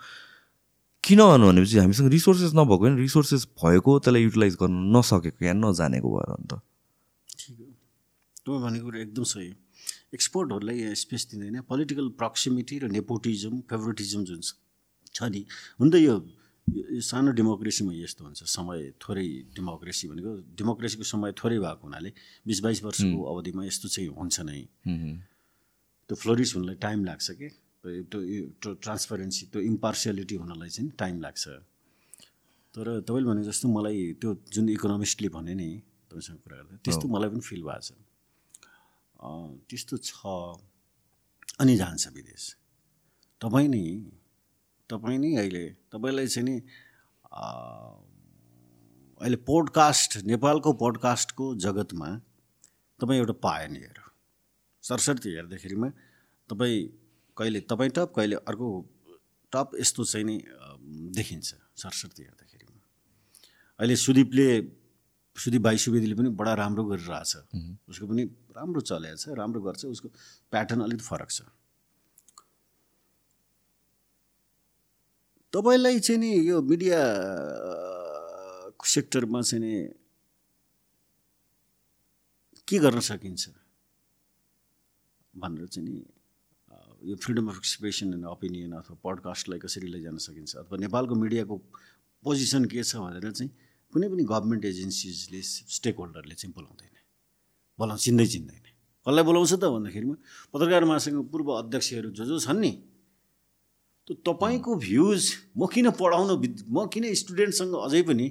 [1.03, 6.09] किन भन्नु भनेपछि हामीसँग रिसोर्सेस नभएको होइन। रिसोर्सेस भएको त्यसलाई युटिलाइज गर्न नसकेको या नजानेको
[6.09, 6.51] भएर अन्त।
[8.45, 9.49] तपाईँ भनेको कुरा एकदम सही
[10.13, 14.41] एक्सपोर्टहरूलाई यहाँ स्पेस दिँदैन। पोलिटिकल प्रक्सिमिटी र नेपोटिजम फेभरेटिजम जुन
[15.15, 15.41] छ नि
[15.79, 16.15] हुन त यो
[17.01, 22.09] सानो डेमोक्रेसीमा यस्तो हुन्छ। समय थोरै डेमोक्रेसी भनेको डेमोक्रेसीको समय थोरै भएको हुनाले
[22.47, 24.61] बिस बाइस वर्षको अवधिमा यस्तो चाहिँ हुन्छ नै।
[26.09, 27.49] त्यो फ्लोरिस हुनलाई टाइम लाग्छ कि?
[27.81, 31.43] त्यो ट्रान्सपरेन्सी त्यो इम्पार्सियालिटी हुनलाई चाहिँ टाइम लाग्छ।
[32.75, 35.69] तर तपाईँले भने जस्तो मलाई त्यो जुन इकोनोमिस्टले भने नि
[36.07, 37.91] तपाईँसँग कुरा गर्दा त्यस्तो मलाई पनि फिल भएको छ।
[39.21, 40.11] त्यस्तो छ।
[41.61, 42.43] अनि जान्छ विदेश।
[43.41, 43.83] तपाईँ नै
[44.89, 46.55] तपाईँ नै अहिले तपाईँलाई चाहिँ नि
[47.31, 47.95] अँ,
[49.21, 52.09] अहिले पोडकास्ट नेपालको पोडकास्टको जगतमा
[52.99, 53.97] तपाईँ एउटा पायनियर
[54.83, 55.89] सरसर्ती हेर्दाखेरिमा
[56.49, 56.77] तपाईँ
[57.37, 58.67] कहिले तपाईँ टप कहिले अर्को
[59.53, 60.35] टप यस्तो चाहिँ नि
[61.15, 61.49] देखिन्छ
[61.81, 62.79] सरसर्ती हेर्दाखेरिमा।
[63.79, 64.47] अहिले सुदीपले
[65.35, 67.31] सुदीप भाइ सुवेदीले पनि बडा राम्रो गरिरहेछ।
[67.89, 68.23] उसको पनि
[68.61, 70.07] राम्रो चलेको छ राम्रो गर्छ उसको
[70.53, 71.41] प्याटर्न अलिकति फरक छ।
[75.53, 76.99] तपाईँलाई चाहिँ नि यो मिडिया
[78.85, 79.73] सेक्टरमा चाहिँ नि
[82.67, 83.49] के गर्न सकिन्छ?
[85.33, 85.95] भनेर चाहिँ नि
[87.09, 90.55] यो freedom of expression and opinion अथवा पडकास्टलाई कसरी लैजान सकिन्छ?
[90.55, 91.55] अथवा नेपालको मिडियाको
[92.23, 93.51] पोजिसन के छ भनेर चाहिँ
[93.93, 95.41] कुनै पनि गभर्मेन्ट एजेन्सिजले
[95.77, 96.90] स्टेक होल्डरले चाहिँ बोलाउँदैन।
[97.81, 98.59] बोलाउँ चिन्दै चिन्दैन।
[99.05, 100.15] कसलाई बोलाउँछ त भन्दाखेरिमा
[100.53, 102.71] पत्रकार महासङ्घ पूर्व अध्यक्षहरू जो जो छन् नि
[104.05, 105.21] त्यो तपाईँको भ्युज
[105.57, 106.29] म किन पढाउन
[106.69, 108.27] म किन स्टुडेन्टसँग अझै पनि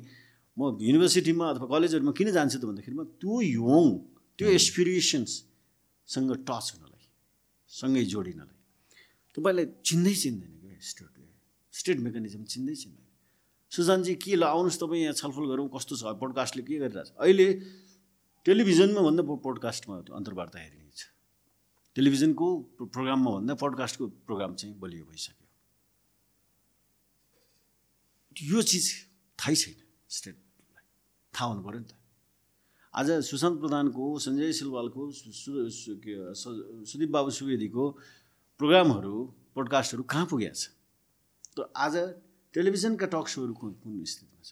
[0.59, 3.87] म युनिभर्सिटीमा अथवा कलेजहरूमा किन जान्छु त भन्दाखेरिमा त्यो यङ
[4.39, 7.05] त्यो एसपिरेसन्ससँग टच हुनलाई
[7.71, 8.59] सँगै जोडिनलाई।
[9.35, 11.29] तपाईँलाई चिन्दै चिन्दैन क्या स्टेटले
[11.75, 13.07] स्टेट मेकानिजम चिन्दै चिन्दैन।
[13.73, 17.09] सुजानजी के ल आउनुहोस् तपाईँ यहाँ छलफल गरौँ कस्तो छ पोडकास्टले के गरिरहेछ?
[17.15, 17.47] अहिले
[18.45, 21.05] टेलिभिजनमा भन्दा पोडकास्टमा अन्तर्वार्ता हेरिने छ।
[21.95, 25.47] टेलिभिजनको प्रो- प्रोग्राममा भन्दा पोडकास्टको प्रोग्राम चाहिँ बलियो भइसक्यो।
[28.43, 28.87] यो चिज
[29.41, 29.75] थाहै छैन
[30.09, 30.85] स्टेटलाई।
[31.35, 31.93] थाहा हुनु पऱ्यो नि त।
[32.95, 35.03] आज सुशान्त प्रधानको सञ्जय सिलवालको
[36.87, 37.91] सुदीप बाबु सुवेदीको
[38.59, 39.15] प्रोग्रामहरू
[39.55, 40.69] पोडकास्टहरू कहाँ पुगेको छ
[41.57, 41.95] त आज
[42.55, 44.51] टेलिभिजनका टक सोहरू कुन कुन स्थितिमा छ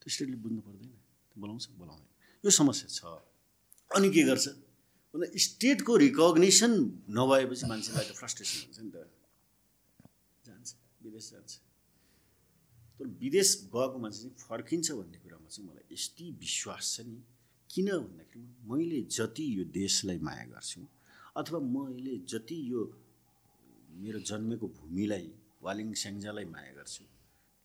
[0.00, 0.92] त्यो स्टेटले बुझ्नु पर्दैन।
[1.38, 2.09] बोलाउँछ बोलाउँदैन।
[2.44, 3.00] यो समस्या छ।
[3.96, 4.46] अनि के गर्छ?
[5.14, 6.72] भन्दा स्टेटको रिकग्निसन
[7.18, 8.96] नभएपछि मान्छेलाई त फ्रस्ट्रेसन हुन्छ नि त।
[10.46, 10.68] जान्छ
[11.04, 11.52] विदेश जान्छ।
[12.96, 17.18] तर विदेश गएको मान्छे चाहिँ फर्किन्छ भन्ने कुरामा चाहिँ मलाई यति विश्वास छ नि।
[17.70, 20.80] किन भन्दाखेरि मैले जति यो देशलाई माया गर्छु
[21.36, 22.80] अथवा मैले जति यो
[24.02, 25.26] मेरो जन्मेको भूमिलाई
[25.62, 27.04] वालिङ स्याङ्जालाई माया गर्छु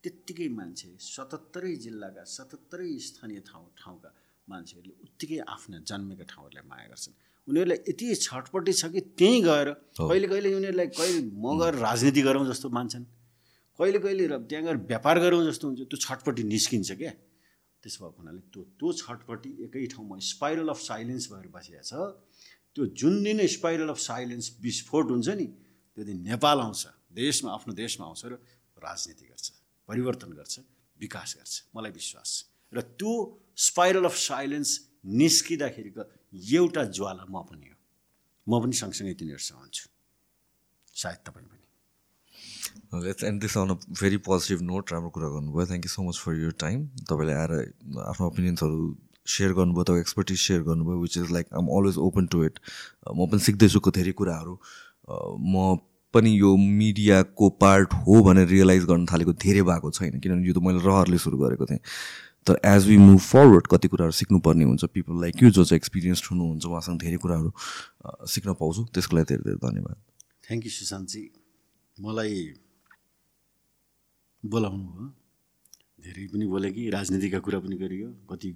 [0.04, 4.10] त्यत्तिकै मान्छे सतहत्तरै जिल्लाका सतहत्तरै स्थानीय ठाउँ ठाउँका
[4.50, 7.16] मान्छेहरूले उत्तिकै आफ्ना जन्मेका ठाउँहरूलाई माया गर्छन्।
[7.48, 9.70] उनीहरूलाई यति छटपट्टि छ कि त्यहीँ गएर
[10.00, 13.06] कहिले कहिले उनीहरूलाई कहिले म गएर राजनीति गरौँ जस्तो मान्छन्।
[13.80, 17.14] कहिले कहिले र त्यहाँ गएर व्यापार गरौँ जस्तो हुन्छ त्यो छटपट्टि निस्किन्छ क्या।
[17.84, 21.94] त्यसो भएको हुनाले त्यो त्यो छटपट्टि एकै ठाउँमा स्पाइरल अफ साइलेन्स भएर बसिएको छ।
[22.76, 25.48] त्यो जुन दिन स्पाइरल अफ साइलेन्स विस्फोट हुन्छ नि
[25.94, 28.34] त्यो दिन नेपाल आउँछ देशमा आफ्नो देशमा आउँछ र
[28.80, 29.46] राजनीति गर्छ
[29.90, 30.54] परिवर्तन गर्छ
[30.98, 33.14] विकास गर्छ। मलाई विश्वास छ। र त्यो
[33.66, 34.70] स्पाइरल अफ साइलेन्स
[35.22, 36.02] निस्किँदाखेरिको
[36.60, 37.76] एउटा ज्वाला म पनि हो।
[38.48, 39.86] म पनि सँगसँगै तिनीहरूसँग हुन्छु
[41.04, 41.64] सायद तपाईँ पनि।
[43.06, 46.18] Let's end this on a very positive note राम्रो कुरा गर्नुभयो। Thank you so much
[46.26, 47.52] for your time तपाईँले आएर
[48.12, 48.80] आफ्नो ओपिनियन्सहरू
[49.36, 52.60] सेयर गर्नुभयो तपाईँको एक्सपर्टिज सेयर गर्नुभयो which is like I'm always open to it
[53.16, 55.78] म पनि सिक्दैछु धेरै कुराहरू। म
[56.14, 60.64] पनि यो मिडियाको पार्ट हो भनेर रियलाइज गर्न थालेको धेरै भएको छैन किनभने यो त
[60.64, 61.80] मैले रहरले सुरु गरेको थिएँ।
[62.48, 66.22] तर एज वी मुभ फरवर्ड कति कुराहरू सिक्नुपर्ने हुन्छ। पिपल लाइक यु जो चाहिँ एक्सपिरियन्स
[66.32, 67.50] हुनुहुन्छ उहाँसँग धेरै कुराहरू
[68.30, 69.98] सिक्न पाउँछु। त्यसको लागि धेरै धेरै धन्यवाद।
[70.48, 71.24] Thank you Sushantji.
[71.98, 72.36] मलाई
[74.44, 75.08] बोलाउनु भयो
[76.06, 78.50] धेरै पनि बोले कि राजनीतिका कुरा पनि गरियो कति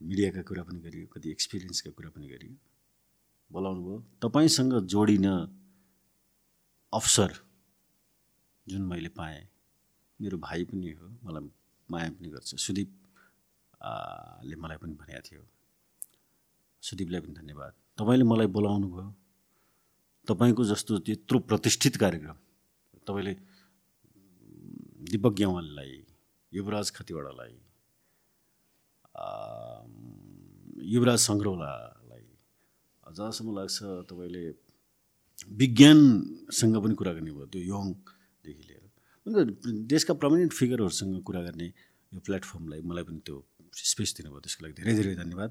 [0.00, 2.54] मिडियाका कुरा पनि गरियो कति एक्सपिरियन्सका कुरा पनि गरियो।
[3.50, 5.26] बोलाउनु भयो तपाईँसँग जोडिन
[6.92, 7.30] अवसर
[8.66, 9.42] जुन मैले पाएँ
[10.20, 11.42] मेरो भाइ पनि हो मलाई
[11.90, 12.90] माया पनि गर्छ। सुदीप
[14.44, 15.42] ले मलाई पनि भनेको थियो।
[16.82, 19.08] सुदीपलाई पनि धन्यवाद। तपाईँले मलाई बोलाउनु भयो।
[20.28, 22.36] तपाईँको जस्तो त्यत्रो प्रतिष्ठित कार्यक्रम
[23.06, 23.32] तपाईँले
[25.10, 25.92] दिपक ग्यावाललाई
[26.52, 27.54] युवराज खतिवडालाई
[30.92, 32.24] युवराज सङ्ग्रौलालाई
[33.06, 33.78] जहाँसम्म लाग्छ
[34.08, 34.44] तपाईँले
[35.52, 38.13] विज्ञानसँग पनि कुरा गर्ने भयो त्यो यङदेखि
[39.26, 39.52] उनीहरू
[39.92, 41.66] देशका प्रमिनेन्ट फिगरहरूसँग कुरा गर्ने
[42.14, 43.36] यो प्लेटफर्मलाई मलाई पनि त्यो
[43.92, 45.50] स्पेस दिनुभयो त्यसको लागि धेरै धेरै धन्यवाद।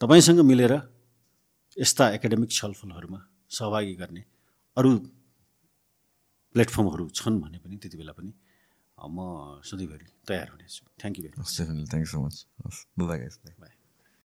[0.00, 0.74] तपाईँसँग मिलेर
[1.76, 3.20] यस्ता एकाडेमिक छलफलहरूमा
[3.56, 4.22] सहभागी गर्ने
[4.76, 4.90] अरू
[6.54, 8.32] प्लेटफर्महरू छन् भने पनि त्यति बेला पनि
[8.98, 9.18] म
[9.64, 11.48] सधैँभरि तयार हुनेछु। Thank you very much
[12.12, 12.38] so much.
[12.96, 13.36] Bye bye, guys.
[13.60, 13.79] Bye